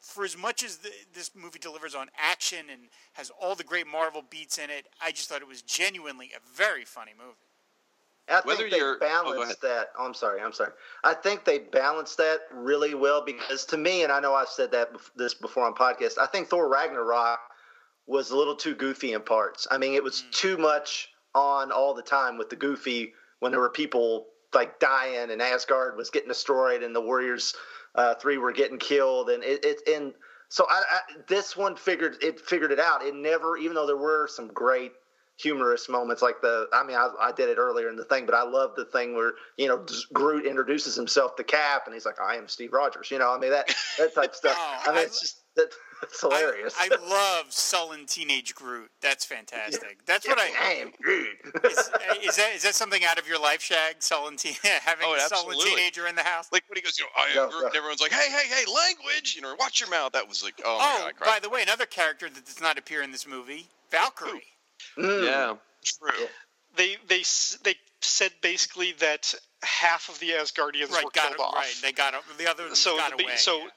[0.01, 2.83] for as much as the, this movie delivers on action and
[3.15, 6.57] has all the great Marvel beats in it, I just thought it was genuinely a
[6.57, 7.50] very funny movie.
[8.31, 9.89] I Whether think they oh, balanced that.
[9.99, 10.41] Oh, I'm sorry.
[10.41, 10.73] I'm sorry.
[11.03, 14.71] I think they balanced that really well because to me, and I know I've said
[14.73, 16.19] that this before on podcast.
[16.19, 17.41] I think Thor Ragnarok
[18.07, 19.67] was a little too goofy in parts.
[19.71, 20.33] I mean, it was Mm.
[20.33, 25.31] too much on all the time with the goofy when there were people like dying
[25.31, 27.55] and Asgard was getting destroyed and the Warriors
[27.95, 30.13] uh, three were getting killed and it, it and
[30.49, 33.03] so I, I this one figured it figured it out.
[33.05, 34.93] It never, even though there were some great
[35.41, 38.35] humorous moments like the i mean I, I did it earlier in the thing but
[38.35, 42.21] i love the thing where you know groot introduces himself to cap and he's like
[42.21, 44.99] i am steve rogers you know i mean that that type stuff Oh, i mean
[44.99, 45.71] I it's just that,
[46.03, 48.89] it's hilarious I, I love sullen teenage Groot.
[49.03, 49.99] That's fantastic.
[50.07, 50.49] That's what I.
[50.59, 51.27] I am Groot.
[51.65, 51.77] Is,
[52.25, 53.97] is that is that something out of your life, Shag?
[53.99, 56.49] Sullen teen, having Oh, a sullen teenager in the house.
[56.53, 57.67] Like when he goes, you know, I am No, Groot, no.
[57.67, 60.13] and everyone's like, hey, hey, hey, language, you know, watch your mouth.
[60.13, 62.61] That was like, oh my Oh, god, I by the way, another character that does
[62.63, 64.45] not appear in this movie, Valkyrie.
[64.99, 65.25] Mm.
[65.27, 65.55] Yeah.
[65.85, 66.27] True.
[66.77, 67.23] They they
[67.65, 71.41] they said basically that half of the Asgardians Right, were got killed it.
[71.41, 71.55] off.
[71.55, 72.21] Right, they got it.
[72.39, 73.37] The other so got the- away.
[73.37, 73.69] so yeah.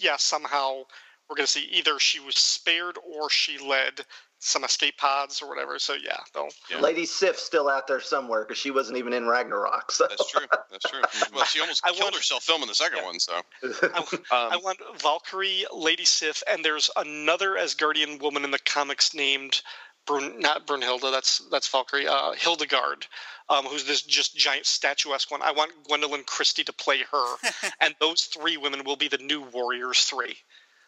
[0.00, 0.82] yeah, somehow
[1.28, 4.04] we're gonna see either she was spared or she led
[4.44, 5.78] some escape pods or whatever.
[5.78, 6.80] So yeah, they'll Yeah.
[6.80, 10.46] lady sif's still out there somewhere because she wasn't even in ragnarok so That's true.
[10.70, 11.00] That's true.
[11.32, 13.04] Well, she almost I killed want- herself filming the second Yeah.
[13.04, 13.40] one, so.
[13.62, 19.14] I, I Um, want Valkyrie, Lady Sif, and there's another Asgardian woman in the comics
[19.14, 19.62] named
[20.06, 21.12] Brun, not Brunhilde.
[21.12, 22.08] That's that's Valkyrie.
[22.08, 23.06] Uh, Hildegard,
[23.48, 25.42] um, who's this just giant statuesque one.
[25.42, 27.36] I want Gwendoline Christie to play her,
[27.80, 30.36] and those three women will be the new Warriors Three.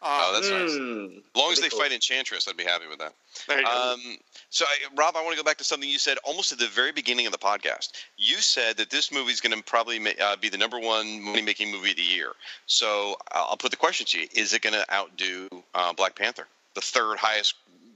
[0.03, 0.71] oh, that's nice.
[0.71, 1.17] Mm.
[1.19, 1.81] As long as they cool.
[1.81, 3.15] fight Enchantress, I'd be happy with that.
[3.49, 3.71] There you go.
[3.71, 4.19] Um,
[4.51, 6.67] so, I, Rob, I want to go back to something you said almost at the
[6.67, 7.93] very beginning of the podcast.
[8.19, 11.23] You said that this movie is going to probably ma- uh, be the number one
[11.23, 12.33] money-making movie of the year.
[12.67, 16.17] So, I'll I'll put the question to you: Is it going to outdo uh, Black
[16.17, 17.19] Panther, the third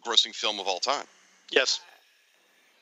[0.05, 1.05] highest-grossing film of all time?
[1.51, 1.81] yes,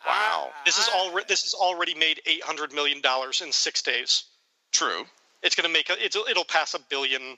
[0.06, 0.50] Wow.
[0.64, 4.24] this is I- already this has already made eight hundred million dollars in six days.
[4.72, 5.04] True.
[5.42, 7.36] It's going to make a, it's, it'll pass a billion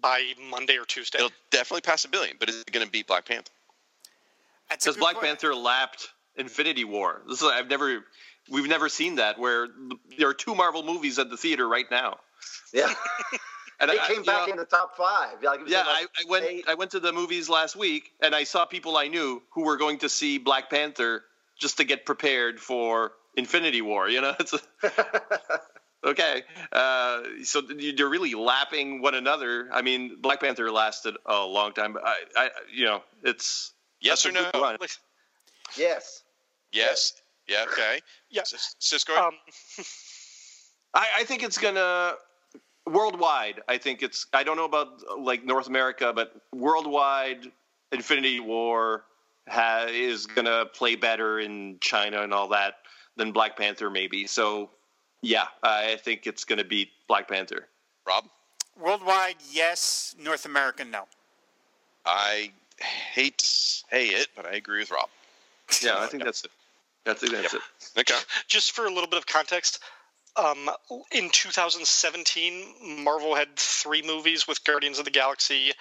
[0.00, 1.18] by Monday or Tuesday.
[1.18, 3.50] It'll definitely pass a billion, but is it going to beat Black Panther?
[4.70, 5.26] That's Because Black point.
[5.26, 7.22] Panther lapped Infinity War.
[7.28, 8.04] This is I've never
[8.50, 9.68] we've never seen that where
[10.18, 12.18] there are two Marvel movies at the theater right now.
[12.72, 12.92] Yeah,
[13.80, 15.42] And it I- came back know, in the top five.
[15.42, 16.44] Like, it was Yeah, in, I, I went.
[16.46, 19.62] eight- I went to the movies last week, and I saw people I knew who
[19.64, 21.24] were going to see Black Panther
[21.58, 24.08] just to get prepared for Infinity War.
[24.08, 24.54] You know, it's
[26.04, 26.42] okay.
[26.72, 29.68] Uh, so you're really lapping one another.
[29.72, 34.24] I mean, Black Panther lasted a long time, but I, I you know, it's Yes
[34.26, 34.48] or no?
[34.52, 34.76] good run.
[35.76, 36.22] yes.
[36.72, 37.14] Yes.
[37.48, 37.64] Yeah.
[37.72, 38.00] Okay.
[38.30, 38.42] Yeah.
[38.78, 39.14] Cisco.
[39.16, 39.32] Um,
[40.94, 42.14] I, I think it's gonna
[42.86, 43.60] worldwide.
[43.68, 44.26] I think it's.
[44.32, 47.50] I don't know about like North America, but worldwide,
[47.92, 49.04] Infinity War
[49.48, 52.78] ha, is gonna play better in China and all that
[53.16, 54.26] than Black Panther, maybe.
[54.26, 54.70] So,
[55.22, 57.66] yeah, I think it's gonna beat Black Panther.
[58.06, 58.24] Rob.
[58.78, 60.14] Worldwide, yes.
[60.20, 61.04] North America, no.
[62.04, 65.08] I hate to say it, but I agree with Rob.
[65.82, 66.50] Yeah, I think that's it.
[67.06, 67.60] I think that's it.
[67.98, 68.14] Okay.
[68.46, 69.80] just for a little bit of context,
[70.36, 70.70] um,
[71.12, 75.72] in 2017, Marvel had three movies with Guardians of the Galaxy,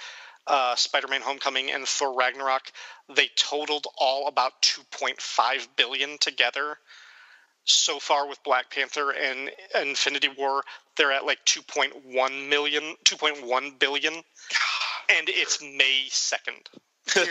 [0.47, 2.71] uh, Spider-Man: Homecoming, and Thor: Ragnarok.
[3.13, 6.77] They totaled all about 2.5 billion together.
[7.65, 9.49] So far, with Black Panther and
[9.81, 10.63] Infinity War,
[10.95, 16.67] they're at like 2.1 million, 2.1 billion, and it's May 2nd.
[17.13, 17.25] Dear,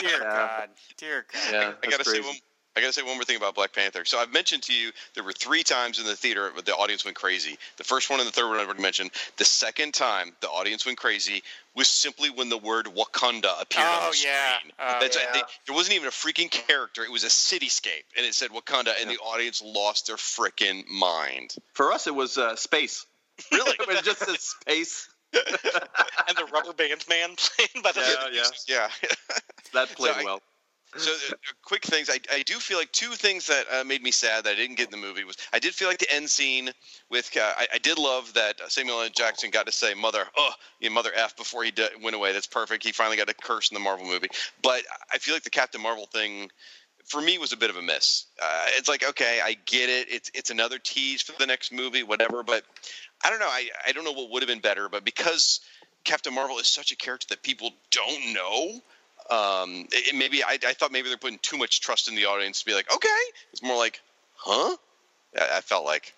[0.00, 0.36] dear Yeah.
[0.36, 0.68] God.
[0.96, 1.52] Dear God.
[1.52, 2.26] Yeah, I that's gotta say crazy.
[2.26, 2.36] one.
[2.76, 4.04] I gotta say one more thing about Black Panther.
[4.04, 7.16] So I've mentioned to you there were three times in the theater the audience went
[7.16, 7.56] crazy.
[7.76, 9.12] The first one and the third one I've already mentioned.
[9.36, 11.44] The second time the audience went crazy
[11.76, 14.58] was simply when the word Wakanda appeared on Oh, the yeah.
[14.58, 14.72] screen.
[14.80, 15.32] Oh, That's yeah.
[15.34, 17.04] they, there wasn't even a freaking character.
[17.04, 21.54] It was a cityscape, and it said Wakanda, and the audience lost their freaking mind.
[21.74, 23.06] For us, it was uh, space.
[23.52, 23.72] Really?
[23.80, 25.08] it was just a space.
[25.34, 28.88] and the Rubber Band Man playing by the Yeah, yeah.
[29.02, 29.08] yeah.
[29.72, 30.42] That played So I- well.
[30.96, 32.08] So, uh, quick things.
[32.08, 34.76] I, I do feel like two things that uh, made me sad that I didn't
[34.76, 36.70] get in the movie was I did feel like the end scene
[37.10, 39.08] with uh, I, I did love that Samuel L.
[39.08, 40.52] Jackson got to say "mother," oh,
[40.90, 42.32] "mother f" before he d- went away.
[42.32, 42.84] That's perfect.
[42.84, 44.28] He finally got a curse in the Marvel movie.
[44.62, 46.50] But I feel like the Captain Marvel thing
[47.04, 48.26] for me was a bit of a miss.
[48.40, 50.08] Uh, it's like okay, I get it.
[50.10, 52.42] It's it's another tease for the next movie, whatever.
[52.42, 52.64] But
[53.24, 53.48] I don't know.
[53.48, 54.88] I I don't know what would have been better.
[54.88, 55.60] But because
[56.04, 58.80] Captain Marvel is such a character that people don't know
[59.30, 62.26] um, it, it- maybe I, I thought maybe they're putting too much trust in the
[62.26, 63.08] audience to be like, okay,
[63.52, 64.00] it's more like,
[64.36, 64.76] huh?
[65.38, 66.12] I, I felt like,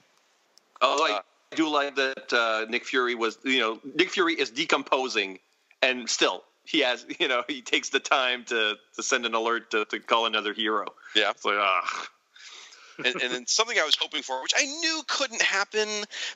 [0.82, 1.22] Although I Uh,
[1.54, 5.38] do like that uh, Nick Fury was, you know, Nick Fury is decomposing,
[5.82, 9.70] and still he has, you know, he takes the time to to send an alert
[9.70, 10.86] to, to call another hero.
[11.14, 11.30] yeah.
[11.30, 12.06] It's like, ah,
[12.98, 15.89] and, and then something I was hoping for, which I knew couldn't happen,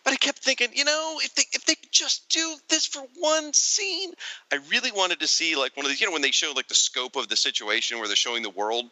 [0.05, 3.03] but I kept thinking, you know, if they if they could just do this for
[3.19, 4.13] one scene,
[4.53, 6.69] I really wanted to see like one of these, you know, when they show like
[6.69, 8.87] the scope of the situation where they're showing the world,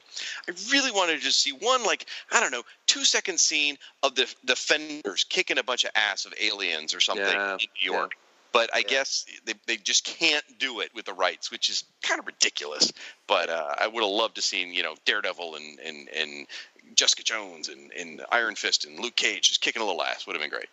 [0.48, 4.14] I really wanted to just see one like I don't know, two second scene of
[4.14, 8.12] the defenders kicking a bunch of ass of aliens or something Yeah, in New York.
[8.50, 12.18] But I guess they, they just can't do it with the rights, which is kind
[12.18, 12.92] of ridiculous.
[13.26, 16.46] But uh, I would have loved to seen you know Daredevil and and, and
[16.94, 20.34] Jessica Jones and, and Iron Fist and Luke Cage just kicking a little ass would
[20.34, 20.68] have been great.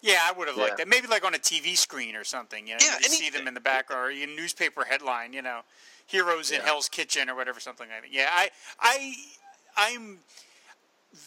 [0.00, 0.84] Yeah, I would have liked Yeah.
[0.84, 0.88] that.
[0.88, 2.66] Maybe like on a TV screen or something.
[2.66, 5.32] You know, Yeah, you see them in the back or a newspaper headline.
[5.32, 5.60] You know,
[6.06, 8.12] heroes in Hell's Kitchen or whatever, something like that.
[8.12, 9.14] Yeah, I, I,
[9.76, 10.18] I'm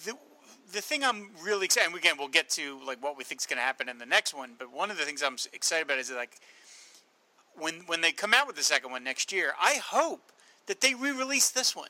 [0.06, 0.14] the
[0.72, 1.88] the thing I'm really excited.
[1.90, 4.06] And again, we'll get to like what we think is going to happen in the
[4.06, 4.52] next one.
[4.58, 6.38] But one of the things I'm excited about is like
[7.56, 9.52] when when they come out with the second one next year.
[9.62, 10.32] I hope
[10.68, 11.90] that they re-release this one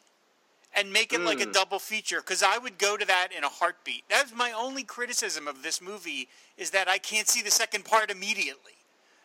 [0.75, 1.53] and make it like a mm.
[1.53, 4.03] double feature because I would go to that in a heartbeat.
[4.09, 8.09] That's my only criticism of this movie is that I can't see the second part
[8.09, 8.73] immediately.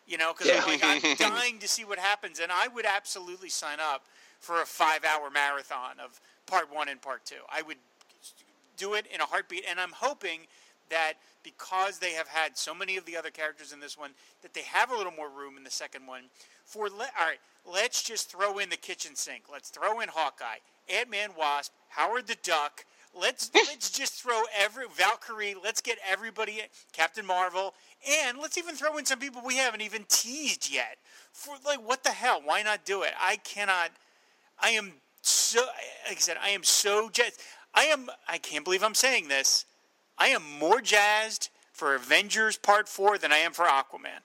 [0.07, 3.49] You know, because I'm like I'm dying to see what happens, and I would absolutely
[3.49, 4.05] sign up
[4.39, 7.43] for a five-hour marathon of part one and part two.
[7.51, 7.79] I would
[8.77, 10.43] do it in a heartbeat, and I'm hoping
[10.91, 14.11] that because they have had so many of the other characters in this one,
[14.43, 16.23] that they have a little more room in the second one.
[16.65, 19.45] For le- all right, let's just throw in the kitchen sink.
[19.51, 20.59] Let's throw in Hawkeye,
[20.93, 22.85] Ant Man, Wasp, Howard the Duck.
[23.19, 25.55] Let's let's just throw every Valkyrie.
[25.63, 27.75] Let's get everybody, in, Captain Marvel,
[28.09, 30.99] and let's even throw in some people we haven't even teased yet.
[31.33, 32.41] For like, what the hell?
[32.45, 33.13] Why not do it?
[33.21, 33.91] I cannot.
[34.61, 34.93] I am
[35.23, 35.61] so
[36.07, 37.41] like I said, I am so jazzed.
[37.75, 39.65] I am I can't believe I'm saying this.
[40.19, 44.23] I am more jazzed for Avengers Part 4 than I am for Aquaman.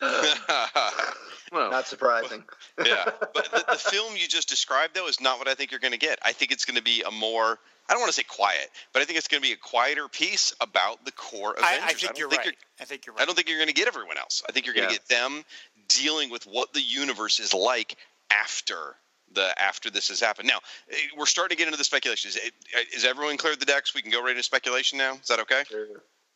[1.52, 2.44] well, Not surprising.
[2.84, 3.04] yeah,
[3.34, 5.92] but the, the film you just described though is not what I think you're going
[5.92, 6.18] to get.
[6.24, 7.58] I think it's going to be a more
[7.88, 10.08] I don't want to say quiet, but I think it's going to be a quieter
[10.08, 11.80] piece about the core Avengers.
[11.82, 12.56] I, I think you're think right.
[12.80, 13.22] I think you're right.
[13.22, 14.42] I don't think you're going to get everyone else.
[14.48, 14.98] I think you're going to Yeah.
[14.98, 15.44] get them
[15.88, 17.96] dealing with what the universe is like
[18.30, 18.94] after
[19.32, 20.48] the after this has happened.
[20.48, 20.58] Now
[20.90, 22.28] eh, we're starting to get into the speculation.
[22.28, 22.52] Is, it,
[22.94, 23.94] is everyone cleared the decks?
[23.94, 25.14] We can go right into speculation now.
[25.14, 25.62] Is that okay?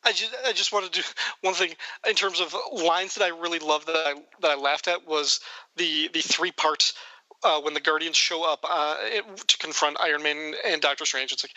[0.04, 1.06] I just I just want to do
[1.42, 1.74] one thing
[2.08, 5.40] in terms of lines that I really loved that I that I laughed at was
[5.76, 6.94] the the three parts
[7.44, 11.32] uh, when the Guardians show up uh, it, to confront Iron Man and Doctor Strange.
[11.32, 11.56] It's like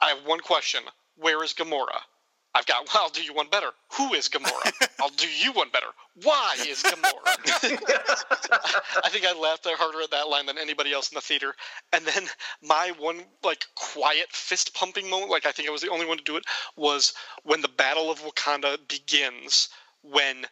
[0.00, 0.82] I have one question:
[1.16, 2.00] Where is Gamora?
[2.56, 2.86] I've got.
[2.86, 3.68] Well, I'll do you one better.
[3.98, 4.88] Who is Gamora?
[5.00, 5.88] I'll do you one better.
[6.22, 7.20] Why is Gamora?
[9.04, 11.54] I think I laughed harder at that line than anybody else in the theater.
[11.92, 12.26] And then
[12.62, 16.16] my one like quiet fist pumping moment, like I think I was the only one
[16.16, 16.44] to do it,
[16.76, 17.12] was
[17.42, 19.68] when the Battle of Wakanda begins.
[20.02, 20.46] When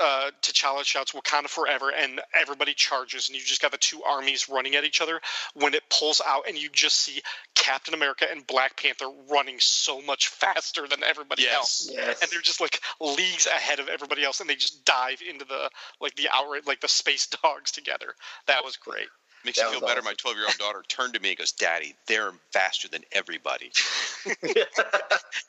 [0.00, 4.48] uh, T'Challa shouts "Wakanda forever" and everybody charges, and you just got the two armies
[4.48, 5.20] running at each other.
[5.54, 7.22] When it pulls out, and you just see
[7.54, 11.54] Captain America and Black Panther running so much faster than everybody Yes.
[11.54, 12.22] else, Yes.
[12.22, 15.70] and they're just like leagues ahead of everybody else, and they just dive into the
[16.00, 18.14] like the outright like the space dogs together.
[18.46, 19.08] That was great.
[19.44, 19.92] Makes That you feel better.
[20.00, 20.04] awesome.
[20.04, 23.72] My 12 year old daughter turned to me and goes, "Daddy, they're faster than everybody."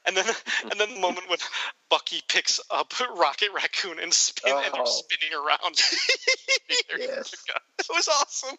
[0.05, 0.25] And then
[0.69, 1.37] and then the moment when
[1.89, 4.85] Bucky picks up Rocket Raccoon and spin and they're Oh.
[4.85, 5.77] spinning around.
[6.97, 7.33] Yes.
[7.79, 8.57] it was awesome.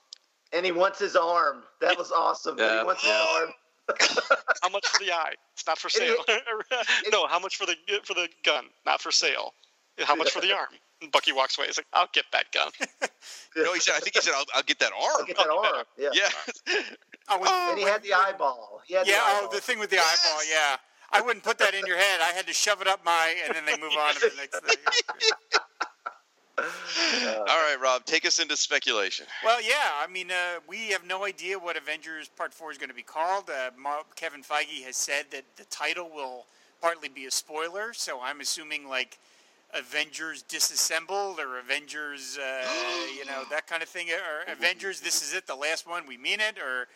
[0.53, 1.63] And he wants his arm.
[1.81, 2.59] That was awesome.
[2.59, 2.81] Yeah.
[2.81, 3.51] He wants his arm.
[4.63, 5.35] How much for the eye?
[5.55, 6.17] It's not for sale.
[7.11, 8.65] no, how much for the for the gun?
[8.87, 9.55] Not for sale.
[10.01, 10.69] How much for the arm?
[11.03, 11.67] And Bucky walks away.
[11.67, 12.71] He's like, "I'll get that gun."
[13.55, 13.95] No, he said.
[13.97, 15.85] I think he said, "I'll, I'll get that arm." I'll get that arm.
[15.99, 16.09] Yeah.
[16.15, 16.29] Yeah.
[17.29, 18.81] Oh, with- And he had the eyeball.
[18.85, 20.41] He had yeah, the oh, the thing with the eyeball.
[20.51, 20.77] Yeah,
[21.13, 22.21] I wouldn't put that in your head.
[22.21, 24.59] I had to shove it up my, and then they move on to the next
[24.61, 24.77] thing.
[26.59, 29.27] All right, Rob, take us into speculation.
[29.45, 32.91] Well, yeah, I mean, uh, we have no idea what Avengers Part 4 is going
[32.91, 33.49] to be called.
[33.49, 36.47] Uh, Mar- Kevin Feige has said that the title will
[36.81, 39.19] partly be a spoiler, so I'm assuming like
[39.75, 42.67] Avengers Disassembled or Avengers, uh,
[43.17, 44.09] you know, that kind of thing.
[44.11, 46.89] Or Avengers, this is it, the last one, we mean it, or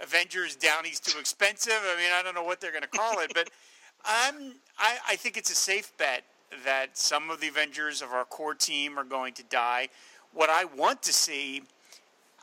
[0.00, 1.72] Avengers Downey's too expensive.
[1.72, 3.50] I mean, I don't know what they're going to call it, but
[4.04, 6.24] I'm, I, I think it's a safe bet
[6.64, 9.88] that some of the Avengers of our core team are going to die.
[10.32, 11.62] What I want to see,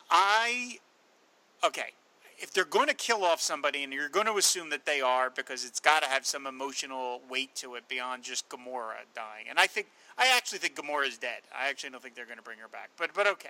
[0.10, 0.78] I,
[1.64, 1.92] okay,
[2.42, 5.30] if they're going to kill off somebody, and you're going to assume that they are,
[5.30, 9.46] because it's got to have some emotional weight to it beyond just Gamora dying.
[9.50, 9.88] And I think,
[10.18, 11.42] I actually think Gamora is dead.
[11.58, 12.90] I actually don't think they're going to bring her back.
[12.98, 13.50] But, but okay.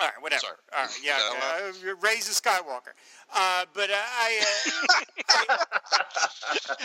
[0.00, 0.40] All right, whatever.
[0.40, 0.56] Sorry.
[0.74, 1.18] All right, yeah,
[1.90, 2.94] uh, raise a Skywalker.
[3.34, 4.42] Uh, but uh, I,
[5.28, 5.56] uh,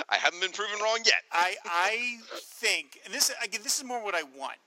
[0.09, 1.23] I haven't been proven wrong yet.
[1.31, 4.57] I I think, and this again, this is more what I want.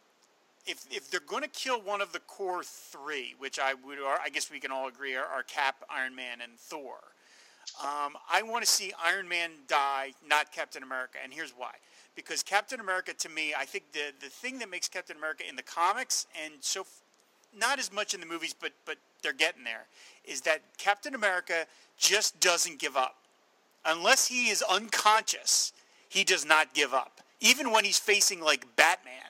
[0.66, 4.28] If if they're going to kill one of the core three, which I would, I
[4.28, 6.96] guess we can all agree are, are Cap, Iron Man, and Thor.
[7.82, 11.72] Um, I want to see Iron Man die, not Captain America, and here's why.
[12.14, 15.56] Because Captain America, to me, I think the the thing that makes Captain America in
[15.56, 16.86] the comics and so
[17.58, 19.86] not as much in the movies, but but they're getting there,
[20.24, 21.66] is that Captain America
[21.96, 23.16] just doesn't give up
[23.84, 25.72] unless he is unconscious,
[26.08, 27.20] he does not give up.
[27.40, 29.27] Even when he's facing like Batman,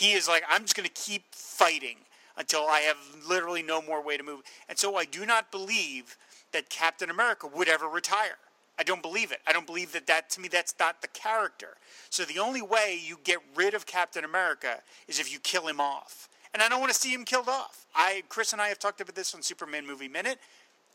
[0.00, 1.96] he is like, I'm just going to keep fighting
[2.36, 2.96] until I have
[3.28, 4.40] literally no more way to move.
[4.68, 6.16] And so I do not believe
[6.52, 8.38] that Captain America would ever retire.
[8.78, 9.40] I don't believe it.
[9.46, 11.76] I don't believe that that to me that's not the character.
[12.08, 15.80] So the only way you get rid of Captain America is if you kill him
[15.80, 16.30] off.
[16.54, 17.84] And I don't want to see him killed off.
[17.94, 20.38] I Chris and I have talked about this on Superman Movie Minute.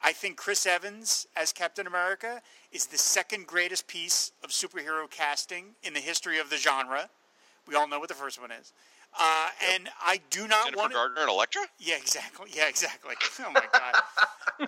[0.02, 2.42] I think Chris Evans as Captain America
[2.72, 7.10] is the second greatest piece of superhero casting in the history of the genre.
[7.68, 8.74] We all know what the first one is.
[9.18, 10.96] Uh, And I do not Jennifer want to.
[10.96, 11.62] Gardner and Elektra.
[11.80, 12.50] Yeah, exactly.
[12.54, 13.16] Yeah, exactly.
[13.40, 13.94] Oh my God.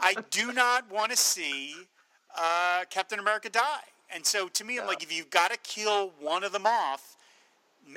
[0.02, 1.74] I do not want to see
[2.38, 3.82] uh, Captain America die.
[4.14, 7.18] And so to me, I'm like, if you've got to kill one of them off,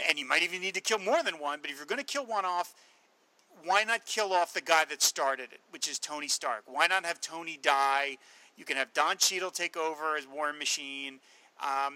[0.08, 2.04] and you might even need to kill more than one, but if you're going to
[2.04, 2.74] kill one off,
[3.64, 6.62] why not kill off the guy that started it, which is Tony Stark?
[6.66, 8.16] Why not have Tony die?
[8.56, 11.18] You can have Don Cheadle take over as War Machine.
[11.62, 11.94] Um,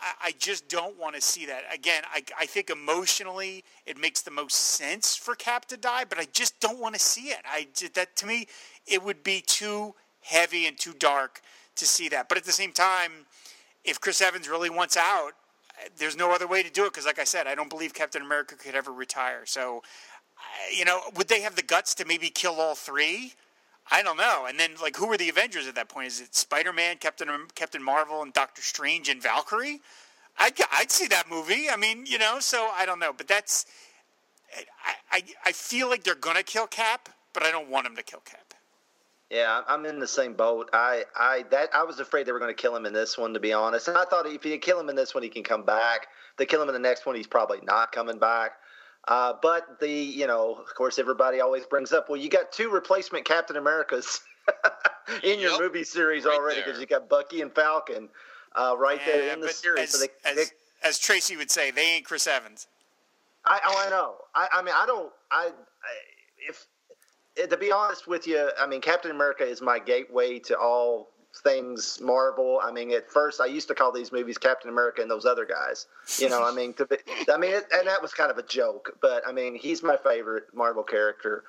[0.00, 1.62] I, just don't want to see that.
[1.72, 6.18] Again, I, I think emotionally it makes the most sense for Cap to die, but
[6.18, 7.38] I just don't want to see it.
[7.44, 8.46] I that to me
[8.86, 11.40] it would be too heavy and too dark
[11.76, 12.28] to see that.
[12.28, 13.26] But at the same time,
[13.84, 15.32] if Chris Evans really wants out,
[15.96, 18.22] there's no other way to do it because, like I said, I don't believe Captain
[18.22, 19.46] America could ever retire.
[19.46, 19.82] So,
[20.76, 23.34] you know, would they have the guts to maybe kill all three?
[23.90, 24.46] I don't know.
[24.48, 26.08] And then, like, who are the Avengers at that point?
[26.08, 29.80] Is it Spider Man, Captain Captain Marvel, and Doctor Strange and Valkyrie?
[30.38, 31.68] I'd, I'd see that movie.
[31.70, 33.12] I mean, you know, so I don't know.
[33.16, 33.66] But that's.
[34.82, 38.02] I, I I feel like they're gonna kill Cap, but I don't want him to
[38.02, 38.48] kill Cap.
[39.30, 40.70] Yeah, I'm in the same boat.
[40.72, 43.34] I, I that I was afraid they were going to kill him in this one,
[43.34, 43.88] to be honest.
[43.88, 46.06] And I thought if you kill him in this one, he can come back.
[46.38, 48.52] They kill him in the next one, he's probably not coming back.
[49.08, 52.68] Uh, but the, you know, of course, everybody always brings up, well, you got two
[52.68, 54.20] replacement Captain Americas
[55.22, 55.60] in your Yep.
[55.60, 58.10] movie series Right already because you got Bucky and Falcon
[58.54, 59.84] uh, right there in the series.
[59.84, 60.44] As, so they, as, they,
[60.86, 62.66] as Tracy would say, they ain't Chris Evans.
[63.46, 64.16] I, oh, I know.
[64.34, 65.10] I, I mean, I don't.
[65.30, 65.50] I, I
[66.46, 66.66] if
[67.38, 71.08] eh, to be honest with you, I mean, Captain America is my gateway to all
[71.40, 72.60] things Marvel.
[72.62, 75.44] I mean, at first I used to call these movies Captain America and those other
[75.44, 75.86] guys.
[76.18, 76.96] You know, I mean, be,
[77.32, 79.96] I mean, it, and that was kind of a joke, but I mean, he's my
[79.96, 81.44] favorite Marvel character,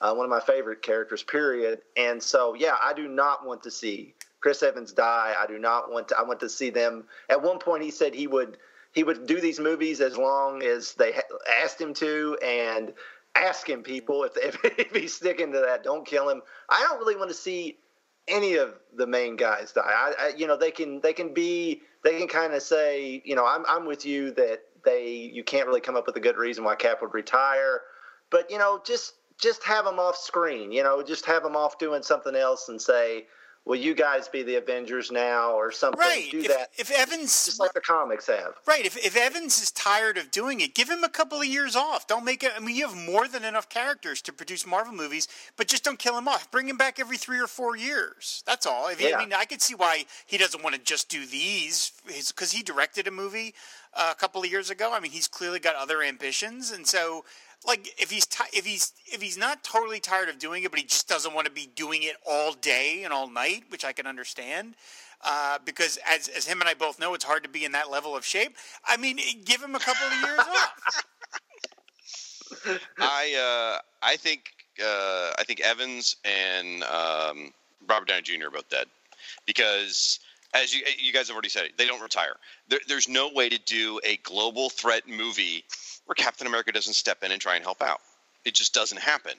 [0.00, 1.80] uh, one of my favorite characters, period.
[1.96, 5.34] And so, yeah, I do not want to see Chris Evans die.
[5.38, 6.18] I do not want to.
[6.18, 7.04] I want to see them.
[7.30, 8.58] At one point, he said he would
[8.92, 11.14] he would do these movies as long as they
[11.62, 12.92] asked him to, and
[13.34, 16.42] asking people if, if if he's sticking to that, don't kill him.
[16.68, 17.78] I don't really want to see
[18.28, 19.82] any of the main guys die.
[19.84, 23.34] I, I you know they can they can be they can kind of say you
[23.34, 26.36] know I'm I'm with you that they you can't really come up with a good
[26.36, 27.82] reason why Cap would retire,
[28.30, 30.72] but you know just just have them off screen.
[30.72, 33.26] You know just have them off doing something else and say.
[33.66, 35.98] Will you guys be the Avengers now, or something?
[35.98, 36.28] Right.
[36.30, 38.56] Do If, that, if Evans just like the comics have.
[38.66, 38.84] Right.
[38.84, 42.06] If, if Evans is tired of doing it, give him a couple of years off.
[42.06, 42.52] Don't make it.
[42.54, 45.98] I mean, you have more than enough characters to produce Marvel movies, but just don't
[45.98, 46.50] kill him off.
[46.50, 48.42] Bring him back every three or four years.
[48.46, 48.88] That's all.
[48.88, 49.16] If Yeah.
[49.16, 52.62] I mean, I could see why he doesn't want to just do these because he
[52.62, 53.54] directed a movie
[53.94, 54.92] uh, a couple of years ago.
[54.92, 57.24] I mean, he's clearly got other ambitions, and so.
[57.66, 60.78] Like if he's ti if he's if he's not totally tired of doing it, but
[60.78, 63.92] he just doesn't want to be doing it all day and all night, which I
[63.92, 64.74] can understand,
[65.24, 67.90] uh, because as as him and I both know, it's hard to be in that
[67.90, 68.56] level of shape.
[68.86, 71.04] I mean, give him a couple of years off.
[72.98, 77.52] I uh, I think uh, I think Evans and um,
[77.88, 78.48] Robert Downey Jr.
[78.48, 78.86] are both dead
[79.46, 80.20] because
[80.54, 82.36] as you you guys have already said, they don't retire.
[82.68, 85.64] There, there's no way to do a global threat movie
[86.06, 88.00] where Captain America doesn't step in and try and help out.
[88.44, 89.32] It just doesn't happen.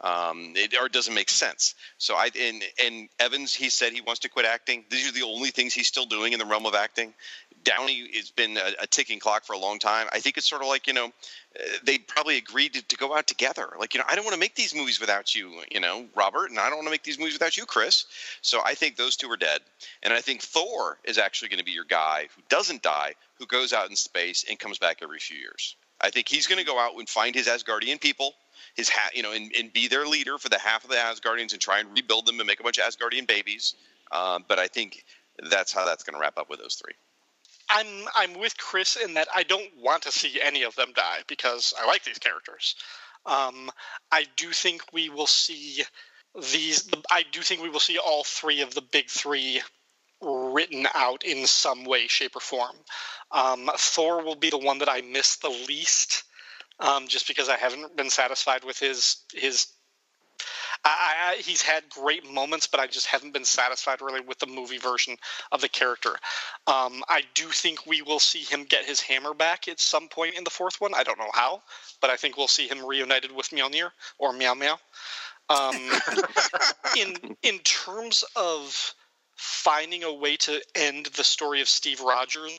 [0.00, 1.74] Um, it, or it doesn't make sense.
[1.98, 4.84] So I and and Evans, he said he wants to quit acting.
[4.90, 7.14] These are the only things he's still doing in the realm of acting.
[7.62, 10.08] Downey has been a, a ticking clock for a long time.
[10.12, 13.16] I think it's sort of like you know, uh, they probably agreed to, to go
[13.16, 13.68] out together.
[13.78, 16.50] Like you know, I don't want to make these movies without you, you know, Robert,
[16.50, 18.06] and I don't want to make these movies without you, Chris.
[18.42, 19.60] So I think those two are dead,
[20.02, 23.46] and I think Thor is actually going to be your guy who doesn't die, who
[23.46, 25.76] goes out in space and comes back every few years.
[26.02, 28.34] I think he's going to go out and find his Asgardian people,
[28.74, 31.52] his ha- you know, and, and be their leader for the half of the Asgardians
[31.52, 33.74] and try and rebuild them and make a bunch of Asgardian babies.
[34.10, 35.04] Um, but I think
[35.50, 36.94] that's how that's going to wrap up with those three.
[37.70, 41.20] I'm I'm with Chris in that I don't want to see any of them die
[41.26, 42.74] because I like these characters.
[43.24, 43.70] Um,
[44.10, 45.84] I do think we will see
[46.34, 46.88] these.
[47.10, 49.62] I do think we will see all three of the big three
[50.22, 52.76] written out in some way, shape, or form.
[53.30, 56.24] Um, Thor will be the one that I miss the least,
[56.80, 59.66] um, just because I haven't been satisfied with his his
[60.84, 64.46] I, I, he's had great moments, but I just haven't been satisfied really with the
[64.46, 65.16] movie version
[65.52, 66.10] of the character.
[66.66, 70.34] Um, I do think we will see him get his hammer back at some point
[70.34, 70.92] in the fourth one.
[70.94, 71.62] I don't know how,
[72.00, 74.78] but I think we'll see him reunited with Mjolnir or Meow Meow.
[75.48, 75.76] Um,
[76.98, 78.94] in in terms of
[79.42, 82.56] finding a way to end the story of Steve Rogers,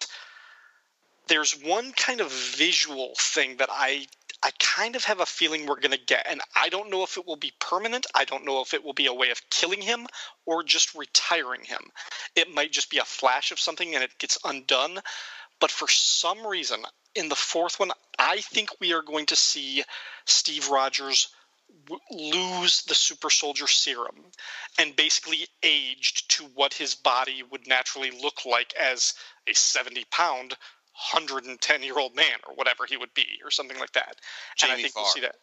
[1.27, 4.07] there's one kind of visual thing that I
[4.45, 7.15] I kind of have a feeling we're going to get, and I don't know if
[7.15, 8.05] it will be permanent.
[8.14, 10.05] I don't know if it will be a way of killing him
[10.45, 11.80] or just retiring him.
[12.35, 14.99] It might just be a flash of something and it gets undone.
[15.61, 16.84] But for some reason,
[17.15, 19.85] in the fourth one, I think we are going to see
[20.26, 21.30] Steve Rogers
[21.85, 24.15] w- lose the super soldier serum
[24.79, 29.13] and basically aged to what his body would naturally look like as
[29.47, 30.55] a 70 pound
[31.11, 34.15] 110 year old man or whatever he would be or something like that
[34.61, 35.35] and i Jamie think we'll see that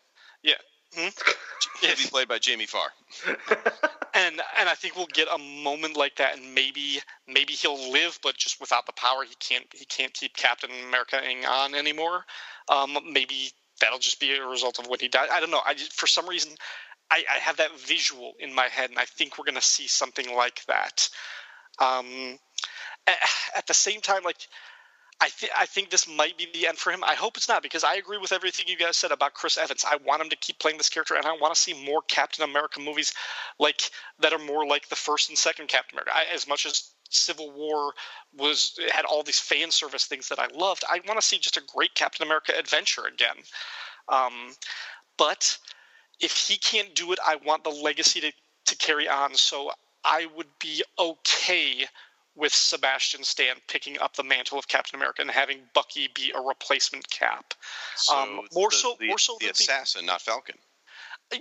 [0.42, 0.54] yeah
[0.94, 1.08] Hmm?
[1.80, 2.88] He'll be played by Jamie Farr.
[4.14, 8.18] and and I think we'll get a moment like that, and maybe maybe he'll live,
[8.22, 12.24] but just without the power, he can't he can't keep Captain America on anymore.
[12.68, 15.28] Um, maybe that'll just be a result of when he died.
[15.32, 15.62] I don't know.
[15.66, 16.52] I just, for some reason,
[17.10, 20.34] I, I have that visual in my head, and I think we're gonna see something
[20.34, 21.08] like that.
[21.80, 22.38] Um,
[23.08, 24.38] a- at the same time, like
[25.22, 27.04] I, th- I think this might be the end for him.
[27.04, 29.84] I hope it's not because I agree with everything you guys said about Chris Evans.
[29.86, 32.42] I want him to keep playing this character, and I want to see more Captain
[32.42, 33.12] America movies
[33.58, 33.90] like
[34.20, 36.12] that are more like the first and second Captain America.
[36.14, 37.92] I, as much as Civil War
[38.36, 41.58] was had all these fan service things that I loved, I want to see just
[41.58, 43.36] a great Captain America adventure again.
[44.08, 44.32] Um,
[45.18, 45.58] but
[46.18, 48.32] if he can't do it, I want the legacy to,
[48.66, 49.34] to carry on.
[49.34, 49.70] So
[50.04, 51.86] I would be okay
[52.36, 56.40] with Sebastian Stan picking up the mantle of Captain America and having Bucky be a
[56.40, 57.54] replacement Cap.
[57.96, 60.56] So um, more the, so, the, more so the than the- assassin, not Falcon.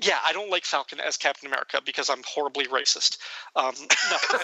[0.01, 3.17] yeah, I don't like Falcon as Captain America because I'm horribly racist.
[3.55, 3.73] Um,
[4.11, 4.39] no,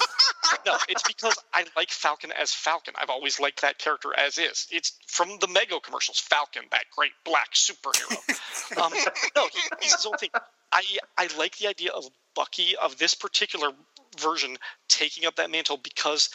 [0.66, 2.94] no, it's because I like Falcon as Falcon.
[2.98, 4.68] I've always liked that character as is.
[4.72, 6.20] It's from the Mego commercials.
[6.20, 8.78] Falcon, that great black superhero.
[8.82, 8.92] um,
[9.36, 10.30] no, he, he's his own thing.
[10.72, 10.84] I
[11.18, 12.06] I like the idea of
[12.36, 13.72] Bucky of this particular
[14.20, 16.30] version taking up that mantle because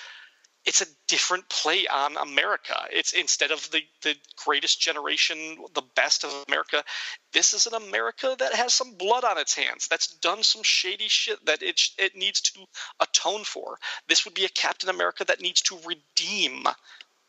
[0.67, 2.77] it's a different play on America.
[2.93, 5.39] It's instead of the, the greatest generation,
[5.75, 6.85] the best of America,
[7.33, 11.09] this is an America that has some blood on its hands, that's done some shady
[11.09, 12.61] shit that it, it needs to
[13.01, 13.79] atone for.
[14.09, 16.67] This would be a Captain America that needs to redeem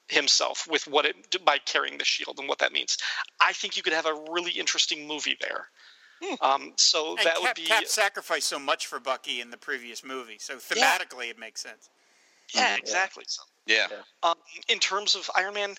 [0.09, 2.97] himself with what it by carrying the shield and what that means.
[3.39, 5.67] I think you could have a really interesting movie there.
[6.41, 9.57] Um, so And that Cap, would be Cap sacrificed so much for Bucky in the
[9.57, 11.89] previous movie, so thematically it makes sense.
[12.53, 13.23] yeah, exactly.
[13.27, 13.87] So Yeah.
[14.23, 14.35] Um,
[14.67, 15.75] in terms of Iron Man,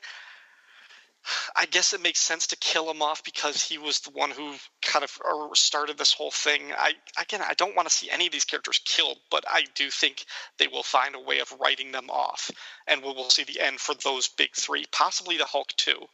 [1.55, 4.55] I guess it makes sense to kill him off because he was the one who
[4.81, 6.73] kind of started this whole thing.
[6.77, 9.91] I again, I don't want to see any of these characters killed, but I do
[9.91, 10.25] think
[10.59, 12.51] they will find a way of writing them off,
[12.89, 16.07] and we will see the end for those big three, possibly the Hulk too.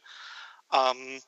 [0.71, 1.19] Um,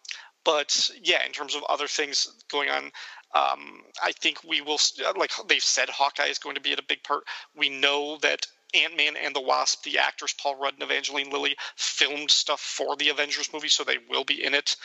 [0.44, 2.86] but yeah, in terms of other things going on,
[3.34, 4.80] um, I think we will.
[5.18, 7.24] Like they've said, Hawkeye is going to be at a big part.
[7.56, 11.56] We know that Ant Man and the Wasp, the actors Paul Rudd and Evangeline Lilly,
[11.76, 14.76] filmed stuff for the Avengers movie, so they will be in it.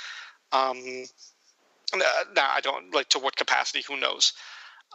[0.53, 1.05] Um,
[1.95, 1.99] uh,
[2.35, 4.33] now I don't like to what capacity, who knows.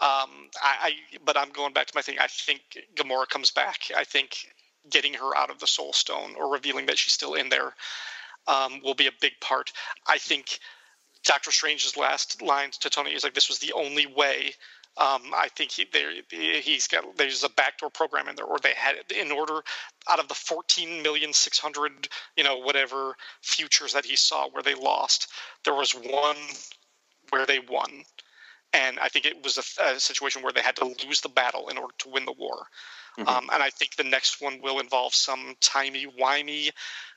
[0.02, 0.92] Um, I, I
[1.26, 2.18] but I'm going back to my thing.
[2.20, 2.62] I think
[2.96, 3.92] Gamora comes back.
[3.96, 4.48] I think
[4.90, 7.74] getting her out of the Soul Stone or revealing that she's still in there
[8.48, 9.72] um, will be a big part.
[10.08, 10.60] I think
[11.24, 14.54] Doctor Strange's last line to Tony is like, "This was the only way."
[14.98, 15.88] Um, I think he,
[16.62, 19.64] he's got there's a backdoor program in there, or they had in order
[20.10, 24.76] out of the 14 million 600, you know, whatever futures that he saw where they
[24.76, 25.30] lost,
[25.64, 26.36] there was one
[27.30, 28.04] where they won,
[28.74, 31.70] and I think it was a, a situation where they had to lose the battle
[31.70, 32.68] in order to win the war.
[33.18, 36.72] Um, and I think the next one will involve some timey wimey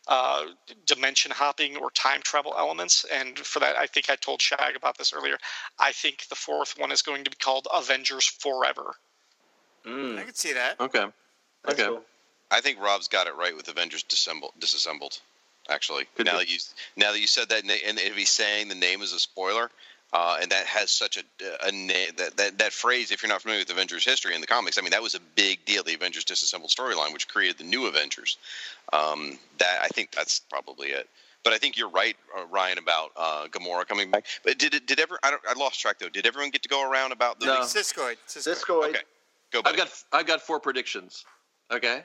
[0.06, 0.44] uh,
[0.86, 3.06] dimension hopping or time travel elements.
[3.12, 5.38] And for that, I think I told Shag about this earlier.
[5.78, 8.94] I think the fourth one is going to be called Avengers Forever.
[9.86, 10.80] Mm, I can see that.
[10.80, 11.06] Okay.
[11.64, 11.88] that's Okay.
[11.88, 12.02] cool.
[12.50, 14.52] I think Rob's got it right with Avengers disassembled.
[14.58, 15.20] disassembled
[15.68, 16.38] actually, Could now be.
[16.38, 16.58] that you
[16.96, 19.70] now that you said that, and if he's saying the name is a spoiler,
[20.14, 21.22] uh, and that has such a,
[21.66, 23.10] a na- that, that that phrase.
[23.10, 25.20] If you're not familiar with Avengers history in the comics, I mean that was a
[25.34, 25.82] big deal.
[25.82, 28.38] The Avengers disassembled storyline, which created the new Avengers.
[28.92, 31.08] Um, that I think that's probably it.
[31.42, 34.24] But I think you're right, uh, Ryan, about uh, Gamora coming back.
[34.44, 34.86] But did it?
[34.86, 35.18] Did ever?
[35.22, 36.08] I, don't, I lost track though.
[36.08, 37.46] Did everyone get to go around about the?
[37.46, 37.60] No.
[37.60, 38.16] Siskoid.
[38.28, 38.90] Siskoid.
[38.90, 39.00] Okay,
[39.50, 39.62] go.
[39.64, 41.24] I've got I've got four predictions.
[41.70, 42.02] Okay.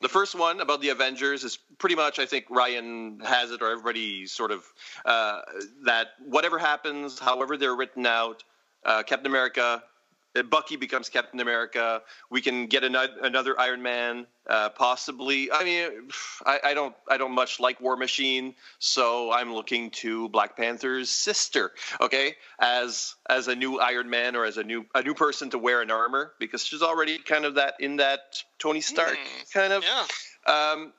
[0.00, 3.70] The first one about the Avengers is pretty much I think Ryan has it or
[3.70, 4.64] everybody sort of
[5.04, 5.40] uh,
[5.84, 8.44] that whatever happens, however they're written out,
[8.84, 9.82] uh, Captain America,
[10.50, 12.02] Bucky becomes Captain America.
[12.30, 15.50] We can get another, another Iron Man, uh, possibly.
[15.50, 16.08] I mean,
[16.46, 21.10] I, I don't I don't much like War Machine, so I'm looking to Black Panther's
[21.10, 21.72] sister.
[22.00, 25.58] Okay, as as a new Iron Man or as a new a new person to
[25.58, 29.72] wear an armor because she's already kind of that in that Tony Stark Hmm, kind
[29.72, 29.84] of.
[29.84, 30.06] Yeah.
[30.46, 30.92] Um,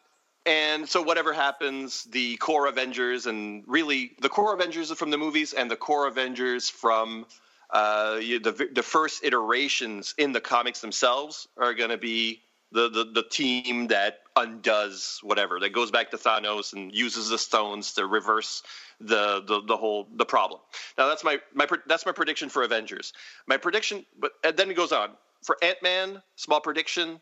[0.45, 5.53] and so whatever happens, the core Avengers and really the core Avengers from the movies
[5.53, 7.25] and the core Avengers from
[7.69, 12.41] uh, you- the the first iterations in the comics themselves are going to be
[12.71, 17.37] the, the the team that undoes whatever that goes back to Thanos and uses the
[17.37, 18.63] stones to reverse
[18.99, 20.59] the the, the whole the problem.
[20.97, 23.13] Now that's my my that's my prediction for Avengers.
[23.47, 25.11] My prediction, but and then it goes on
[25.43, 26.21] for Ant Man.
[26.35, 27.19] Small prediction.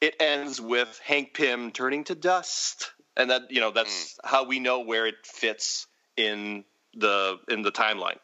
[0.00, 4.60] It ends with Hank Pym turning to dust, and that you know that's how we
[4.60, 5.86] know where it fits
[6.16, 6.64] in
[6.94, 8.18] the in the timeline.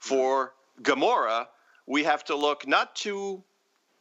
[0.00, 1.46] For Gamora,
[1.86, 3.42] we have to look not to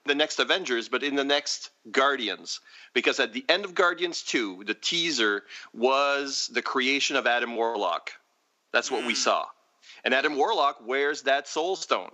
[0.06, 2.60] the next Avengers, but in the next Guardians.
[2.94, 5.44] Because at the end of Guardians 2, the teaser
[5.74, 8.12] was the creation of Adam Warlock.
[8.72, 9.20] That's what we hmm.
[9.20, 9.46] saw.
[10.04, 12.12] And Adam Warlock wears that soul stone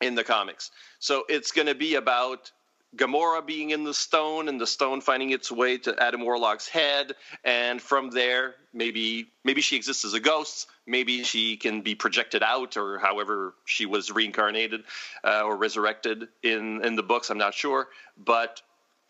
[0.00, 0.70] in the comics.
[0.98, 2.50] So it's going to be about
[2.94, 7.14] Gamora being in the stone and the stone finding its way to Adam Warlock's head.
[7.44, 12.42] And from there maybe maybe she exists as a ghost, maybe she can be projected
[12.42, 14.84] out or however she was reincarnated
[15.24, 18.62] uh, or resurrected in in the books, I'm not sure, but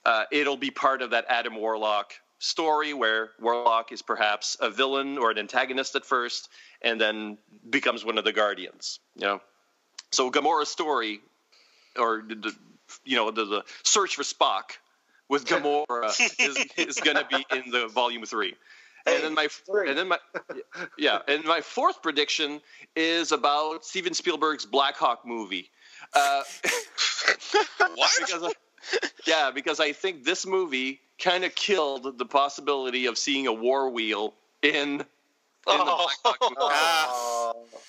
[0.04, 5.18] uh, it'll be part of that Adam Warlock story where Warlock is perhaps a villain
[5.18, 6.48] or an antagonist at first,
[6.82, 7.38] and then
[7.68, 9.00] becomes one of the Guardians.
[9.16, 9.40] You know,
[10.10, 11.20] so Gamora's story,
[11.98, 12.54] or the,
[13.04, 14.78] you know, the, the search for Spock
[15.28, 16.08] with Gamora
[16.38, 18.54] is, is going to be in the volume three.
[19.06, 19.48] And then my
[19.86, 20.18] and then my
[20.98, 22.60] yeah, and my fourth prediction
[22.96, 25.70] is about Steven Spielberg's Black Hawk movie.
[26.12, 26.42] Uh,
[27.94, 28.10] what?
[28.18, 28.52] because I,
[29.26, 33.88] yeah, because I think this movie kind of killed the possibility of seeing a war
[33.90, 35.04] wheel in in
[35.66, 36.56] the Black Hawk movie.
[36.58, 37.35] Oh.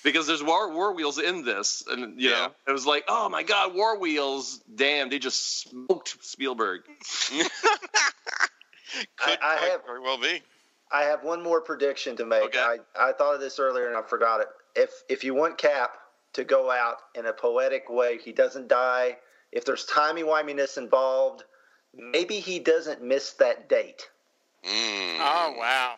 [0.04, 2.36] Because there's war war wheels in this, and you Yeah.
[2.46, 4.60] know it was like, oh my god, war wheels!
[4.74, 6.82] Damn, they just smoked Spielberg.
[7.30, 7.48] Could
[9.42, 10.42] I quite have- very well be.
[10.90, 12.44] I have one more prediction to make.
[12.44, 12.58] Okay.
[12.58, 14.48] I, I thought of this earlier and I forgot it.
[14.74, 15.98] If if you want Cap
[16.32, 19.18] to go out in a poetic way, he doesn't die.
[19.52, 21.44] If there's timey wiminess involved,
[21.94, 24.08] maybe he doesn't miss that date.
[24.64, 25.18] Mm.
[25.20, 25.94] Oh wow.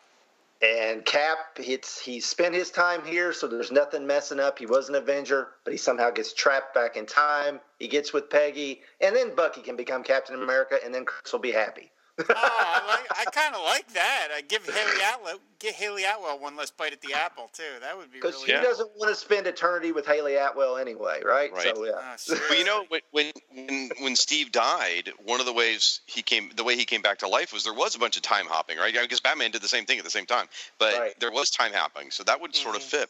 [0.62, 4.58] And Cap, it's he spent his time here, so there's nothing messing up.
[4.58, 7.60] He was an Avenger, but he somehow gets trapped back in time.
[7.78, 11.40] He gets with Peggy, and then Bucky can become Captain America, and then Chris will
[11.40, 11.90] be happy.
[12.28, 14.28] Oh, I, like, I kind of like that.
[14.34, 17.62] I give Hayley Atwell get Hayley Atwell one less bite at the apple too.
[17.80, 18.46] That would be Because really.
[18.46, 18.62] he Yeah.
[18.62, 21.52] doesn't want to spend eternity with Hayley Atwell anyway, right?
[21.52, 21.76] Right.
[21.76, 21.92] So yeah.
[21.96, 22.16] Ah,
[22.48, 26.50] Well, you know, when, when when when Steve died, one of the ways he came,
[26.56, 28.78] the way he came back to life was there was a bunch of time hopping,
[28.78, 28.94] right?
[28.94, 30.48] Because Batman did the same thing at the same time,
[30.78, 31.20] but Right.
[31.20, 33.08] there was time hopping, so that would sort of fit.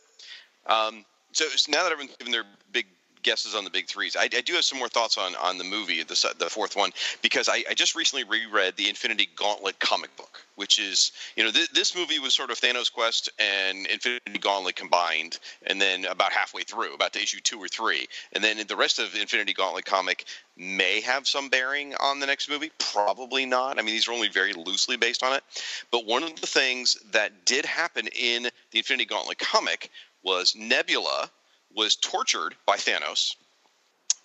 [0.67, 2.87] Um, so, so now that everyone's given their big
[3.23, 5.65] guesses on the big threes, I, I do have some more thoughts on on the
[5.65, 6.91] movie, the the fourth one,
[7.23, 11.51] because I, I just recently reread the Infinity Gauntlet comic book, which is you know
[11.51, 16.33] th- this movie was sort of Thanos Quest and Infinity Gauntlet combined, and then about
[16.33, 19.85] halfway through, about to issue two or three, and then the rest of Infinity Gauntlet
[19.85, 20.25] comic
[20.57, 23.79] may have some bearing on the next movie, probably not.
[23.79, 25.43] I mean, these are only very loosely based on it,
[25.91, 29.91] but one of the things that did happen in the Infinity Gauntlet comic
[30.23, 31.31] was Nebula
[31.75, 33.37] was tortured by Thanos,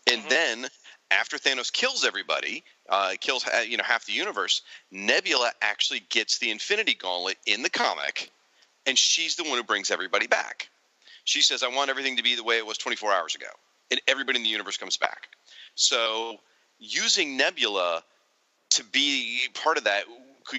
[0.08, 0.68] and then
[1.12, 4.62] after Thanos kills everybody, uh, kills uh, you know half the universe,
[4.92, 8.32] Nebula actually gets the Infinity Gauntlet in the comic,
[8.86, 10.70] and she's the one who brings everybody back.
[11.24, 13.50] She says, "I want everything to be the way it was 24 hours ago,"
[13.92, 15.28] and everybody in the universe comes back.
[15.76, 16.40] So,
[16.80, 18.04] using Nebula
[18.72, 20.06] to be part of that,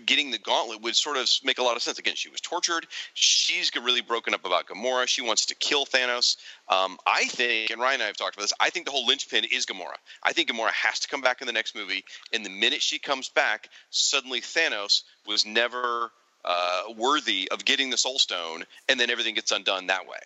[0.05, 1.99] getting the gauntlet would sort of make a lot of sense.
[1.99, 2.87] Again, she was tortured.
[3.15, 5.07] She's really broken up about Gamora.
[5.07, 6.37] She wants to kill Thanos.
[6.69, 8.53] Um, I think, and Ryan and I have talked about this.
[8.61, 9.97] I think the whole linchpin is Gamora.
[10.23, 12.05] I think Gamora has to come back in the next movie.
[12.33, 16.11] And the minute she comes back, suddenly Thanos was never
[16.45, 20.19] uh, worthy of getting the Soul Stone, and then everything gets undone that way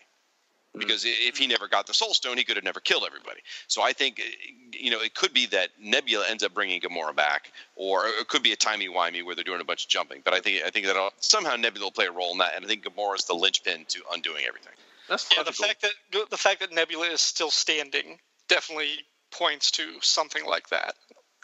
[0.78, 3.40] because i if he never got the soul stone he could have never killed everybody
[3.68, 4.28] so i think uh,
[4.72, 8.42] you know it could be that nebula ends up bringing gamora back or it could
[8.42, 10.86] be a timey-wimey where they're doing a bunch of jumping but i think i think
[10.86, 13.34] that somehow nebula will play a role in that and i think gamora is the
[13.34, 14.72] linchpin to undoing everything
[15.08, 15.66] That's Yeah, the logical.
[15.66, 18.18] fact that the fact that Nebula is still standing
[18.48, 19.00] definitely
[19.32, 20.94] points to something like that.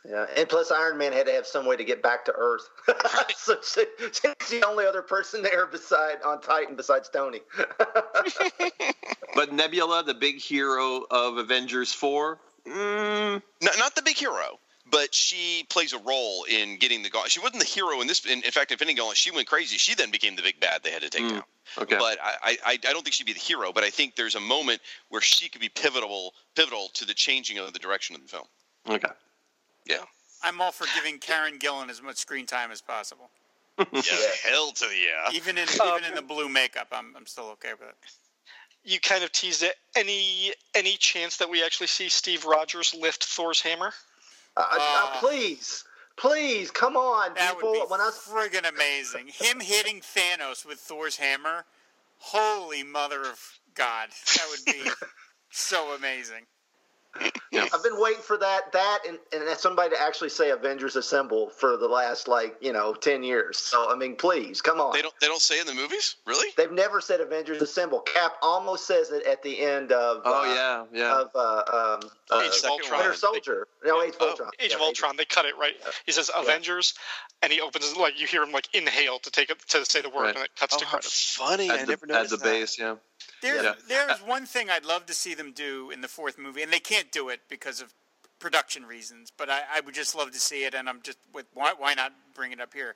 [0.09, 2.69] Yeah, and plus Iron Man had to have some way to get back to Earth.
[3.37, 7.41] so she, she's the only other person there beside on Titan besides Tony.
[9.35, 14.59] But Nebula, the big hero of Avengers Four, mm, not, not the big hero
[14.91, 17.33] but she plays a role in getting the gauntlet.
[17.33, 18.24] She wasn't the hero in this.
[18.24, 19.78] In, fact, in fact, Infinity Gauntlet, she went crazy.
[19.78, 21.43] She then became the big bad they had to take Mm, down.
[21.78, 21.97] okay.
[21.99, 23.73] But I, I, I don't think she'd be the hero.
[23.73, 27.59] But I think there's a moment where she could be pivotal, pivotal to the changing
[27.59, 28.47] of the direction of the film.
[28.89, 29.09] okay.
[29.87, 30.05] Yeah.
[30.43, 33.31] I'm all for giving Karen Gillan as much screen time as possible.
[33.79, 34.03] Yeah.
[34.45, 35.31] Hell to the yeah.
[35.37, 37.97] Even in Um, even in the blue makeup, I'm I'm still okay with it.
[38.85, 39.75] You kind of teased it.
[39.97, 43.93] Any any chance that we actually see Steve Rogers lift Thor's hammer?
[44.57, 45.17] Uh, uh, Ah.
[45.21, 45.85] please,
[46.17, 47.73] please, come on, That people.
[47.73, 49.29] would be when I friggin' amazing.
[49.29, 51.65] Him hitting Thanos with Thor's hammer.
[52.19, 54.09] Holy mother of God.
[54.37, 54.91] That would be
[55.51, 56.47] so amazing.
[57.72, 61.76] I've been waiting for that, that, and, and somebody to actually say Avengers Assemble for
[61.76, 63.59] the last like you know ten years.
[63.59, 64.93] So I mean, please, come on.
[64.93, 65.14] They don't.
[65.20, 66.16] They don't say in the movies.
[66.26, 66.52] Really?
[66.56, 68.01] They've never said Avengers Assemble.
[68.01, 70.22] Cap almost says it at the end of.
[70.24, 71.20] Oh uh, yeah, yeah.
[71.22, 72.90] Of uh, um, uh, Age of Ultron.
[72.93, 73.16] Winter one.
[73.16, 73.66] Soldier.
[73.84, 74.51] No, Age of Oh, Ultron.
[74.60, 75.16] Age of Yeah, Ultron.
[75.16, 75.74] They cut it right.
[76.05, 76.94] He says Avengers,
[77.43, 80.09] and he opens like you hear him like inhale to take it to say the
[80.10, 80.34] word, Right.
[80.36, 81.34] and it cuts Oh, to credits.
[81.34, 81.70] funny!
[81.70, 82.44] I at never the, at the that.
[82.44, 82.97] base, yeah.
[83.43, 83.75] There's Yeah.
[83.87, 86.81] there's one thing I'd love to see them do in the fourth movie, and they
[86.81, 87.93] can't do it because of
[88.39, 89.31] production reasons.
[89.31, 91.95] But I, I would just love to see it, and I'm just with why why
[91.95, 92.95] not bring it up here?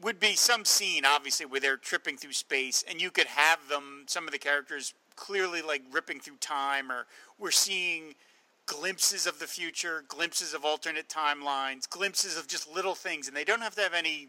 [0.00, 4.04] Would be some scene, obviously, where they're tripping through space, and you could have them,
[4.06, 8.14] some of the characters, clearly like ripping through time, or we're seeing
[8.66, 13.42] glimpses of the future, glimpses of alternate timelines, glimpses of just little things, and they
[13.42, 14.28] don't have to have any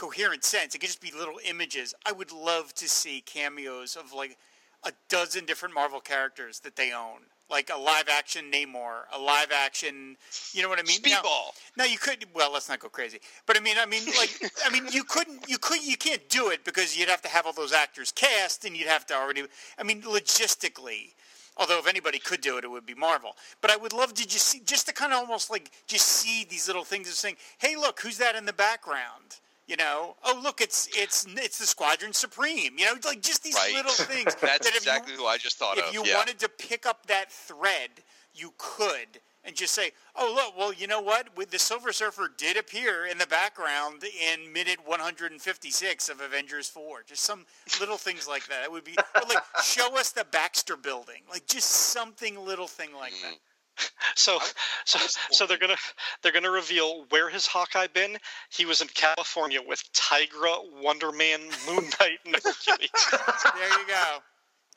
[0.00, 0.74] coherent sense.
[0.74, 1.94] It could just be little images.
[2.06, 4.38] I would love to see cameos of like
[4.82, 7.20] a dozen different Marvel characters that they own.
[7.50, 10.16] Like a live action Namor, a live action,
[10.52, 11.00] you know what I mean?
[11.04, 11.52] Now- Speedball.
[11.76, 12.24] now you could.
[12.32, 13.18] Well, let's not go crazy.
[13.44, 14.30] But I mean, I mean, like,
[14.64, 17.44] I mean, you couldn't, you could, you can't do it because you'd have to have
[17.44, 19.42] all those actors cast, and you'd have to already.
[19.78, 21.12] I mean, logistically.
[21.56, 23.36] Although if anybody could do it, it would be Marvel.
[23.60, 26.46] But I would love to just see, just to kind of almost like just see
[26.48, 29.40] these little things of saying, "Hey, look, who's that in the background?"
[29.70, 32.76] You know, oh look, it's it's it's the Squadron Supreme.
[32.76, 33.72] You know, like just these Right.
[33.72, 34.34] little things.
[34.34, 35.88] That's that if you- exactly who I just thought if of.
[35.90, 36.16] If you yeah.
[36.16, 37.90] wanted to pick up that thread,
[38.34, 41.36] you could, and just say, "Oh, look, well, you know what?
[41.36, 47.04] With the Silver Surfer did appear in the background in minute 156 of Avengers 4."
[47.06, 47.46] Just some
[47.78, 48.64] little things like that.
[48.64, 48.96] It would be
[49.28, 53.34] like show us the Baxter Building, like just something little thing like that.
[53.34, 53.38] Mm.
[54.16, 54.38] So,
[54.84, 54.98] so,
[55.30, 55.76] so they're gonna
[56.20, 58.18] they're gonna reveal where has Hawkeye been.
[58.50, 62.90] He was in California with Tigra, Wonder Man, Moon Knight, and Hercules.
[63.54, 64.18] There you go,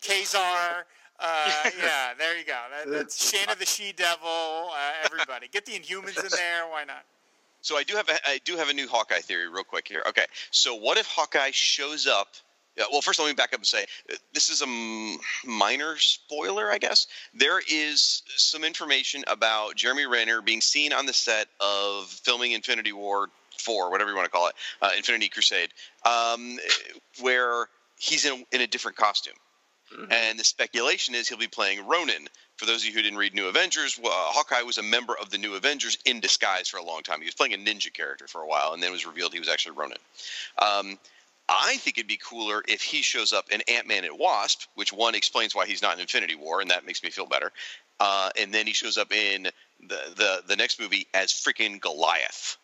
[0.05, 0.85] Ka-Zar.
[1.19, 2.59] Uh, yeah, there you go.
[2.71, 4.27] That, that's Shanna the She Devil.
[4.71, 6.67] Uh, everybody, get the Inhumans in there.
[6.69, 7.03] Why not?
[7.61, 10.03] So I do have a, I do have a new Hawkeye theory, real quick here.
[10.07, 12.27] Okay, so what if Hawkeye shows up?
[12.75, 16.71] Yeah, well, first let me back up and say uh, this is a minor spoiler,
[16.71, 17.07] I guess.
[17.33, 22.91] There is some information about Jeremy Renner being seen on the set of filming Infinity
[22.91, 23.29] War
[23.59, 25.69] four, whatever you want to call it, uh, Infinity Crusade,
[26.05, 26.57] um,
[27.21, 27.67] where
[27.99, 29.35] he's in, in a different costume.
[30.09, 32.27] And the speculation is he'll be playing Ronin.
[32.57, 35.29] For those of you who didn't read New Avengers, uh, Hawkeye was a member of
[35.29, 37.19] the New Avengers in disguise for a long time.
[37.19, 39.39] He was playing a ninja character for a while, and then it was revealed he
[39.39, 39.99] was actually Ronin.
[40.59, 40.97] Um,
[41.49, 44.93] I think it'd be cooler if he shows up in Ant Man and Wasp, which
[44.93, 47.51] one explains why he's not in Infinity War, and that makes me feel better.
[47.99, 49.43] Uh, and then he shows up in
[49.81, 52.57] the, the the next movie as freaking Goliath.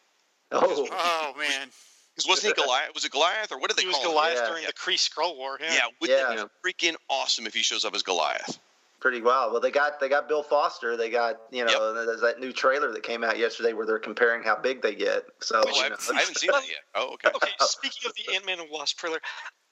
[0.52, 1.68] Oh, Oh man.
[2.16, 2.90] Because wasn't he Goliath?
[2.94, 4.48] Was it Goliath or what did they He was call Goliath Yeah.
[4.50, 5.58] during the Kree Skrull War.
[5.62, 5.74] Yeah.
[5.74, 6.36] Yeah, wouldn't Yeah.
[6.36, 8.60] that be freaking awesome if he shows up as Goliath?
[9.00, 9.52] Pretty wild.
[9.52, 10.98] Well, they got they got Bill Foster.
[10.98, 14.44] They got you know there's that new trailer that came out yesterday where they're comparing
[14.44, 15.24] how big they get.
[15.42, 16.78] So Oh, you I, know, I haven't seen that yet.
[16.96, 17.30] Oh, okay.
[17.36, 19.20] Okay, speaking of the Ant Man and Wasp trailer,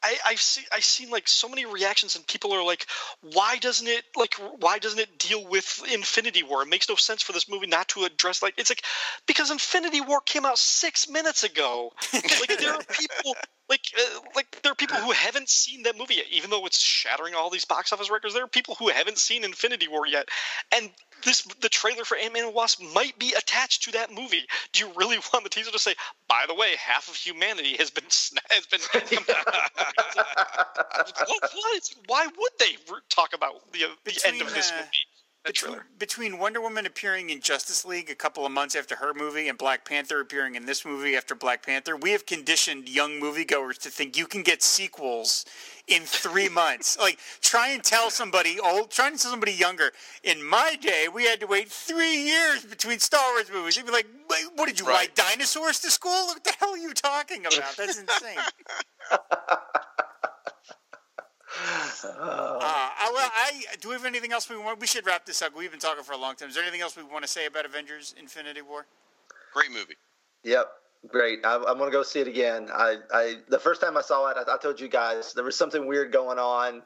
[0.03, 2.85] I, I've seen I've seen like so many reactions and people are like,
[3.21, 6.61] why doesn't it like why doesn't it deal with Infinity War?
[6.61, 8.83] It makes no sense for this movie not to address like it's like
[9.25, 11.91] because Infinity War came out six minutes ago.
[12.13, 13.35] like there are people
[13.69, 16.79] like uh, like there are people who haven't seen that movie yet, even though it's
[16.79, 18.33] shattering all these box office records.
[18.33, 20.29] There are people who haven't seen Infinity War yet,
[20.73, 20.89] and
[21.25, 24.45] this the trailer for Ant Man and Wasp might be attached to that movie.
[24.71, 25.95] Do you really want the teaser to say,
[26.29, 28.05] by the way, half of humanity has been
[28.49, 28.79] has been?
[29.95, 31.95] what, what?
[32.07, 32.77] Why would they
[33.09, 34.89] talk about the, the end of this uh, movie?
[35.45, 39.47] Between, between Wonder Woman appearing in Justice League a couple of months after her movie
[39.47, 43.77] and Black Panther appearing in this movie after Black Panther, we have conditioned young moviegoers
[43.77, 45.45] to think you can get sequels
[45.87, 46.97] in three months.
[46.99, 49.91] Like, try and tell somebody old, try and tell somebody younger.
[50.23, 53.75] In my day, we had to wait three years between Star Wars movies.
[53.75, 54.07] They'd be like,
[54.55, 55.09] what did you Right.
[55.09, 56.27] ride dinosaurs to school?
[56.27, 57.75] What the hell are you talking about?
[57.77, 58.37] That's insane.
[62.03, 64.79] Uh, I, well, I do we have anything else we want?
[64.79, 65.55] We should wrap this up.
[65.55, 66.49] We've been talking for a long time.
[66.49, 68.85] Is there anything else we want to say about Avengers: Infinity War?
[69.53, 69.95] Great movie.
[70.43, 70.67] Yep,
[71.07, 71.45] great.
[71.45, 72.69] I, I'm gonna go see it again.
[72.73, 75.57] I, I the first time I saw it, I, I told you guys there was
[75.57, 76.83] something weird going on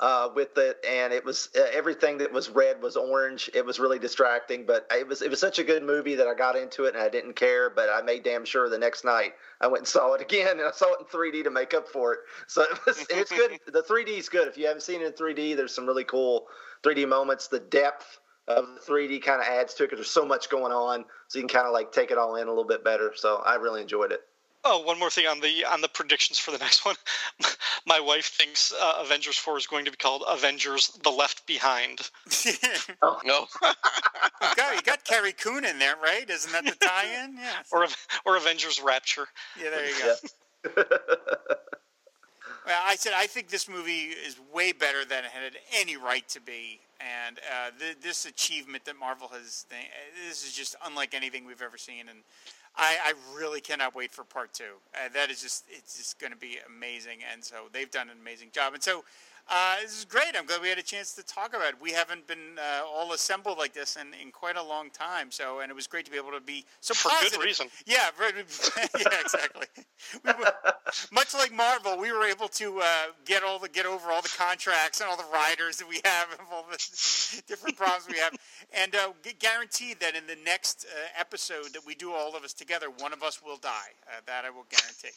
[0.00, 3.48] uh, with it, and it was uh, everything that was red was orange.
[3.54, 6.34] It was really distracting, but it was it was such a good movie that I
[6.34, 7.70] got into it and I didn't care.
[7.70, 10.68] But I made damn sure the next night I went and saw it again, and
[10.68, 12.20] I saw it in 3D to make up for it.
[12.48, 13.52] So it was, it's good.
[13.74, 14.46] The 3D is good.
[14.46, 16.46] If you haven't seen it in 3D, there's some really cool
[16.84, 17.48] 3D moments.
[17.48, 18.18] The depth
[18.48, 21.38] of the 3D kind of adds to it because there's so much going on, so
[21.38, 23.12] you can kind of like take it all in a little bit better.
[23.16, 24.20] So I really enjoyed it.
[24.66, 26.94] Oh, one more thing on the on the predictions for the next one.
[27.86, 32.00] My wife thinks uh, Avengers Four is going to be called Avengers: The Left Behind.
[32.44, 32.52] you,
[33.24, 33.46] No.
[34.56, 36.28] got, you got Carrie Coon in there, right?
[36.28, 37.36] Isn't that the tie-in?
[37.36, 37.52] Yeah.
[37.72, 37.86] or
[38.24, 39.26] or Avengers Rapture.
[39.62, 40.84] Yeah, there you go.
[42.66, 46.26] Well, I said I think this movie is way better than it had any right
[46.30, 49.82] to be, and uh, th- this achievement that Marvel has, th-
[50.26, 52.20] this is just unlike anything we've ever seen, and
[52.74, 54.80] I, I really cannot wait for part two.
[54.94, 58.16] Uh, that is just, it's just going to be amazing, and so they've done an
[58.18, 59.04] amazing job, and so
[59.46, 60.34] Uh, this is great.
[60.36, 61.74] I'm glad we had a chance to talk about it.
[61.80, 65.30] We haven't been uh, all assembled like this in, in quite a long time.
[65.30, 67.40] So, and it was great to be able to be so For positive.
[67.40, 67.68] good reason.
[67.84, 68.32] Yeah, very,
[68.98, 69.66] yeah, exactly.
[70.24, 70.52] We were,
[71.12, 72.84] much like Marvel, we were able to uh,
[73.26, 76.28] get all the get over all the contracts and all the riders that we have,
[76.32, 76.78] and all the
[77.46, 78.34] different problems we have,
[78.72, 79.08] and uh,
[79.38, 83.12] guaranteed that in the next uh, episode that we do all of us together, one
[83.12, 83.92] of us will die.
[84.06, 85.10] Uh, that I will guarantee.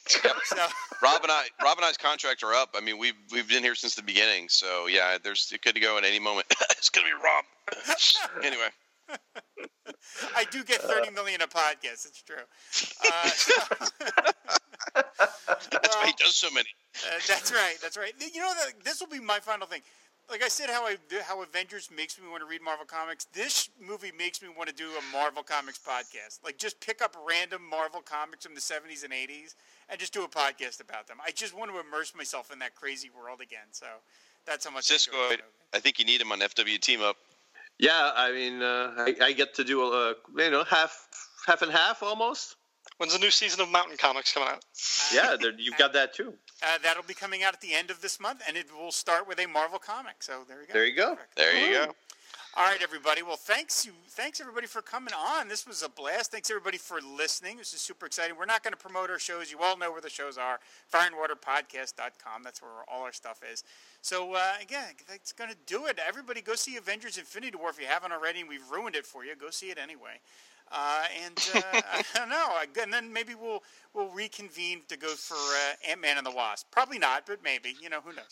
[0.45, 0.57] So,
[1.01, 2.75] Rob and I, Rob and I's contract are up.
[2.75, 4.16] I mean, we've we've been here since the beginning,
[4.47, 6.47] so yeah, there's it could go at any moment.
[6.71, 7.45] it's gonna be Rob.
[8.43, 8.69] anyway,
[10.35, 12.05] I do get 30 million a podcast.
[12.05, 12.35] It's true.
[13.05, 13.75] Uh, so-
[15.71, 16.67] that's why he does so many.
[17.05, 17.75] Uh, that's right.
[17.81, 18.13] That's right.
[18.19, 19.81] You know, that this will be my final thing.
[20.29, 23.25] Like I said, how I how Avengers makes me want to read Marvel comics.
[23.31, 26.43] This movie makes me want to do a Marvel comics podcast.
[26.43, 29.55] Like just pick up random Marvel comics from the '70s and '80s
[29.89, 31.17] and just do a podcast about them.
[31.25, 33.67] I just want to immerse myself in that crazy world again.
[33.71, 33.85] So
[34.45, 34.91] that's how much.
[34.91, 35.37] I Cisco, I.
[35.73, 37.15] I think you need him on FW Team Up.
[37.79, 41.07] Yeah, I mean, uh, I, I get to do a, you know half
[41.45, 42.55] half and half almost.
[42.97, 44.65] When's the new season of Mountain Comics coming out?
[45.13, 46.33] Yeah, you've got that too.
[46.63, 49.27] Uh, that'll be coming out at the end of this month, and it will start
[49.27, 50.15] with a Marvel comic.
[50.21, 50.73] So there you go.
[50.73, 51.09] There you go.
[51.15, 51.35] Perfect.
[51.35, 51.93] There you go.
[52.55, 53.21] All right, everybody.
[53.21, 55.47] Well, thanks you, thanks everybody for coming on.
[55.47, 56.31] This was a blast.
[56.31, 57.57] Thanks everybody for listening.
[57.57, 58.35] This is super exciting.
[58.35, 59.51] We're not going to promote our shows.
[59.51, 60.59] You all know where the shows are.
[60.91, 62.41] FireandWaterPodcast.com.
[62.43, 63.63] That's where all our stuff is.
[64.01, 65.99] So uh, again, that's going to do it.
[66.05, 68.39] Everybody, go see Avengers: Infinity War if you haven't already.
[68.39, 69.35] and We've ruined it for you.
[69.35, 70.19] Go see it anyway.
[70.71, 72.47] Uh, and uh, I don't know.
[72.81, 73.63] And then maybe we'll
[73.93, 76.67] we'll reconvene to go for uh, Ant Man and the Wasp.
[76.71, 77.75] Probably not, but maybe.
[77.81, 78.25] You know, who knows?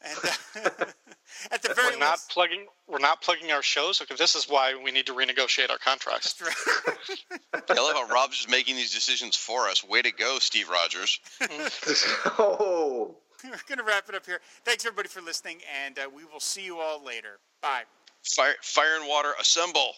[0.00, 0.70] And uh,
[1.50, 2.66] at the very We're not least, plugging.
[2.86, 4.00] We're not plugging our shows.
[4.00, 6.40] Okay, this is why we need to renegotiate our contracts.
[7.52, 9.82] I love how Rob's just making these decisions for us.
[9.82, 11.18] Way to go, Steve Rogers.
[12.38, 13.16] oh.
[13.44, 14.40] we're going to wrap it up here.
[14.64, 17.40] Thanks everybody for listening, and uh, we will see you all later.
[17.60, 17.82] Bye.
[18.22, 19.94] Fire, fire and water, assemble.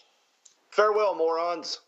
[0.71, 1.79] Farewell, morons.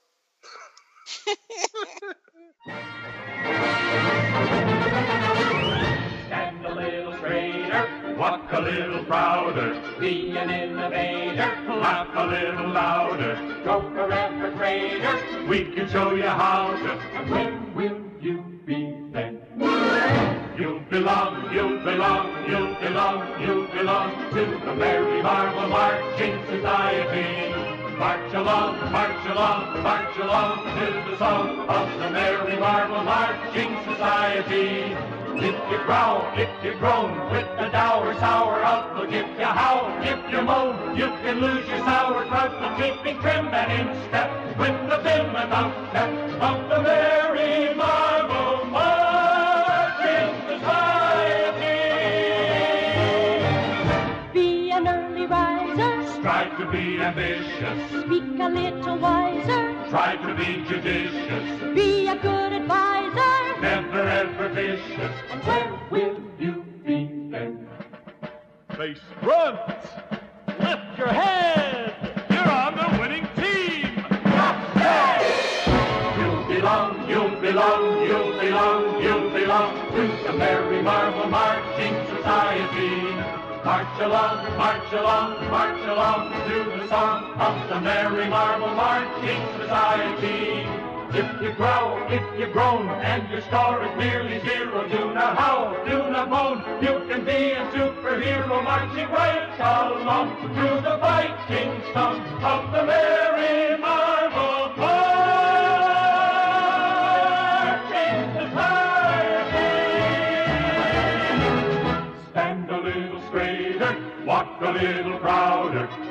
[6.25, 13.61] Stand a little straighter, walk a little prouder, be an innovator, laugh a little louder,
[13.63, 15.47] go forever greater.
[15.47, 16.91] We can show you how to.
[17.15, 19.39] And when will you be then?
[20.59, 27.72] You belong, you belong, you belong, you belong to the Merry Marvel Marching Society.
[28.03, 34.91] March along, march along, march along to the song of the Merry Marvel Marching Society.
[35.39, 40.19] If you growl, if you groan, with the dour, sour outlook, if you howl, if
[40.33, 44.97] you moan, you can lose your sauerkraut, but keeping trim and in step with the
[44.97, 47.22] vim and outstep of the Merry
[58.43, 65.15] a little wiser, try to be judicious, be a good advisor, never ever vicious.
[65.31, 67.65] and where will you be then?
[68.75, 69.59] Face front.
[70.59, 71.95] Lift your head.
[72.29, 73.95] You're on the winning team.
[76.19, 81.72] You belong, you belong, you belong, you belong to the Merry Marvel Society.
[83.63, 90.67] March along, march along, march along to the song of the Merry Marvel Marching Society.
[91.15, 95.77] If you growl, if you groan, and your score is nearly zero, do not howl,
[95.85, 96.57] do not moan.
[96.81, 103.77] You can be a superhero marching right along to the fighting song of the Merry
[103.79, 104.12] Marvel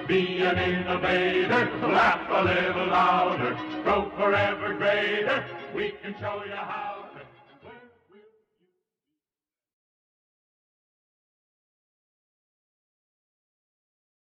[0.07, 5.45] be an innovator, laugh a little louder, grow forever greater.
[5.75, 7.02] We can show you how.